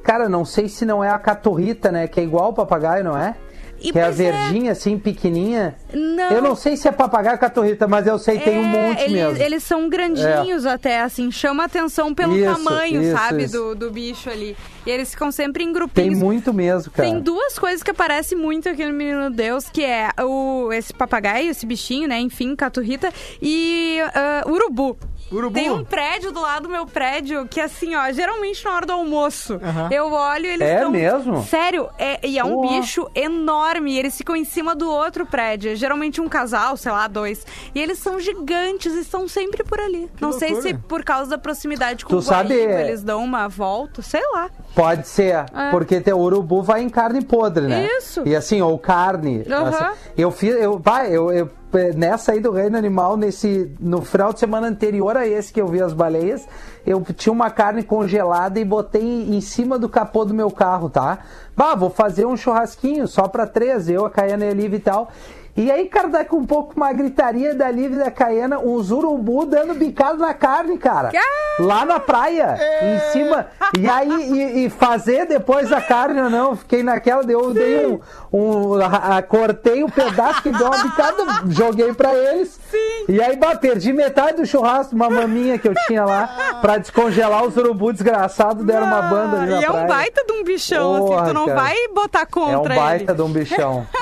Cara, 0.02 0.28
não 0.28 0.44
sei 0.44 0.68
se 0.68 0.84
não 0.84 1.02
é 1.02 1.08
a 1.08 1.18
caturrita, 1.18 1.90
né? 1.90 2.06
Que 2.06 2.20
é 2.20 2.22
igual 2.22 2.50
o 2.50 2.52
papagaio, 2.52 3.02
não 3.02 3.16
é? 3.16 3.34
E 3.84 3.92
que 3.92 3.98
é 3.98 4.02
a 4.02 4.08
é. 4.08 4.10
verdinha, 4.10 4.72
assim, 4.72 4.98
pequenininha. 4.98 5.76
Não. 5.92 6.30
Eu 6.30 6.42
não 6.42 6.56
sei 6.56 6.76
se 6.76 6.88
é 6.88 6.92
papagaio 6.92 7.34
ou 7.36 7.40
caturrita, 7.40 7.86
mas 7.86 8.06
eu 8.06 8.18
sei, 8.18 8.38
tem 8.38 8.58
um 8.58 8.64
É, 8.64 8.88
monte 8.88 9.02
eles, 9.02 9.12
mesmo. 9.12 9.42
Eles 9.42 9.62
são 9.62 9.88
grandinhos 9.88 10.64
até, 10.64 11.00
assim, 11.02 11.30
chama 11.30 11.64
atenção 11.64 12.14
pelo 12.14 12.34
Isso, 12.36 12.52
tamanho, 12.52 13.02
isso, 13.02 13.12
sabe, 13.12 13.44
isso. 13.44 13.52
Do, 13.52 13.74
do 13.74 13.90
bicho 13.90 14.30
ali. 14.30 14.56
E 14.86 14.90
eles 14.90 15.10
ficam 15.10 15.30
sempre 15.30 15.62
em 15.62 15.66
Tem 15.66 15.72
grupinhos. 15.74 16.18
muito 16.18 16.52
mesmo, 16.52 16.92
cara. 16.92 17.08
Tem 17.08 17.20
duas 17.20 17.58
coisas 17.58 17.82
que 17.82 17.90
aparecem 17.90 18.36
muito 18.36 18.68
aqui 18.68 18.84
no 18.84 18.92
Menino 18.92 19.30
Deus, 19.30 19.68
que 19.68 19.82
é 19.82 20.10
o, 20.22 20.70
esse 20.72 20.92
papagaio, 20.92 21.50
esse 21.50 21.64
bichinho, 21.64 22.08
né? 22.08 22.18
Enfim, 22.20 22.54
caturrita. 22.54 23.10
E 23.40 23.98
ah, 24.14 24.44
urubu. 24.46 24.96
Urubu. 25.34 25.54
Tem 25.54 25.70
um 25.70 25.84
prédio 25.84 26.32
do 26.32 26.40
lado 26.40 26.64
do 26.64 26.68
meu 26.68 26.86
prédio 26.86 27.46
que, 27.48 27.60
assim, 27.60 27.94
ó, 27.94 28.10
geralmente 28.12 28.64
na 28.64 28.74
hora 28.74 28.86
do 28.86 28.92
almoço, 28.92 29.60
eu 29.90 30.12
olho 30.12 30.46
e 30.46 30.48
eles 30.50 30.68
É 30.68 30.74
estão... 30.76 30.90
mesmo? 30.90 31.42
Sério, 31.44 31.88
é, 31.98 32.26
e 32.26 32.38
é 32.38 32.44
um 32.44 32.56
Uau. 32.58 32.68
bicho 32.68 33.10
enorme. 33.14 33.92
e 33.92 33.98
Eles 33.98 34.16
ficam 34.16 34.34
em 34.36 34.44
cima 34.44 34.74
do 34.74 34.88
outro 34.90 35.26
prédio. 35.26 35.72
É 35.72 35.74
Geralmente 35.74 36.20
um 36.20 36.28
casal, 36.28 36.76
sei 36.76 36.92
lá, 36.92 37.06
dois. 37.08 37.44
E 37.74 37.80
eles 37.80 37.98
são 37.98 38.18
gigantes 38.20 38.94
e 38.94 39.00
estão 39.00 39.26
sempre 39.28 39.62
por 39.64 39.78
ali. 39.80 40.10
Não 40.20 40.32
sei 40.32 40.52
loucura. 40.52 40.74
se 40.74 40.78
por 40.82 41.04
causa 41.04 41.30
da 41.30 41.38
proximidade 41.38 42.04
com 42.04 42.10
Tu 42.10 42.16
o 42.16 42.20
Guaíba, 42.20 42.48
sabe- 42.48 42.54
eles 42.54 43.02
dão 43.02 43.22
uma 43.22 43.48
volta, 43.48 44.00
sei 44.02 44.22
lá. 44.32 44.50
Pode 44.74 45.06
ser, 45.06 45.44
É. 45.54 45.70
porque 45.70 46.00
teu 46.00 46.18
urubu 46.18 46.62
vai 46.62 46.82
em 46.82 46.88
carne 46.88 47.24
podre, 47.24 47.66
né? 47.66 47.86
Isso. 47.98 48.22
E 48.26 48.34
assim, 48.34 48.60
ou 48.60 48.76
carne. 48.78 49.44
Aham. 49.48 49.68
assim, 49.68 49.84
eu 50.18 50.30
fiz, 50.30 50.54
eu, 50.56 50.78
vai, 50.78 51.08
eu, 51.14 51.30
eu 51.30 51.50
eh, 51.74 51.92
nessa 51.94 52.32
aí 52.32 52.40
do 52.40 52.50
reino 52.50 52.76
animal, 52.76 53.16
nesse 53.16 53.72
no 53.78 54.02
final 54.02 54.32
de 54.32 54.40
semana 54.40 54.66
anterior 54.66 55.16
a 55.16 55.26
esse 55.26 55.52
que 55.52 55.60
eu 55.60 55.68
vi 55.68 55.80
as 55.80 55.92
baleias, 55.92 56.46
eu 56.84 57.04
tinha 57.16 57.32
uma 57.32 57.50
carne 57.50 57.82
congelada 57.84 58.58
e 58.58 58.64
botei 58.64 59.02
em 59.02 59.40
cima 59.40 59.78
do 59.78 59.88
capô 59.88 60.24
do 60.24 60.34
meu 60.34 60.50
carro, 60.50 60.90
tá? 60.90 61.18
Bah, 61.56 61.74
vou 61.74 61.90
fazer 61.90 62.26
um 62.26 62.36
churrasquinho 62.36 63.06
só 63.06 63.28
pra 63.28 63.46
três, 63.46 63.88
eu, 63.88 64.04
a 64.04 64.10
Caiana 64.10 64.44
e 64.44 64.48
a 64.50 64.54
Liv 64.54 64.74
e 64.74 64.78
tal. 64.80 65.08
E 65.56 65.70
aí, 65.70 65.86
cara, 65.86 66.08
dá 66.08 66.24
com 66.24 66.38
um 66.38 66.44
pouco 66.46 66.72
uma 66.76 66.92
gritaria 66.92 67.54
da 67.54 67.70
Liv 67.70 67.92
e 67.94 67.98
da 67.98 68.10
Caiana, 68.10 68.58
uns 68.58 68.90
urubu 68.90 69.46
dando 69.46 69.72
bicado 69.74 70.18
na 70.18 70.34
carne, 70.34 70.76
cara. 70.76 71.10
Ah! 71.14 71.62
Lá 71.62 71.84
na 71.84 72.00
praia, 72.00 72.56
É. 72.58 72.96
em 72.96 73.00
cima. 73.12 73.46
E 73.78 73.88
aí, 73.88 74.10
e, 74.32 74.64
e 74.66 74.70
fazer 74.70 75.26
depois 75.26 75.72
a 75.72 75.80
carne 75.80 76.20
ou 76.20 76.28
não, 76.28 76.56
fiquei 76.56 76.82
naquela, 76.82 77.22
eu 77.30 77.54
dei 77.54 77.86
um. 77.86 78.00
Um 78.36 78.74
a- 78.82 79.18
a- 79.18 79.22
cortei 79.22 79.84
um 79.84 79.88
pedaço 79.88 80.42
que 80.42 80.50
deu 80.50 80.66
uma 80.66 80.78
bicada, 80.82 81.22
joguei 81.48 81.92
pra 81.94 82.12
eles. 82.14 82.58
E 83.08 83.20
aí, 83.22 83.36
bah, 83.36 83.54
perdi 83.56 83.92
metade 83.92 84.38
do 84.38 84.46
churrasco, 84.46 84.94
uma 84.96 85.08
maminha 85.08 85.56
que 85.58 85.68
eu 85.68 85.74
tinha 85.86 86.04
lá, 86.04 86.58
pra 86.60 86.78
descongelar 86.78 87.44
os 87.44 87.56
urubu 87.56 87.92
desgraçados, 87.92 88.64
deram 88.66 88.86
uma 88.86 89.02
banda 89.02 89.40
ali 89.42 89.50
na 89.52 89.60
E 89.60 89.64
é 89.64 89.66
praia. 89.68 89.84
um 89.84 89.86
baita 89.86 90.24
de 90.26 90.32
um 90.32 90.42
bichão, 90.44 90.94
assim, 90.94 91.06
Porra, 91.06 91.26
tu 91.28 91.32
não 91.34 91.46
cara. 91.46 91.60
vai 91.60 91.76
botar 91.94 92.26
contra 92.26 92.74
É 92.74 92.76
um 92.78 92.80
baita 92.80 93.12
ele. 93.12 93.14
de 93.14 93.22
um 93.22 93.32
bichão. 93.32 93.86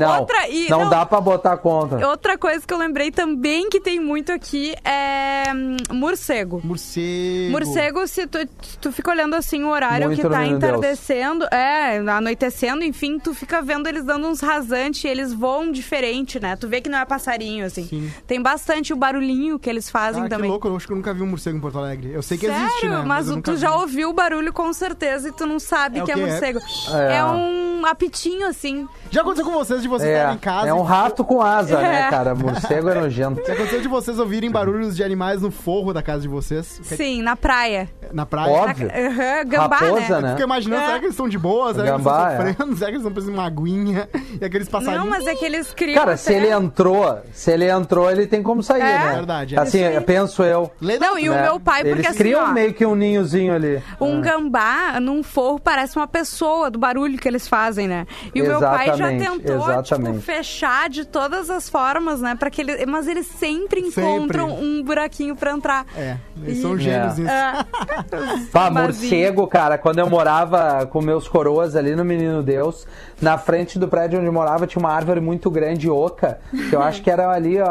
Não, 0.00 0.20
Outra- 0.20 0.48
e- 0.48 0.68
não, 0.70 0.80
não- 0.80 0.88
dá 0.90 1.04
pra 1.04 1.20
botar 1.20 1.56
contra. 1.58 2.06
Outra 2.08 2.36
coisa 2.38 2.66
que 2.66 2.72
eu 2.72 2.78
lembrei 2.78 3.10
também 3.10 3.68
que 3.68 3.80
tem 3.80 4.00
muito 4.00 4.32
aqui 4.32 4.74
é 4.84 5.44
hum, 5.54 5.76
morcego. 5.90 6.60
Morcego. 6.64 7.50
Morcego, 7.50 8.06
se 8.06 8.26
tu, 8.26 8.38
se 8.62 8.78
tu 8.78 8.90
fica 8.92 9.10
olhando 9.10 9.34
assim 9.34 9.62
o 9.64 9.68
horário 9.68 10.06
Muito 10.08 10.22
que 10.22 10.28
tá 10.28 10.38
Menino 10.40 10.58
Deus. 10.58 10.70
entardecendo, 10.72 11.44
é, 11.52 11.98
anoitecendo, 11.98 12.82
enfim, 12.84 13.18
tu 13.22 13.34
fica 13.34 13.62
vendo 13.62 13.86
eles 13.86 14.04
dando 14.04 14.26
uns 14.26 14.40
rasantes 14.40 15.04
e 15.04 15.08
eles 15.08 15.32
voam 15.32 15.70
diferente, 15.70 16.40
né? 16.40 16.56
Tu 16.56 16.68
vê 16.68 16.80
que 16.80 16.88
não 16.88 16.98
é 16.98 17.04
passarinho, 17.04 17.64
assim. 17.66 17.84
Sim. 17.86 18.12
Tem 18.26 18.40
bastante 18.42 18.92
o 18.92 18.96
barulhinho 18.96 19.58
que 19.58 19.68
eles 19.70 19.90
fazem 19.90 20.22
Ah, 20.22 20.24
que 20.24 20.30
também. 20.30 20.50
louco, 20.50 20.68
eu 20.68 20.76
acho 20.76 20.86
que 20.86 20.92
eu 20.92 20.96
nunca 20.96 21.12
vi 21.14 21.22
um 21.22 21.26
morcego 21.26 21.56
em 21.56 21.60
Porto 21.60 21.78
Alegre. 21.78 22.12
Eu 22.12 22.22
sei 22.22 22.36
que 22.38 22.46
Sério? 22.46 22.62
existe, 22.66 22.88
né? 22.88 23.02
Mas, 23.06 23.28
eu 23.28 23.36
nunca 23.36 23.52
tu 23.52 23.56
já 23.56 23.70
vi. 23.70 23.76
ouviu 23.76 24.10
o 24.10 24.12
barulho 24.12 24.52
com 24.52 24.72
certeza 24.72 25.28
e 25.28 25.32
tu 25.32 25.46
não 25.46 25.58
sabe 25.58 26.00
É 26.00 26.02
que 26.04 26.12
é 26.12 26.16
morcego. 26.16 26.58
É. 26.94 27.16
É. 27.16 27.24
um 27.24 27.84
apitinho, 27.86 28.46
assim. 28.46 28.86
Já 29.10 29.22
aconteceu 29.22 29.44
com 29.44 29.52
vocês 29.52 29.82
de 29.82 29.88
vocês 29.88 30.08
É, 30.08 30.14
estarem 30.16 30.36
em 30.36 30.38
casa. 30.38 30.68
é 30.68 30.74
um 30.74 30.82
rato 30.82 31.24
com 31.24 31.40
asa, 31.42 31.80
né, 31.80 32.02
É. 32.06 32.10
cara? 32.10 32.34
Morcego 32.34 32.88
é 32.88 32.94
nojento. 32.94 33.42
Já 33.46 33.52
aconteceu 33.54 33.80
de 33.80 33.88
vocês 33.88 34.18
ouvirem 34.18 34.50
barulhos 34.50 34.94
de 34.96 35.02
animais 35.02 35.42
no 35.42 35.50
forro 35.50 35.92
da 35.92 36.02
casa 36.02 36.22
de 36.22 36.28
vocês? 36.28 36.80
Sim, 36.82 37.22
na 37.22 37.34
praia. 37.36 37.88
Na 38.12 38.24
praia? 38.24 38.52
Óbvio. 38.52 38.88
Aham, 38.88 39.44
gambá, 39.48 39.76
Raposa, 39.76 40.20
né? 40.20 40.28
né? 40.28 40.30
Fica 40.32 40.44
imaginando, 40.44 40.82
É. 40.82 40.86
será 40.86 40.98
que 40.98 41.04
eles 41.06 41.14
estão 41.14 41.28
de 41.28 41.38
boa? 41.38 41.74
Será 41.74 41.86
Gambá, 41.86 42.12
que 42.12 42.20
eles 42.22 42.32
estão 42.32 42.46
sofrendo? 42.54 42.76
Será 42.78 42.86
que 42.90 42.94
eles 42.96 43.00
estão 43.06 43.11
precisando 43.12 43.34
de 43.34 43.40
uma 43.40 43.46
aguinha? 43.46 44.08
E 44.40 44.44
aqueles 44.44 44.66
passarinhos... 44.68 45.04
Não, 45.04 45.10
mas 45.10 45.26
é 45.26 45.34
que 45.34 45.44
eles 45.44 45.72
criam. 45.74 45.98
Cara, 45.98 46.16
se 46.16 46.32
ele 46.32 46.48
entrou, 46.48 47.18
se 47.34 47.50
ele 47.50 47.68
entrou, 47.68 48.10
ele 48.10 48.26
tem 48.26 48.42
como 48.42 48.62
sair, 48.62 48.80
É. 48.80 48.98
né? 48.98 49.12
Verdade, 49.16 49.54
é 49.54 49.60
Assim, 49.60 49.86
isso 49.86 49.98
aí. 49.98 50.04
penso 50.04 50.42
eu. 50.42 50.70
Não, 50.80 51.18
e 51.18 51.28
o 51.28 51.32
né? 51.32 51.42
meu 51.42 51.60
pai, 51.60 51.80
porque 51.84 51.96
Eles 51.98 52.06
assim, 52.06 52.18
criam 52.18 52.44
ó, 52.44 52.48
meio 52.48 52.72
que 52.72 52.84
um 52.86 52.94
ninhozinho 52.94 53.54
ali. 53.54 53.82
Um 54.00 54.18
Ah. 54.18 54.20
gambá 54.22 55.00
num 55.00 55.22
forro 55.22 55.60
parece 55.60 55.96
uma 55.96 56.08
pessoa, 56.08 56.70
do 56.70 56.78
barulho 56.78 57.18
que 57.18 57.28
eles 57.28 57.46
fazem, 57.46 57.86
né? 57.86 58.06
E 58.34 58.40
o 58.40 58.46
meu 58.46 58.58
pai 58.60 58.86
já 58.86 58.94
Exatamente, 59.12 59.20
tentou, 59.42 59.58
tipo, 59.58 59.70
exatamente. 59.70 60.18
fechar 60.22 60.88
de 60.88 61.04
todas 61.04 61.50
as 61.50 61.68
formas, 61.68 62.20
né? 62.22 62.34
Para 62.34 62.48
que 62.50 62.62
ele... 62.62 62.86
Mas 62.86 63.06
eles 63.06 63.26
sempre 63.26 63.82
Sempre. 63.90 64.02
encontram 64.02 64.50
um 64.58 64.82
buraquinho 64.82 65.36
pra 65.36 65.52
entrar. 65.52 65.84
É, 65.94 66.16
eles 66.42 66.62
são 66.62 66.74
E- 66.76 66.80
gênios 66.80 67.18
É. 67.18 67.20
nisso. 67.20 67.30
É. 67.30 68.46
Pá, 68.50 68.70
morcego, 68.70 69.46
cara, 69.46 69.76
quando 69.76 69.98
eu 69.98 70.08
morava 70.08 70.86
com 70.86 71.00
meus 71.02 71.28
coroas 71.28 71.76
ali 71.76 71.94
no 71.94 72.04
Menino 72.04 72.42
Deus, 72.42 72.86
na 73.20 73.38
frente 73.38 73.78
do 73.78 73.86
prédio 73.88 74.18
onde 74.20 74.30
morava 74.30 74.66
tinha 74.66 74.80
uma 74.80 74.92
árvore 74.92 75.20
muito 75.20 75.50
grande, 75.50 75.88
oca, 75.88 76.38
que 76.68 76.74
eu 76.74 76.82
acho 76.82 77.02
que 77.02 77.10
era 77.10 77.28
ali 77.30 77.58
a, 77.60 77.66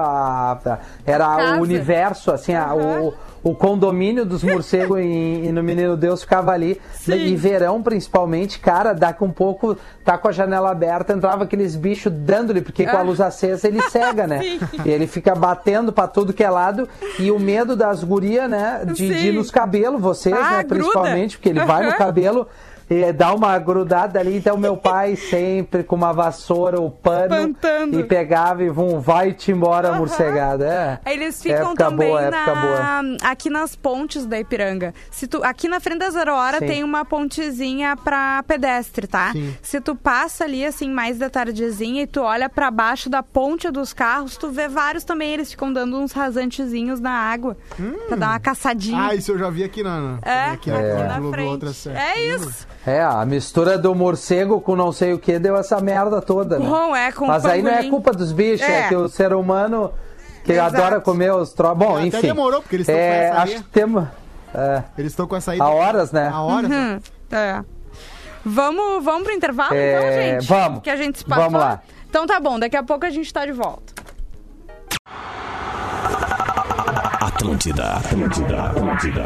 a- 0.65 0.77
era 1.05 1.25
casa. 1.25 1.59
o 1.59 1.61
universo, 1.63 2.31
assim, 2.31 2.53
a- 2.53 2.73
o, 2.73 3.13
o 3.43 3.55
condomínio 3.55 4.25
dos 4.25 4.43
morcegos 4.43 4.99
em, 4.99 5.45
e 5.45 5.51
no 5.51 5.61
Menino 5.63 5.97
Deus 5.97 6.21
ficava 6.21 6.51
ali. 6.51 6.79
Sim. 6.93 7.13
E 7.15 7.35
verão, 7.35 7.81
principalmente, 7.81 8.59
cara, 8.59 8.93
daqui 8.93 9.23
um 9.23 9.31
pouco, 9.31 9.75
tá 10.05 10.17
com 10.17 10.27
a 10.27 10.31
janela 10.31 10.69
aberta, 10.71 11.11
entrava 11.13 11.43
aqueles 11.43 11.75
bichos 11.75 12.11
dando-lhe, 12.15 12.61
porque 12.61 12.85
com 12.85 12.95
a 12.95 12.99
Ah. 12.99 13.03
luz 13.03 13.19
acesa 13.19 13.67
ele 13.67 13.81
cega, 13.89 14.27
né? 14.27 14.39
Sim. 14.41 14.59
E 14.85 14.89
ele 14.89 15.07
fica 15.07 15.33
batendo 15.35 15.91
pra 15.91 16.07
tudo 16.07 16.31
que 16.33 16.43
é 16.43 16.49
lado. 16.49 16.87
E 17.19 17.31
o 17.31 17.39
medo 17.39 17.75
das 17.75 18.03
gurias, 18.03 18.49
né? 18.49 18.81
De, 18.85 18.93
de 18.93 19.27
ir 19.27 19.33
nos 19.33 19.49
cabelos, 19.51 19.99
vocês, 19.99 20.35
Ah, 20.35 20.57
né? 20.57 20.63
gruda. 20.63 20.75
Principalmente, 20.75 21.37
porque 21.37 21.49
ele 21.49 21.65
vai 21.65 21.85
no 21.85 21.95
cabelo. 21.97 22.47
E 22.91 23.13
dá 23.13 23.33
uma 23.33 23.57
grudada 23.57 24.19
ali. 24.19 24.35
Então, 24.35 24.57
meu 24.57 24.75
pai 24.75 25.15
sempre 25.15 25.81
com 25.81 25.95
uma 25.95 26.11
vassoura, 26.11 26.81
o 26.81 26.91
pano, 26.91 27.33
Espantando. 27.35 27.97
e 27.97 28.03
pegava 28.03 28.61
e 28.63 28.69
vum, 28.69 28.99
vai-te 28.99 29.49
embora, 29.51 29.91
a 29.91 29.93
morcegada. 29.93 30.99
É. 31.05 31.13
Eles 31.13 31.41
ficam 31.41 31.67
época 31.71 31.85
também 31.85 32.09
boa, 32.09 32.21
época 32.21 32.55
boa. 32.55 32.79
na, 32.81 33.01
aqui 33.23 33.49
nas 33.49 33.77
pontes 33.77 34.25
da 34.25 34.37
Ipiranga. 34.37 34.93
Se 35.09 35.25
tu, 35.25 35.41
aqui 35.41 35.69
na 35.69 35.79
frente 35.79 35.99
da 35.99 36.09
Zero 36.09 36.33
Hora 36.33 36.59
Sim. 36.59 36.65
tem 36.65 36.83
uma 36.83 37.05
pontezinha 37.05 37.95
pra 37.95 38.43
pedestre, 38.43 39.07
tá? 39.07 39.31
Sim. 39.31 39.55
Se 39.61 39.79
tu 39.79 39.95
passa 39.95 40.43
ali, 40.43 40.65
assim, 40.65 40.89
mais 40.89 41.17
da 41.17 41.29
tardezinha 41.29 42.03
e 42.03 42.07
tu 42.07 42.21
olha 42.21 42.49
pra 42.49 42.69
baixo 42.69 43.09
da 43.09 43.23
ponte 43.23 43.71
dos 43.71 43.93
carros, 43.93 44.35
tu 44.35 44.49
vê 44.51 44.67
vários 44.67 45.05
também, 45.05 45.31
eles 45.33 45.51
ficam 45.51 45.71
dando 45.71 45.97
uns 45.97 46.11
rasantezinhos 46.11 46.99
na 46.99 47.11
água. 47.11 47.55
Pra 48.09 48.17
dar 48.17 48.29
uma 48.31 48.39
caçadinha. 48.39 49.07
Ah, 49.07 49.15
isso 49.15 49.31
eu 49.31 49.39
já 49.39 49.49
vi 49.49 49.63
aqui 49.63 49.81
na. 49.81 50.19
é, 50.23 50.45
aqui 50.47 50.69
aqui 50.69 50.71
na, 50.71 51.03
na 51.05 51.19
Globo, 51.19 51.31
frente. 51.31 51.89
é 51.89 52.35
isso. 52.35 52.67
É, 52.85 53.01
a 53.01 53.23
mistura 53.25 53.77
do 53.77 53.93
morcego 53.93 54.59
com 54.59 54.75
não 54.75 54.91
sei 54.91 55.13
o 55.13 55.19
que 55.19 55.37
deu 55.37 55.55
essa 55.55 55.79
merda 55.79 56.19
toda, 56.21 56.57
né? 56.57 56.65
Bom, 56.67 56.95
é 56.95 57.11
com 57.11 57.27
Mas 57.27 57.45
aí 57.45 57.61
não 57.61 57.69
é 57.71 57.87
culpa 57.89 58.11
dos 58.11 58.31
bichos, 58.31 58.67
é, 58.67 58.85
É. 58.85 58.87
que 58.87 58.95
o 58.95 59.07
ser 59.07 59.33
humano 59.33 59.91
que 60.43 60.53
Exato. 60.53 60.75
adora 60.77 60.99
comer 60.99 61.31
os 61.33 61.53
troços. 61.53 61.77
Bom, 61.77 61.95
Até 61.97 62.07
enfim. 62.07 62.21
demorou, 62.21 62.61
porque 62.61 62.77
eles 62.77 62.87
estão 62.89 62.99
com 62.99 63.05
é, 63.13 63.25
essa 63.27 63.41
Acho 63.41 63.55
que 63.55 63.69
temos. 63.69 64.07
É, 64.53 64.83
Eles 64.97 65.11
estão 65.11 65.27
com 65.27 65.35
essa 65.35 65.51
aí. 65.51 65.61
há 65.61 65.69
horas, 65.69 66.11
né? 66.11 66.27
A 66.33 66.41
hora. 66.41 66.67
Hum, 66.67 66.99
é. 67.31 67.63
Vamos, 68.43 69.05
vamos 69.05 69.23
pro 69.23 69.31
intervalo, 69.31 69.75
É, 69.75 69.97
então, 69.97 70.11
gente? 70.39 70.47
vamos. 70.47 70.81
Que 70.81 70.89
a 70.89 70.95
gente 70.95 71.19
se 71.19 71.25
passou. 71.25 71.43
Vamos 71.45 71.59
lá. 71.59 71.81
Então 72.09 72.25
tá 72.25 72.39
bom, 72.39 72.57
daqui 72.59 72.75
a 72.75 72.81
pouco 72.83 73.05
a 73.05 73.09
gente 73.11 73.31
tá 73.31 73.45
de 73.45 73.51
volta. 73.51 73.93
Atlântida, 77.21 77.93
Atlântida, 77.93 78.63
Atlântida. 78.63 79.25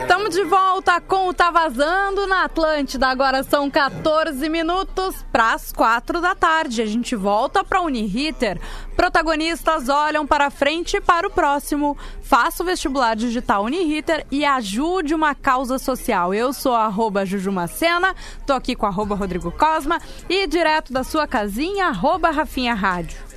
Estamos 0.00 0.30
de 0.30 0.42
volta 0.42 1.00
com 1.00 1.28
o 1.28 1.34
Tá 1.34 1.52
Vazando 1.52 2.26
na 2.26 2.44
Atlântida. 2.44 3.06
Agora 3.06 3.44
são 3.44 3.70
14 3.70 4.48
minutos 4.48 5.24
para 5.30 5.54
as 5.54 5.72
4 5.72 6.20
da 6.20 6.34
tarde. 6.34 6.82
A 6.82 6.86
gente 6.86 7.14
volta 7.14 7.62
para 7.62 7.80
Uniriter. 7.80 8.60
Protagonistas 8.96 9.88
olham 9.88 10.26
para 10.26 10.50
frente 10.50 10.96
e 10.96 11.00
para 11.00 11.28
o 11.28 11.30
próximo. 11.30 11.96
Faça 12.22 12.62
o 12.62 12.66
vestibular 12.66 13.14
digital 13.14 13.64
Uniriter 13.64 14.26
e 14.30 14.44
ajude 14.44 15.14
uma 15.14 15.34
causa 15.34 15.78
social. 15.78 16.34
Eu 16.34 16.52
sou 16.52 16.74
arroba 16.74 17.24
Jujumacena, 17.24 18.16
tô 18.46 18.52
aqui 18.52 18.74
com 18.74 18.86
arroba 18.86 19.14
Rodrigo 19.14 19.52
Cosma 19.52 20.00
e 20.28 20.46
direto 20.46 20.92
da 20.92 21.04
sua 21.04 21.26
casinha, 21.26 21.86
arroba 21.86 22.30
Rafinha 22.30 22.74
Rádio. 22.74 23.33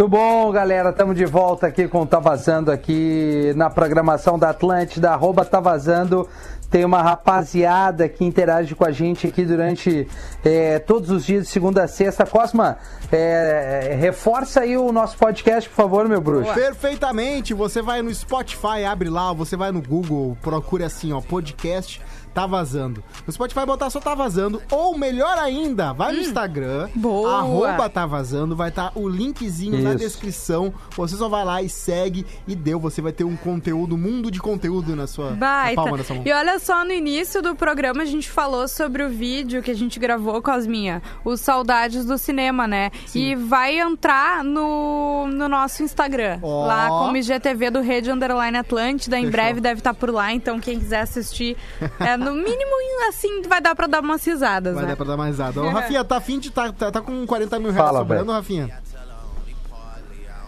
Muito 0.00 0.12
bom, 0.12 0.50
galera. 0.50 0.88
Estamos 0.88 1.14
de 1.14 1.26
volta 1.26 1.66
aqui 1.66 1.86
com 1.86 2.00
o 2.00 2.06
Tá 2.06 2.18
Vazando 2.18 2.72
aqui 2.72 3.52
na 3.54 3.68
programação 3.68 4.38
da 4.38 4.48
Atlântida. 4.48 5.10
Arroba 5.10 5.44
Tá 5.44 5.60
Vazando. 5.60 6.26
Tem 6.70 6.86
uma 6.86 7.02
rapaziada 7.02 8.08
que 8.08 8.24
interage 8.24 8.74
com 8.74 8.82
a 8.82 8.92
gente 8.92 9.26
aqui 9.26 9.44
durante 9.44 10.08
eh, 10.42 10.78
todos 10.78 11.10
os 11.10 11.26
dias, 11.26 11.44
de 11.44 11.50
segunda 11.50 11.84
a 11.84 11.88
sexta. 11.88 12.24
Cosma, 12.24 12.78
eh, 13.12 13.94
reforça 14.00 14.60
aí 14.60 14.74
o 14.74 14.90
nosso 14.90 15.18
podcast, 15.18 15.68
por 15.68 15.76
favor, 15.76 16.08
meu 16.08 16.22
bruxo. 16.22 16.54
Perfeitamente. 16.54 17.52
Você 17.52 17.82
vai 17.82 18.00
no 18.00 18.14
Spotify, 18.14 18.86
abre 18.88 19.10
lá, 19.10 19.34
você 19.34 19.54
vai 19.54 19.70
no 19.70 19.82
Google, 19.82 20.34
procura 20.40 20.86
assim, 20.86 21.12
ó, 21.12 21.20
podcast. 21.20 22.00
Tá 22.34 22.46
vazando. 22.46 23.02
No 23.26 23.32
Spotify 23.32 23.66
botar 23.66 23.90
só 23.90 24.00
tá 24.00 24.14
vazando. 24.14 24.62
Ou 24.70 24.96
melhor 24.96 25.36
ainda, 25.38 25.92
vai 25.92 26.12
no 26.12 26.20
Instagram. 26.20 26.88
Hum. 26.96 27.00
Boa. 27.00 27.38
Arroba 27.38 27.88
tá 27.88 28.06
vazando. 28.06 28.54
Vai 28.54 28.68
estar 28.68 28.92
o 28.94 29.08
linkzinho 29.08 29.82
na 29.82 29.90
Isso. 29.90 29.98
descrição. 29.98 30.72
Você 30.96 31.16
só 31.16 31.28
vai 31.28 31.44
lá 31.44 31.62
e 31.62 31.68
segue 31.68 32.26
e 32.46 32.54
deu. 32.54 32.78
Você 32.80 33.02
vai 33.02 33.12
ter 33.12 33.24
um 33.24 33.36
conteúdo, 33.36 33.96
mundo 33.96 34.30
de 34.30 34.40
conteúdo 34.40 34.94
na 34.94 35.06
sua 35.06 35.30
na 35.30 35.36
Baita. 35.36 35.82
palma 35.82 35.98
da 35.98 36.04
sua 36.04 36.16
mão. 36.16 36.24
E 36.26 36.32
olha 36.32 36.58
só, 36.58 36.84
no 36.84 36.92
início 36.92 37.42
do 37.42 37.54
programa 37.54 38.02
a 38.02 38.06
gente 38.06 38.30
falou 38.30 38.66
sobre 38.68 39.02
o 39.02 39.08
vídeo 39.08 39.62
que 39.62 39.70
a 39.70 39.74
gente 39.74 39.98
gravou 39.98 40.40
com 40.42 40.50
as 40.50 40.66
minhas, 40.66 41.02
os 41.24 41.40
Saudades 41.40 42.04
do 42.04 42.16
Cinema, 42.16 42.66
né? 42.66 42.90
E 43.14 43.34
vai 43.34 43.78
entrar 43.78 44.44
no, 44.44 45.26
no 45.26 45.48
nosso 45.48 45.82
Instagram, 45.82 46.38
Ó. 46.42 46.66
lá 46.66 46.88
como 46.88 47.16
IGTV 47.16 47.70
do 47.70 47.80
Rede 47.80 48.10
Underline 48.10 48.56
Atlântida. 48.56 49.18
Em 49.18 49.22
Fechou. 49.22 49.32
breve 49.32 49.60
deve 49.60 49.80
estar 49.80 49.94
por 49.94 50.10
lá, 50.10 50.32
então 50.32 50.60
quem 50.60 50.78
quiser 50.78 51.00
assistir, 51.00 51.56
é, 51.98 52.16
no 52.20 52.34
mínimo 52.34 52.70
assim 53.08 53.42
vai 53.42 53.60
dar 53.60 53.74
pra 53.74 53.86
dar 53.86 54.00
umas 54.00 54.24
risadas, 54.24 54.74
Vai 54.74 54.84
né? 54.84 54.90
dar 54.90 54.96
pra 54.96 55.06
dar 55.06 55.16
mais 55.16 55.30
risada. 55.30 55.60
Ô, 55.60 55.68
Rafinha, 55.70 56.04
tá 56.04 56.16
afim 56.16 56.38
de. 56.38 56.50
Tá, 56.50 56.72
tá, 56.72 56.90
tá 56.90 57.00
com 57.00 57.26
40 57.26 57.58
mil 57.58 57.72
reais 57.72 57.86
Fala, 57.86 57.98
sobrando, 58.00 58.26
velho. 58.26 58.36
Rafinha? 58.36 58.80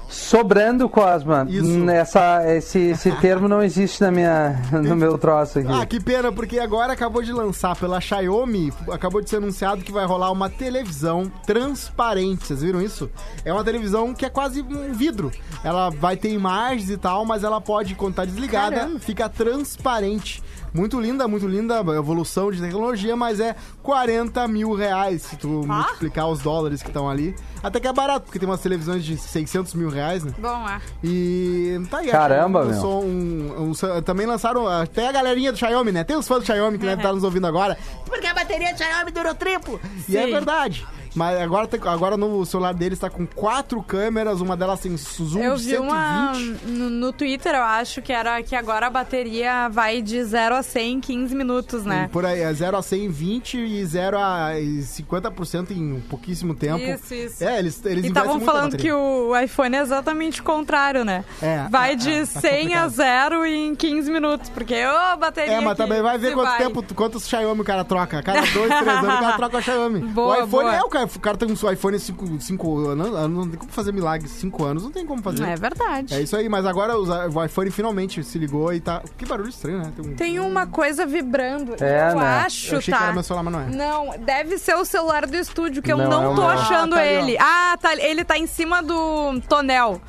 Sobrando, 0.08 0.90
Cosma. 0.90 1.46
Isso. 1.48 1.88
Essa, 1.88 2.42
esse, 2.54 2.78
esse 2.78 3.10
termo 3.16 3.48
não 3.48 3.62
existe 3.62 4.02
na 4.02 4.10
minha, 4.10 4.60
no 4.70 4.94
meu 4.94 5.16
troço 5.16 5.58
aqui. 5.58 5.68
Ah, 5.72 5.86
que 5.86 5.98
pena, 5.98 6.30
porque 6.30 6.58
agora 6.58 6.92
acabou 6.92 7.22
de 7.22 7.32
lançar 7.32 7.74
pela 7.76 7.98
Xiaomi, 7.98 8.70
acabou 8.92 9.22
de 9.22 9.30
ser 9.30 9.36
anunciado 9.36 9.82
que 9.82 9.90
vai 9.90 10.04
rolar 10.04 10.30
uma 10.30 10.50
televisão 10.50 11.32
transparente. 11.46 12.46
Vocês 12.46 12.60
viram 12.60 12.82
isso? 12.82 13.10
É 13.42 13.50
uma 13.52 13.64
televisão 13.64 14.12
que 14.12 14.26
é 14.26 14.28
quase 14.28 14.60
um 14.60 14.92
vidro. 14.92 15.32
Ela 15.64 15.88
vai 15.88 16.14
ter 16.14 16.30
imagens 16.30 16.90
e 16.90 16.98
tal, 16.98 17.24
mas 17.24 17.42
ela 17.42 17.58
pode, 17.60 17.94
quando 17.94 18.14
tá 18.16 18.24
desligada, 18.26 18.76
Caramba. 18.76 18.98
fica 19.00 19.30
transparente. 19.30 20.42
Muito 20.74 20.98
linda, 21.00 21.28
muito 21.28 21.46
linda 21.46 21.76
a 21.80 21.96
evolução 21.96 22.50
de 22.50 22.60
tecnologia, 22.60 23.14
mas 23.14 23.40
é 23.40 23.54
40 23.82 24.48
mil 24.48 24.74
reais 24.74 25.22
se 25.22 25.36
tu 25.36 25.48
multiplicar 25.48 26.28
os 26.28 26.40
dólares 26.40 26.82
que 26.82 26.88
estão 26.88 27.08
ali. 27.10 27.34
Até 27.62 27.78
que 27.78 27.86
é 27.86 27.92
barato, 27.92 28.24
porque 28.26 28.38
tem 28.38 28.48
umas 28.48 28.60
televisões 28.60 29.04
de 29.04 29.16
600 29.16 29.74
mil 29.74 29.88
reais, 29.90 30.24
né? 30.24 30.32
Bom, 30.38 30.68
é. 30.68 30.80
E 31.04 31.80
tá 31.90 31.98
aí. 31.98 32.08
Caramba, 32.08 32.60
Xiaomi 32.60 32.74
lançou 32.74 33.04
um, 33.04 33.70
um- 33.70 34.02
Também 34.02 34.26
lançaram 34.26 34.66
até 34.66 35.08
a 35.08 35.12
galerinha 35.12 35.52
do 35.52 35.58
Xiaomi, 35.58 35.92
né? 35.92 36.04
Tem 36.04 36.16
os 36.16 36.26
fãs 36.26 36.40
do 36.40 36.46
Xiaomi 36.46 36.78
que 36.78 36.84
devem 36.84 36.96
estar 36.98 37.12
nos 37.12 37.22
ouvindo 37.22 37.46
agora. 37.46 37.76
Porque 38.06 38.26
a 38.26 38.34
bateria 38.34 38.72
do 38.72 38.78
Xiaomi 38.78 39.10
durou 39.12 39.34
triplo. 39.34 39.80
E 40.08 40.16
é 40.16 40.26
verdade. 40.26 40.86
Mas 41.14 41.38
agora, 41.40 41.66
tem- 41.66 41.80
agora 41.84 42.16
no 42.16 42.44
celular 42.46 42.72
deles 42.72 42.98
tá 42.98 43.10
com 43.10 43.26
quatro 43.26 43.82
câmeras, 43.82 44.40
uma 44.40 44.56
delas 44.56 44.80
tem 44.80 44.96
zoom 44.96 45.40
Eu 45.42 45.56
de 45.56 45.64
vi 45.64 45.70
120. 45.70 45.90
uma 45.90 46.32
no, 46.66 46.90
no 46.90 47.12
Twitter, 47.12 47.54
eu 47.54 47.62
acho 47.62 48.00
que 48.00 48.12
era 48.12 48.42
que 48.42 48.54
agora 48.56 48.86
a 48.86 48.90
bateria 48.90 49.68
vai 49.68 50.00
de 50.00 50.22
0 50.24 50.54
a 50.54 50.62
100 50.62 50.92
em 50.92 51.00
15 51.00 51.34
minutos, 51.34 51.84
né? 51.84 52.08
Por 52.12 52.24
aí, 52.24 52.40
é 52.40 52.52
0 52.52 52.76
a 52.76 52.82
100 52.82 53.04
em 53.04 53.08
20 53.08 53.58
e 53.58 53.84
0 53.84 54.18
a 54.18 54.52
50% 54.80 55.70
em 55.70 56.00
pouquíssimo 56.08 56.54
tempo. 56.54 56.78
Isso, 56.84 57.14
isso. 57.14 57.44
É, 57.44 57.58
eles, 57.58 57.84
eles 57.84 58.04
E 58.04 58.08
estavam 58.08 58.40
falando 58.40 58.76
que 58.76 58.92
o 58.92 59.36
iPhone 59.38 59.76
é 59.76 59.80
exatamente 59.80 60.40
o 60.40 60.44
contrário, 60.44 61.04
né? 61.04 61.24
É, 61.40 61.66
vai 61.70 61.92
é, 61.92 61.96
de 61.96 62.10
é, 62.12 62.20
tá 62.26 62.40
100 62.40 62.50
a 62.74 62.82
complicado. 62.82 62.88
0 62.90 63.46
em 63.46 63.74
15 63.74 64.10
minutos, 64.10 64.48
porque 64.50 64.74
ô 64.86 65.16
bateria 65.16 65.54
É, 65.54 65.60
mas 65.60 65.76
também 65.76 66.00
vai 66.02 66.18
ver 66.18 66.32
quanto 66.34 66.48
vai. 66.48 66.58
tempo, 66.58 66.84
quantos 66.94 67.28
Xiaomi 67.28 67.60
o 67.60 67.64
cara 67.64 67.84
troca. 67.84 68.18
A 68.18 68.22
Cada 68.22 68.40
dois, 68.40 68.52
três 68.52 68.86
anos 68.98 69.14
o 69.14 69.18
cara 69.20 69.36
troca 69.36 69.58
o 69.58 69.62
Xiaomi. 69.62 70.00
Boa, 70.00 70.28
o 70.42 70.44
iPhone 70.46 70.48
boa. 70.50 70.74
é, 70.76 70.82
o 70.82 70.88
cara, 70.88 71.01
o 71.05 71.20
cara 71.20 71.36
tem 71.36 71.48
um 71.48 71.70
iPhone 71.70 71.98
5 71.98 72.78
anos, 72.78 73.11
não 73.30 73.48
tem 73.48 73.59
como 73.59 73.72
fazer 73.72 73.92
milagre. 73.92 74.28
5 74.28 74.64
anos 74.64 74.82
não 74.84 74.90
tem 74.90 75.07
como 75.07 75.22
fazer. 75.22 75.44
É 75.44 75.57
verdade. 75.57 76.14
É 76.14 76.20
isso 76.20 76.36
aí, 76.36 76.48
mas 76.48 76.64
agora 76.66 76.94
o 76.98 77.44
iPhone 77.44 77.70
finalmente 77.70 78.22
se 78.24 78.38
ligou 78.38 78.72
e 78.72 78.80
tá. 78.80 79.03
Que 79.16 79.24
barulho 79.26 79.48
estranho, 79.48 79.78
né? 79.78 79.92
Tem, 79.94 80.07
um... 80.12 80.14
Tem 80.16 80.40
uma 80.40 80.66
coisa 80.66 81.05
vibrando. 81.07 81.74
É, 81.82 82.11
eu 82.12 82.16
né? 82.18 82.26
acho, 82.44 82.74
Eu 82.74 82.78
achei 82.78 82.92
tá? 82.92 82.98
que 82.98 83.05
era 83.05 83.12
meu 83.12 83.22
celular, 83.22 83.42
mas 83.44 83.53
não 83.53 83.61
é. 83.61 83.66
Não, 83.68 84.18
deve 84.24 84.59
ser 84.59 84.74
o 84.76 84.84
celular 84.84 85.26
do 85.26 85.36
estúdio, 85.36 85.82
que 85.82 85.92
eu 85.92 85.96
Não, 85.98 86.09
não, 86.09 86.32
é 86.32 86.34
tô 86.34 86.40
meu. 86.42 86.48
achando 86.50 86.94
Ah, 86.94 86.98
tá 86.98 87.03
ali, 87.03 87.12
ele. 87.30 87.38
ah, 87.40 87.78
tá, 87.80 87.94
ele 87.94 88.24
tá 88.24 88.38
em 88.38 88.46
cima 88.46 88.82
do 88.82 89.40
tonel, 89.48 90.00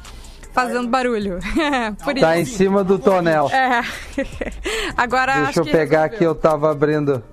fazendo 0.52 0.88
barulho. 0.88 1.40
Por 2.04 2.14
Tá 2.16 2.38
em 2.38 2.44
isso. 2.44 2.58
cima 2.58 2.84
do 2.84 2.98
tonel. 3.00 3.50
É. 3.50 3.82
Agora 4.98 5.34
Deixa 5.36 5.50
acho 5.50 5.60
eu 5.60 5.66
que 5.66 5.72
pegar 5.72 6.06
aqui, 6.06 6.20
resolveu. 6.20 6.30
eu 6.32 6.36
tava 6.36 6.72
abrindo. 6.72 7.24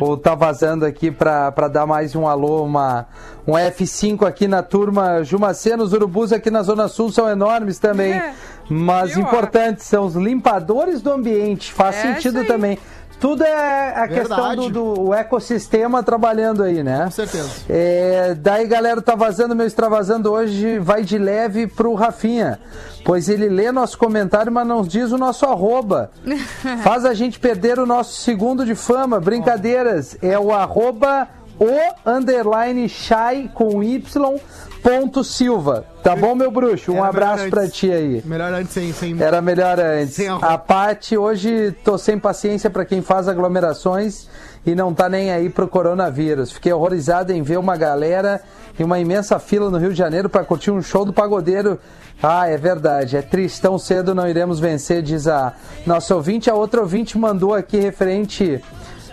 Ou 0.00 0.16
tá 0.16 0.34
vazando 0.34 0.84
aqui 0.84 1.10
pra, 1.10 1.52
pra 1.52 1.68
dar 1.68 1.86
mais 1.86 2.14
um 2.16 2.26
alô, 2.26 2.64
uma, 2.64 3.06
um 3.46 3.52
F5 3.52 4.26
aqui 4.26 4.48
na 4.48 4.62
turma 4.62 5.22
Jumacena. 5.22 5.82
Os 5.82 5.92
urubus 5.92 6.32
aqui 6.32 6.50
na 6.50 6.62
Zona 6.62 6.88
Sul 6.88 7.10
são 7.10 7.28
enormes 7.28 7.78
também. 7.78 8.12
É. 8.14 8.34
Mas 8.68 9.14
Viu, 9.14 9.24
ó? 9.24 9.26
importantes, 9.26 9.84
são 9.86 10.06
os 10.06 10.14
limpadores 10.14 11.02
do 11.02 11.10
ambiente. 11.12 11.72
Faz 11.72 11.96
É 11.96 12.02
sentido 12.14 12.42
isso 12.42 12.52
aí. 12.52 12.78
Tudo 13.20 13.44
é 13.44 13.94
a 13.94 14.08
questão 14.08 14.48
Verdade. 14.48 14.70
do, 14.72 14.94
do 14.94 15.00
o 15.08 15.14
ecossistema 15.14 16.02
trabalhando 16.02 16.62
aí, 16.62 16.82
né? 16.82 17.04
Com 17.04 17.10
certeza. 17.10 17.50
É, 17.68 18.34
daí, 18.34 18.66
galera, 18.66 19.02
tá 19.02 19.14
vazando, 19.14 19.54
meu 19.54 19.66
extravasando 19.66 20.32
hoje 20.32 20.78
vai 20.78 21.04
de 21.04 21.18
leve 21.18 21.66
pro 21.66 21.92
Rafinha. 21.92 22.58
Pois 23.04 23.28
ele 23.28 23.48
lê 23.48 23.70
nosso 23.70 23.98
comentário, 23.98 24.50
mas 24.50 24.66
não 24.66 24.82
diz 24.82 25.12
o 25.12 25.18
nosso 25.18 25.44
arroba. 25.44 26.10
Faz 26.82 27.04
a 27.04 27.12
gente 27.12 27.38
perder 27.38 27.78
o 27.78 27.84
nosso 27.84 28.20
segundo 28.22 28.64
de 28.64 28.74
fama. 28.74 29.20
Brincadeiras. 29.20 30.16
É 30.22 30.38
o 30.38 30.50
arroba 30.50 31.28
o 31.58 32.10
underline 32.10 32.88
shy 32.88 33.50
com 33.52 33.82
Y 33.82 34.40
ponto 34.82 35.22
Silva. 35.22 35.84
Tá 36.02 36.16
bom, 36.16 36.34
meu 36.34 36.50
bruxo? 36.50 36.92
Um 36.92 36.98
Era 36.98 37.08
abraço 37.08 37.48
pra 37.48 37.62
antes. 37.62 37.74
ti 37.74 37.90
aí. 37.90 38.22
Melhor 38.24 38.52
antes 38.52 38.72
sem. 38.72 38.92
sem... 38.92 39.20
Era 39.20 39.40
melhor 39.40 39.78
antes. 39.78 40.14
Sem. 40.14 40.28
A 40.28 40.58
Paty, 40.58 41.16
hoje 41.16 41.76
tô 41.84 41.98
sem 41.98 42.18
paciência 42.18 42.70
pra 42.70 42.84
quem 42.84 43.02
faz 43.02 43.28
aglomerações 43.28 44.28
e 44.64 44.74
não 44.74 44.92
tá 44.92 45.08
nem 45.08 45.30
aí 45.30 45.48
pro 45.48 45.68
coronavírus. 45.68 46.52
Fiquei 46.52 46.72
horrorizado 46.72 47.32
em 47.32 47.42
ver 47.42 47.58
uma 47.58 47.76
galera 47.76 48.40
em 48.78 48.84
uma 48.84 48.98
imensa 48.98 49.38
fila 49.38 49.70
no 49.70 49.78
Rio 49.78 49.92
de 49.92 49.98
Janeiro 49.98 50.28
para 50.28 50.44
curtir 50.44 50.70
um 50.70 50.80
show 50.82 51.04
do 51.04 51.12
pagodeiro. 51.12 51.78
Ah, 52.22 52.48
é 52.48 52.56
verdade. 52.56 53.16
É 53.16 53.22
triste. 53.22 53.60
Tão 53.60 53.78
cedo 53.78 54.14
não 54.14 54.28
iremos 54.28 54.60
vencer, 54.60 55.02
diz 55.02 55.26
a 55.26 55.52
nossa 55.86 56.14
ouvinte. 56.14 56.50
A 56.50 56.54
outra 56.54 56.80
ouvinte 56.80 57.18
mandou 57.18 57.54
aqui 57.54 57.78
referente 57.78 58.60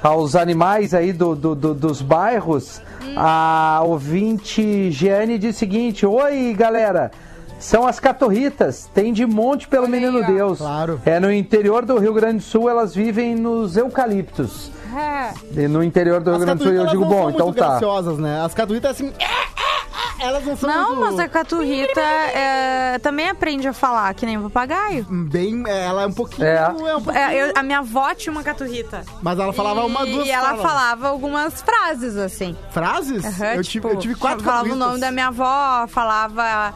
aos 0.01 0.35
animais 0.35 0.93
aí 0.93 1.11
do, 1.13 1.35
do- 1.35 1.55
do- 1.55 1.73
dos 1.73 2.01
bairros. 2.01 2.81
A 3.15 3.81
ouvinte 3.85 4.91
Giane 4.91 5.37
diz 5.37 5.55
o 5.55 5.59
seguinte: 5.59 6.05
Oi, 6.05 6.53
galera. 6.57 7.11
São 7.59 7.87
as 7.87 7.99
catorritas, 7.99 8.87
tem 8.93 9.11
de 9.11 9.25
monte 9.25 9.67
pelo 9.67 9.87
Menino 9.87 10.23
Deus. 10.23 10.59
Claro. 10.59 11.01
É 11.03 11.19
no 11.19 11.31
interior 11.33 11.83
do 11.83 11.97
Rio 11.97 12.13
Grande 12.13 12.37
do 12.37 12.43
Sul, 12.43 12.69
elas 12.69 12.93
vivem 12.93 13.33
nos 13.33 13.75
eucaliptos. 13.75 14.69
É. 14.95 15.31
E 15.63 15.67
no 15.67 15.83
interior 15.83 16.21
do 16.21 16.29
Rio 16.29 16.39
Grande 16.41 16.59
do 16.59 16.63
Sul, 16.65 16.73
eu 16.73 16.85
digo, 16.85 17.03
bom, 17.05 17.31
então 17.31 17.51
tá. 17.51 17.69
graciosas, 17.69 18.19
né? 18.19 18.41
As 18.45 18.53
catuítas, 18.53 18.91
assim... 18.91 19.11
Elas 20.19 20.45
não 20.45 20.57
são 20.57 20.69
Não, 20.69 20.95
muito... 20.95 21.01
mas 21.01 21.19
a 21.19 21.27
caturrita 21.27 22.01
é, 22.01 22.99
também 22.99 23.29
aprende 23.29 23.67
a 23.67 23.73
falar, 23.73 24.13
que 24.13 24.25
nem 24.25 24.37
o 24.37 24.43
papagaio. 24.49 25.05
Bem... 25.09 25.63
Ela 25.67 26.03
é 26.03 26.07
um 26.07 26.11
pouquinho... 26.13 26.47
É. 26.47 26.55
É. 26.57 26.67
um 26.69 27.01
pouquinho 27.01 27.17
É, 27.17 27.49
eu- 27.49 27.53
a 27.55 27.63
minha 27.63 27.79
avó 27.79 28.13
tinha 28.15 28.31
uma 28.31 28.43
caturrita. 28.43 29.03
Mas 29.21 29.37
ela 29.39 29.53
falava 29.53 29.81
e, 29.81 29.85
uma, 29.85 30.05
duas 30.05 30.27
E 30.27 30.31
ela 30.31 30.47
falas. 30.49 30.61
falava 30.61 31.07
algumas 31.09 31.61
frases, 31.61 32.17
assim. 32.17 32.55
Frases? 32.71 33.23
Aham, 33.25 33.53
eu, 33.55 33.63
tipo, 33.63 33.87
tive, 33.87 33.95
eu 33.95 33.99
tive 33.99 34.15
quatro 34.15 34.43
Falava 34.43 34.63
o 34.63 34.69
catuítas. 34.69 34.87
nome 34.87 34.99
da 34.99 35.11
minha 35.11 35.27
avó, 35.27 35.87
falava... 35.87 36.73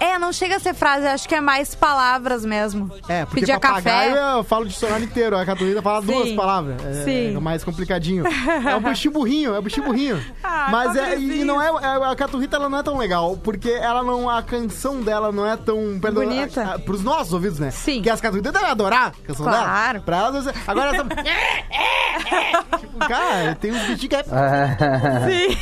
É, 0.00 0.18
não 0.18 0.32
chega 0.32 0.56
a 0.56 0.58
ser 0.60 0.72
frase, 0.74 1.06
acho 1.06 1.28
que 1.28 1.34
é 1.34 1.40
mais 1.42 1.74
palavras 1.74 2.44
mesmo. 2.44 2.90
É, 3.08 3.24
porque 3.26 3.40
Pedia 3.40 3.60
papagaio 3.60 4.14
café. 4.14 4.32
eu 4.38 4.44
falo 4.44 4.64
o 4.64 4.68
dicionário 4.68 5.04
inteiro, 5.04 5.36
a 5.36 5.44
Catuíta 5.44 5.82
fala 5.82 6.00
Sim. 6.00 6.06
duas 6.06 6.32
palavras. 6.32 6.82
É, 6.84 7.04
Sim. 7.04 7.36
é 7.36 7.40
mais 7.40 7.62
complicadinho. 7.62 8.24
É 8.66 8.74
o 8.76 8.80
bichinho 8.80 9.12
burrinho, 9.12 9.54
é 9.54 9.58
o 9.58 9.62
bichinho 9.62 9.86
burrinho. 9.86 10.20
Ah, 10.42 10.68
Mas 10.70 10.96
é, 10.96 11.18
e 11.18 11.44
não 11.44 11.60
é, 11.62 11.68
é- 11.68 12.10
a 12.10 12.16
Caturrita 12.16 12.56
ela 12.56 12.68
não 12.68 12.78
é 12.78 12.82
tão 12.82 12.96
legal, 12.96 13.36
porque 13.36 13.70
ela 13.70 14.02
não, 14.02 14.28
a 14.28 14.42
canção 14.42 15.00
dela 15.00 15.30
não 15.30 15.46
é 15.46 15.56
tão... 15.56 15.98
Perdão, 16.00 16.24
Bonita. 16.24 16.62
A, 16.62 16.74
a, 16.74 16.78
pros 16.78 17.02
nossos 17.04 17.32
ouvidos, 17.32 17.58
né? 17.58 17.70
Sim. 17.70 17.96
Porque 17.96 18.10
as 18.10 18.20
Catuítas 18.20 18.52
devem 18.52 18.68
adorar 18.68 19.08
a 19.08 19.26
canção 19.26 19.44
Claro. 19.46 19.92
dela. 19.92 20.04
Pra 20.04 20.16
elas, 20.16 20.46
agora 20.66 20.90
essa... 20.96 21.04
tipo, 22.80 22.98
cara, 22.98 23.54
tem 23.54 23.70
uns 23.72 23.80
bichinhos 23.82 24.06
que 24.08 24.16
é... 24.16 24.24
Sim. 24.24 25.56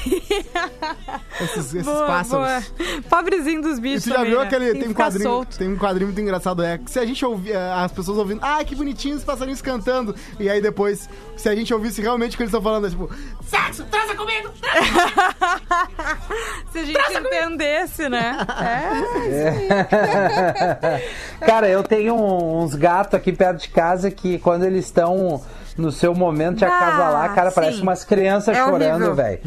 Esses, 1.40 1.56
esses 1.74 1.84
boa, 1.84 2.06
pássaros. 2.06 2.64
boa. 2.76 3.02
Pobrezinho 3.08 3.62
dos 3.62 3.78
E 3.78 3.80
bichos 3.80 4.04
já 4.04 4.24
viu 4.28 4.38
né? 4.38 4.44
aquele. 4.44 4.72
Tem 4.72 4.80
Tem 4.80 4.90
um 4.90 4.94
quadrinho. 4.94 5.30
solto. 5.30 5.58
Tem 5.58 5.68
um 5.68 5.76
quadrinho 5.76 6.06
muito 6.06 6.20
engraçado, 6.20 6.62
é. 6.62 6.78
que 6.78 6.90
Se 6.90 6.98
a 6.98 7.06
gente 7.06 7.24
ouvir 7.24 7.52
eh, 7.52 7.72
as 7.74 7.92
pessoas 7.92 8.18
ouvindo, 8.18 8.40
ah, 8.42 8.62
que 8.64 8.74
bonitinho 8.74 9.16
os 9.16 9.24
passarinhos 9.24 9.62
cantando. 9.62 10.14
E 10.38 10.48
aí 10.48 10.60
depois, 10.60 11.08
se 11.36 11.48
a 11.48 11.54
gente 11.54 11.72
ouvisse 11.72 12.00
realmente 12.00 12.34
o 12.34 12.36
que 12.36 12.42
eles 12.42 12.50
estão 12.50 12.62
falando, 12.62 12.86
é 12.86 12.90
tipo, 12.90 13.10
sexo, 13.46 13.84
transa 13.84 14.14
comigo! 14.14 14.50
Se 16.72 16.78
a 16.80 16.84
gente 16.84 17.12
entendesse, 17.12 18.08
né? 18.08 18.36
É. 21.40 21.44
Cara, 21.46 21.68
eu 21.68 21.82
tenho 21.82 22.14
uns 22.14 22.74
gatos 22.74 23.14
aqui 23.14 23.32
perto 23.32 23.62
de 23.62 23.68
casa 23.68 24.10
que 24.10 24.38
quando 24.38 24.64
eles 24.64 24.84
estão 24.84 25.42
no 25.78 25.92
seu 25.92 26.14
momento 26.14 26.58
de 26.58 26.64
Ah, 26.64 26.68
acasalar, 26.76 27.34
cara, 27.34 27.50
sim. 27.50 27.54
parece 27.54 27.80
umas 27.82 28.04
crianças 28.04 28.56
É 28.56 28.64
chorando, 28.64 29.14
velho. 29.14 29.38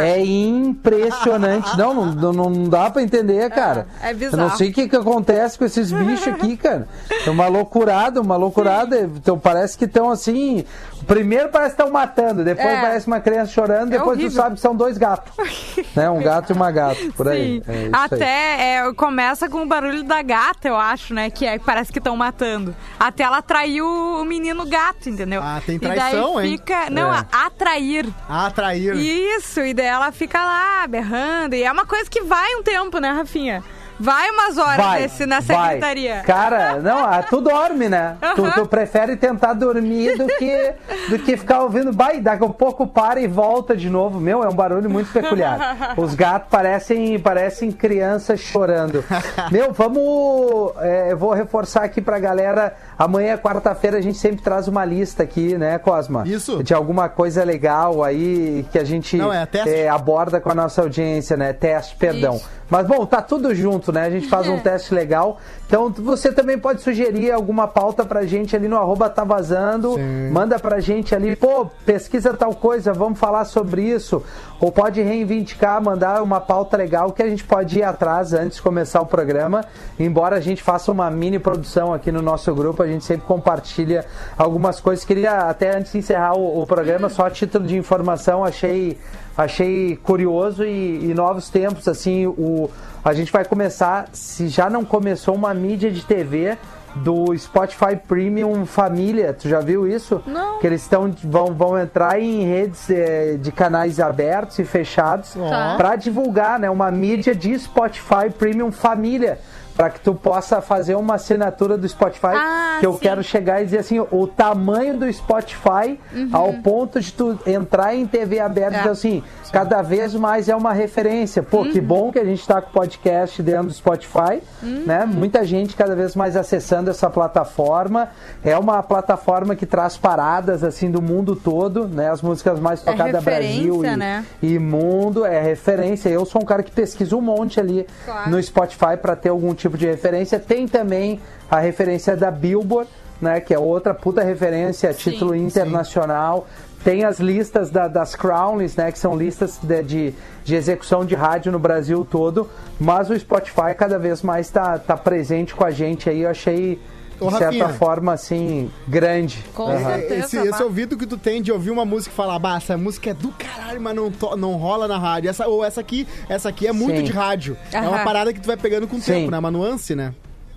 É 0.00 0.22
impressionante. 0.24 1.76
Não, 1.76 2.04
não, 2.12 2.32
não, 2.32 2.64
dá 2.68 2.90
pra 2.90 3.02
entender, 3.02 3.48
cara. 3.50 3.86
é 4.02 4.10
Eu 4.10 4.12
não 4.12 4.18
bizarro. 4.18 4.56
sei 4.58 4.70
o 4.70 4.72
que, 4.72 4.88
que 4.88 4.96
acontece 4.96 5.58
com 5.58 5.64
esses 5.64 5.90
bichos 5.90 6.28
aqui, 6.28 6.56
cara. 6.56 6.86
É 7.26 7.30
uma 7.30 7.48
loucurada, 7.48 8.20
uma 8.20 8.36
loucurada. 8.36 9.00
Então 9.00 9.38
parece 9.38 9.76
que 9.78 9.86
estão 9.86 10.10
assim. 10.10 10.64
Primeiro 11.06 11.48
parece 11.48 11.74
que 11.74 11.80
estão 11.82 11.92
matando, 11.92 12.44
depois 12.44 12.66
É. 12.68 12.80
parece 12.80 13.06
uma 13.06 13.20
criança 13.20 13.52
chorando, 13.52 13.90
depois 13.90 14.18
tu 14.18 14.22
horrível. 14.22 14.42
sabe 14.42 14.54
que 14.56 14.60
são 14.60 14.74
dois 14.76 14.98
gatos. 14.98 15.32
né? 15.96 16.10
Um 16.10 16.20
gato 16.22 16.50
e 16.50 16.52
uma 16.54 16.70
gata, 16.70 17.00
por 17.16 17.28
aí. 17.28 17.62
Sim. 17.64 17.70
É 17.72 17.76
isso 17.76 17.84
aí. 17.84 17.90
Até 17.92 18.76
é, 18.88 18.92
começa 18.94 19.48
com 19.48 19.62
o 19.62 19.66
barulho 19.66 20.02
da 20.02 20.20
gata, 20.22 20.68
eu 20.68 20.76
acho, 20.76 21.14
né? 21.14 21.30
Que 21.30 21.46
é, 21.46 21.58
parece 21.58 21.92
que 21.92 21.98
estão 21.98 22.16
matando. 22.16 22.74
Até 22.98 23.22
ela 23.22 23.38
atraiu 23.38 23.86
o 23.86 24.24
menino 24.24 24.66
gato, 24.66 25.08
entendeu? 25.08 25.40
Ah, 25.42 25.60
tem 25.64 25.76
e 25.76 25.78
traição, 25.78 26.34
daí 26.36 26.46
hein? 26.50 26.58
fica. 26.58 26.90
Não, 26.90 27.14
É. 27.14 27.24
atrair. 27.32 28.06
Atrair. 28.28 28.94
Isso, 28.96 29.60
e 29.60 29.72
daí 29.72 29.86
ela 29.86 30.12
fica 30.12 30.38
lá 30.42 30.86
berrando. 30.86 31.54
E 31.54 31.62
é 31.62 31.72
uma 31.72 31.86
coisa 31.86 32.08
que 32.10 32.22
vai 32.22 32.54
um 32.56 32.62
tempo, 32.62 32.98
né, 32.98 33.10
Rafinha? 33.10 33.62
Vai 33.98 34.30
umas 34.30 34.56
horas 34.56 34.76
Vai, 34.76 35.02
nesse, 35.02 35.26
nessa 35.26 35.52
vai. 35.52 35.80
Cara, 36.22 36.80
não, 36.80 37.04
ah, 37.04 37.22
tu 37.22 37.40
dorme, 37.40 37.88
né? 37.88 38.16
Tu, 38.36 38.52
tu 38.52 38.66
prefere 38.66 39.16
tentar 39.16 39.54
dormir 39.54 40.16
do 40.16 40.26
que, 40.26 40.74
do 41.08 41.18
que 41.18 41.36
ficar 41.36 41.62
ouvindo. 41.62 41.92
Vai, 41.92 42.20
daqui 42.20 42.44
a 42.44 42.48
pouco 42.48 42.86
para 42.86 43.20
e 43.20 43.26
volta 43.26 43.76
de 43.76 43.90
novo. 43.90 44.20
Meu, 44.20 44.44
é 44.44 44.48
um 44.48 44.54
barulho 44.54 44.88
muito 44.88 45.12
peculiar. 45.12 45.94
Os 45.98 46.14
gatos 46.14 46.48
parecem, 46.48 47.18
parecem 47.18 47.72
crianças 47.72 48.40
chorando. 48.40 49.04
Meu, 49.50 49.72
vamos. 49.72 50.72
é, 50.80 51.12
eu 51.12 51.16
vou 51.16 51.32
reforçar 51.32 51.82
aqui 51.82 52.00
pra 52.00 52.18
galera. 52.18 52.74
Amanhã, 52.98 53.36
quarta-feira, 53.36 53.98
a 53.98 54.00
gente 54.00 54.18
sempre 54.18 54.42
traz 54.42 54.68
uma 54.68 54.84
lista 54.84 55.22
aqui, 55.22 55.56
né, 55.56 55.78
Cosma? 55.78 56.24
Isso. 56.26 56.62
De 56.62 56.74
alguma 56.74 57.08
coisa 57.08 57.44
legal 57.44 58.02
aí 58.02 58.66
que 58.70 58.78
a 58.78 58.84
gente 58.84 59.16
Não, 59.16 59.32
é 59.32 59.46
é, 59.66 59.88
aborda 59.88 60.40
com 60.40 60.50
a 60.50 60.54
nossa 60.54 60.82
audiência, 60.82 61.36
né? 61.36 61.52
Teste, 61.52 61.96
perdão. 61.96 62.36
Isso. 62.36 62.58
Mas 62.70 62.86
bom, 62.86 63.06
tá 63.06 63.22
tudo 63.22 63.54
junto, 63.54 63.87
né? 63.92 64.02
A 64.02 64.10
gente 64.10 64.28
faz 64.28 64.48
um 64.48 64.58
teste 64.60 64.94
legal. 64.94 65.38
Então 65.66 65.90
você 65.90 66.32
também 66.32 66.58
pode 66.58 66.80
sugerir 66.80 67.30
alguma 67.30 67.68
pauta 67.68 68.04
pra 68.04 68.24
gente 68.24 68.56
ali 68.56 68.68
no 68.68 68.76
arroba 68.76 69.10
tá 69.10 69.24
vazando. 69.24 69.94
Sim. 69.94 70.30
Manda 70.30 70.58
pra 70.58 70.80
gente 70.80 71.14
ali, 71.14 71.36
pô, 71.36 71.66
pesquisa 71.84 72.32
tal 72.32 72.54
coisa, 72.54 72.92
vamos 72.92 73.18
falar 73.18 73.44
sobre 73.44 73.82
isso. 73.82 74.22
Ou 74.60 74.72
pode 74.72 75.00
reivindicar, 75.02 75.82
mandar 75.82 76.22
uma 76.22 76.40
pauta 76.40 76.76
legal 76.76 77.12
que 77.12 77.22
a 77.22 77.28
gente 77.28 77.44
pode 77.44 77.78
ir 77.78 77.82
atrás 77.82 78.32
antes 78.32 78.56
de 78.56 78.62
começar 78.62 79.00
o 79.00 79.06
programa. 79.06 79.64
Embora 79.98 80.36
a 80.36 80.40
gente 80.40 80.62
faça 80.62 80.90
uma 80.90 81.10
mini 81.10 81.38
produção 81.38 81.92
aqui 81.92 82.10
no 82.10 82.22
nosso 82.22 82.52
grupo, 82.54 82.82
a 82.82 82.86
gente 82.86 83.04
sempre 83.04 83.26
compartilha 83.26 84.04
algumas 84.36 84.80
coisas. 84.80 85.04
Queria 85.04 85.48
até 85.48 85.76
antes 85.76 85.92
de 85.92 85.98
encerrar 85.98 86.34
o, 86.34 86.62
o 86.62 86.66
programa, 86.66 87.08
só 87.08 87.26
a 87.26 87.30
título 87.30 87.66
de 87.66 87.76
informação, 87.76 88.44
achei 88.44 88.98
achei 89.38 89.96
curioso 90.02 90.64
e, 90.64 91.10
e 91.10 91.14
novos 91.14 91.48
tempos 91.48 91.86
assim 91.86 92.26
o 92.26 92.68
a 93.04 93.14
gente 93.14 93.30
vai 93.32 93.44
começar 93.44 94.08
se 94.12 94.48
já 94.48 94.68
não 94.68 94.84
começou 94.84 95.34
uma 95.34 95.54
mídia 95.54 95.90
de 95.92 96.04
TV 96.04 96.58
do 96.96 97.36
Spotify 97.38 97.94
Premium 97.96 98.66
Família 98.66 99.32
tu 99.32 99.48
já 99.48 99.60
viu 99.60 99.86
isso 99.86 100.20
Não. 100.26 100.58
que 100.58 100.66
eles 100.66 100.82
estão 100.82 101.14
vão, 101.22 101.54
vão 101.54 101.78
entrar 101.78 102.20
em 102.20 102.44
redes 102.44 102.90
eh, 102.90 103.36
de 103.40 103.52
canais 103.52 104.00
abertos 104.00 104.58
e 104.58 104.64
fechados 104.64 105.34
Tá. 105.34 105.74
para 105.76 105.94
divulgar 105.94 106.58
né 106.58 106.68
uma 106.68 106.90
mídia 106.90 107.34
de 107.34 107.56
Spotify 107.58 108.28
Premium 108.36 108.72
Família 108.72 109.38
para 109.78 109.90
que 109.90 110.00
tu 110.00 110.12
possa 110.12 110.60
fazer 110.60 110.96
uma 110.96 111.14
assinatura 111.14 111.78
do 111.78 111.88
Spotify 111.88 112.26
Ah, 112.34 112.76
que 112.80 112.86
eu 112.86 112.94
sim. 112.94 112.98
quero 112.98 113.22
chegar 113.22 113.62
e 113.62 113.64
dizer 113.64 113.78
assim, 113.78 114.00
o 114.00 114.26
tamanho 114.26 114.98
do 114.98 115.10
Spotify 115.12 115.98
ao 116.32 116.52
ponto 116.54 117.00
de 117.00 117.12
tu 117.12 117.38
entrar 117.46 117.94
em 117.94 118.04
TV 118.04 118.40
aberta 118.40 118.88
É. 118.88 118.90
assim, 118.90 119.22
cada 119.52 119.80
vez 119.80 120.14
mais 120.16 120.48
é 120.48 120.56
uma 120.56 120.72
referência. 120.72 121.44
Pô, 121.44 121.62
que 121.64 121.80
bom 121.80 122.10
que 122.10 122.18
a 122.18 122.24
gente 122.24 122.44
tá 122.46 122.60
com 122.60 122.70
o 122.70 122.72
podcast 122.72 123.40
dentro 123.40 123.68
do 123.68 123.72
Spotify, 123.72 124.42
né? 124.62 125.06
Muita 125.06 125.44
gente 125.44 125.76
cada 125.76 125.94
vez 125.94 126.16
mais 126.16 126.36
acessando 126.36 126.90
essa 126.90 127.08
plataforma. 127.08 128.08
É 128.44 128.58
uma 128.58 128.82
plataforma 128.82 129.54
que 129.54 129.64
traz 129.64 129.96
paradas 129.96 130.64
assim 130.64 130.90
do 130.90 131.00
mundo 131.00 131.36
todo, 131.36 131.86
né? 131.86 132.10
As 132.10 132.20
músicas 132.20 132.58
mais 132.58 132.84
É 132.84 132.90
tocadas 132.90 133.22
Brasil 133.22 133.74
referência, 133.80 133.92
e, 133.92 133.96
né? 133.96 134.24
e 134.42 134.58
mundo 134.58 135.24
é 135.24 135.40
referência. 135.40 136.08
Eu 136.08 136.24
sou 136.26 136.42
um 136.42 136.44
cara 136.44 136.64
que 136.64 136.72
pesquisa 136.72 137.14
um 137.16 137.20
monte 137.20 137.60
ali 137.60 137.86
Claro. 138.04 138.30
no 138.30 138.42
Spotify 138.42 138.96
para 139.00 139.14
ter 139.14 139.28
algum 139.28 139.54
tipo 139.54 139.67
de 139.76 139.86
referência. 139.86 140.38
Tem 140.38 140.66
também 140.66 141.20
a 141.50 141.58
referência 141.58 142.16
da 142.16 142.30
Billboard, 142.30 142.88
né, 143.20 143.40
que 143.40 143.52
é 143.52 143.58
outra 143.58 143.92
puta 143.92 144.22
referência 144.22 144.88
a 144.90 144.92
Sim, 144.92 145.10
título 145.10 145.34
internacional. 145.34 146.46
Tem 146.84 147.04
as 147.04 147.18
listas 147.18 147.70
da- 147.70 147.88
das 147.88 148.14
Crowns, 148.14 148.76
né, 148.76 148.92
que 148.92 148.98
são 148.98 149.16
listas 149.16 149.58
de, 149.60 149.82
de, 149.82 150.14
de 150.44 150.54
execução 150.54 151.04
de 151.04 151.14
rádio 151.16 151.50
no 151.50 151.58
Brasil 151.58 152.06
todo. 152.08 152.48
Mas 152.78 153.10
o 153.10 153.18
Spotify 153.18 153.74
cada 153.76 153.98
vez 153.98 154.22
mais 154.22 154.46
está 154.46 154.78
tá 154.78 154.96
presente 154.96 155.54
com 155.54 155.64
a 155.64 155.70
gente 155.72 156.08
aí. 156.08 156.20
Eu 156.22 156.30
achei, 156.30 156.80
Ô, 157.20 157.26
de 157.26 157.30
certa 157.32 157.44
Rafinha. 157.46 157.68
forma, 157.70 158.12
assim, 158.12 158.70
grande. 158.86 159.44
Com 159.54 159.64
Aham. 159.70 159.84
certeza. 159.84 160.14
Esse, 160.24 160.36
esse 160.48 160.62
ouvido 160.62 160.96
que 160.96 161.06
tu 161.06 161.16
tem 161.18 161.42
de 161.42 161.50
ouvir 161.50 161.70
uma 161.70 161.84
música 161.84 162.12
e 162.12 162.16
falar, 162.16 162.38
bah, 162.38 162.56
essa 162.56 162.76
música 162.76 163.10
é 163.10 163.14
do 163.14 163.28
caralho, 163.30 163.80
mas 163.80 163.94
não, 163.96 164.10
to- 164.10 164.36
não 164.36 164.52
rola 164.54 164.86
na 164.86 164.98
rádio. 164.98 165.28
Essa, 165.30 165.48
ou 165.48 165.64
essa 165.64 165.80
aqui, 165.80 166.06
essa 166.28 166.48
aqui 166.48 166.66
é 166.66 166.72
muito 166.72 166.98
Sim. 166.98 167.04
de 167.04 167.12
rádio. 167.12 167.56
É 167.72 167.80
uma 167.80 168.04
parada 168.04 168.32
que 168.32 168.40
tu 168.40 168.46
vai 168.46 168.56
pegando 168.56 168.86
com 168.86 168.96
o 168.96 169.00
Sim. 169.00 169.12
tempo, 169.12 169.30
né? 169.30 169.38
Uma 169.38 169.50
nuance, 169.50 169.94
né? 169.94 170.14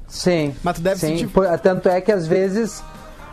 Sim. 0.08 0.54
Mas 0.64 0.76
tu 0.76 0.82
deve 0.82 1.00
sim. 1.00 1.18
sentir- 1.18 1.30
Tanto 1.64 1.90
é 1.90 2.00
que 2.02 2.12
às 2.12 2.28
vezes. 2.28 2.84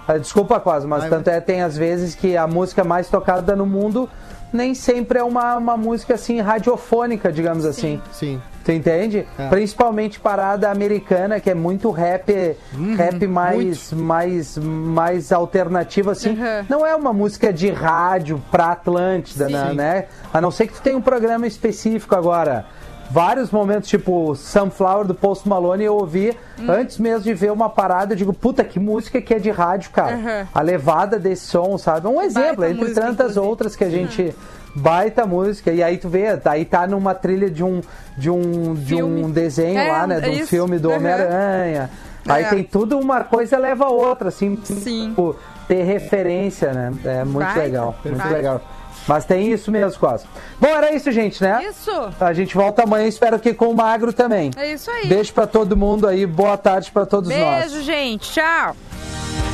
ah, 0.07 0.17
Desculpa, 0.17 0.59
Cosmo, 0.61 0.89
mas 0.89 1.01
Vai, 1.01 1.11
tanto 1.11 1.29
é 1.29 1.41
tem 1.41 1.61
às 1.61 1.77
vezes 1.77 2.15
que 2.15 2.37
a 2.37 2.47
música 2.47 2.83
mais 2.85 3.09
tocada 3.09 3.55
no 3.57 3.67
mundo 3.67 4.09
nem 4.53 4.75
sempre 4.75 5.19
é 5.19 5.23
uma, 5.23 5.57
uma 5.57 5.77
música 5.77 6.15
assim 6.15 6.41
radiofônica, 6.41 7.31
digamos 7.33 7.65
assim. 7.65 8.01
Sim. 8.13 8.41
Tu 8.65 8.73
entende? 8.73 9.27
É. 9.39 9.49
Principalmente 9.49 10.21
parada 10.21 10.71
americana, 10.71 11.41
que 11.41 11.49
é 11.49 11.55
muito 11.55 11.91
rap, 11.91 12.55
Uhum, 12.75 12.95
rap 12.97 13.27
mais, 13.27 13.93
mais, 13.95 14.59
mais 14.59 15.33
alternativo, 15.33 16.11
assim. 16.11 16.31
Uhum. 16.31 16.67
Não 16.69 16.87
é 16.87 16.95
uma 16.95 17.13
música 17.13 17.51
de 17.51 17.71
rádio 17.71 18.43
pra 18.51 18.73
Atlântida, 18.73 19.49
né, 19.49 19.71
Sim. 19.71 19.75
né? 19.75 20.05
A 20.33 20.41
não 20.41 20.51
ser 20.51 20.67
que 20.67 20.75
tu 20.75 20.83
tenha 20.83 20.99
um 20.99 21.01
programa 21.01 21.47
específico 21.47 22.15
agora. 22.15 22.67
Vários 23.11 23.51
momentos, 23.51 23.89
tipo 23.89 24.35
Sunflower 24.35 25.07
do 25.07 25.15
Post 25.15 25.49
Malone, 25.49 25.85
eu 25.85 25.95
ouvi 25.97 26.37
Hum. 26.59 26.67
antes 26.71 26.99
mesmo 26.99 27.21
de 27.23 27.33
ver 27.33 27.51
uma 27.51 27.71
parada. 27.71 28.13
Eu 28.13 28.17
digo, 28.17 28.33
puta, 28.35 28.63
que 28.63 28.79
música 28.79 29.21
que 29.21 29.33
é 29.33 29.39
de 29.39 29.51
rádio, 29.51 29.91
cara. 29.91 30.17
Uhum. 30.17 30.47
A 30.55 30.61
levada 30.61 31.19
desse 31.19 31.47
som, 31.47 31.79
sabe? 31.79 32.07
Um 32.07 32.21
exemplo, 32.21 32.65
entre 32.65 32.81
música, 32.83 33.01
tantas 33.01 33.15
inclusive. 33.15 33.41
Uhum. 33.41 33.47
outras 33.49 33.75
que 33.77 33.85
a 33.85 33.91
gente. 33.91 34.35
Baita 34.75 35.27
música. 35.27 35.73
E 35.73 35.83
aí 35.83 35.97
tu 35.97 36.09
vê, 36.09 36.39
aí 36.45 36.65
tá 36.65 36.87
numa 36.87 37.15
trilha 37.15 37.51
de 37.51 37.65
um, 37.65 37.81
de 38.17 38.31
um, 38.31 38.75
de 38.75 38.97
Filme. 38.97 39.25
um 39.25 39.31
desenho 39.31 39.79
É, 39.79 39.91
lá, 39.91 40.07
né? 40.07 40.21
De 40.21 40.29
um 40.29 40.33
é 40.33 40.37
isso. 40.37 40.47
filme 40.49 40.79
do 40.79 40.91
Uhum. 40.91 40.97
Homem-Aranha. 40.97 41.91
Aí 42.29 42.45
É. 42.45 42.49
tem 42.51 42.63
tudo, 42.63 42.99
uma 42.99 43.25
coisa 43.25 43.57
leva 43.59 43.87
a 43.87 43.89
outra, 43.89 44.29
assim. 44.29 44.57
Sim. 44.63 45.09
Tipo, 45.09 45.35
ter 45.67 45.83
referência, 45.83 46.73
né? 46.73 46.93
É 47.05 47.25
muito 47.25 47.45
Baita, 47.47 47.61
legal, 47.61 47.97
muito 48.05 48.19
baita. 48.19 48.35
legal. 48.37 48.61
Mas 49.09 49.25
tem 49.25 49.51
isso 49.51 49.73
mesmo, 49.73 49.99
quase. 49.99 50.27
Bom, 50.61 50.69
era 50.69 50.95
isso, 50.95 51.11
gente, 51.11 51.43
né? 51.43 51.65
Isso. 51.69 51.91
A 52.21 52.33
gente 52.35 52.55
volta 52.55 52.83
amanhã, 52.83 53.09
espero 53.09 53.39
que 53.41 53.55
com 53.55 53.71
o 53.71 53.75
Magro 53.75 54.13
também. 54.13 54.51
É 54.55 54.73
isso 54.73 54.91
aí. 54.91 55.07
Beijo 55.07 55.33
pra 55.33 55.47
todo 55.47 55.75
mundo 55.75 56.07
aí, 56.07 56.27
boa 56.27 56.59
tarde 56.59 56.91
pra 56.93 57.07
todos 57.07 57.31
nós. 57.31 57.73
Beijo, 57.73 57.83
gente. 57.83 58.31
Tchau. 58.31 58.77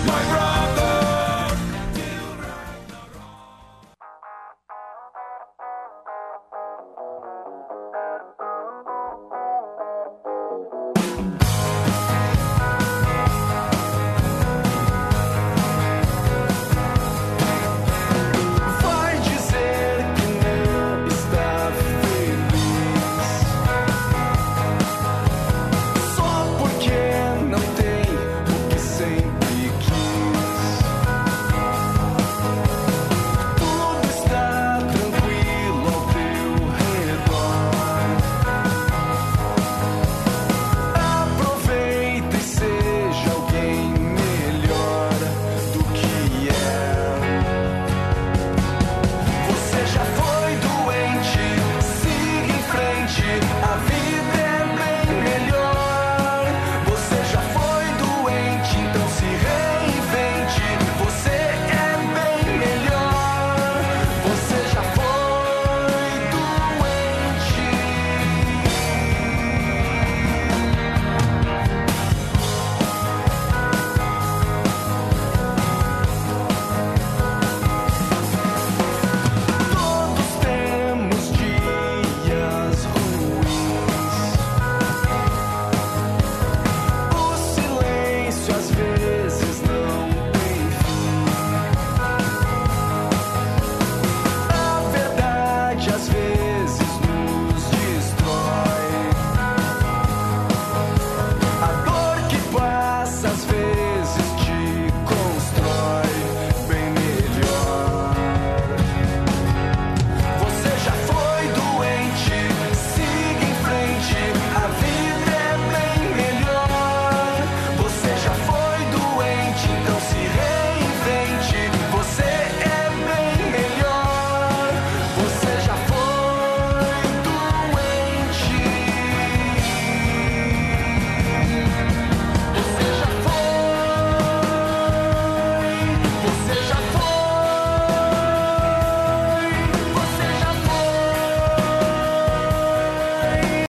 My 0.05 0.13
brother 0.29 0.94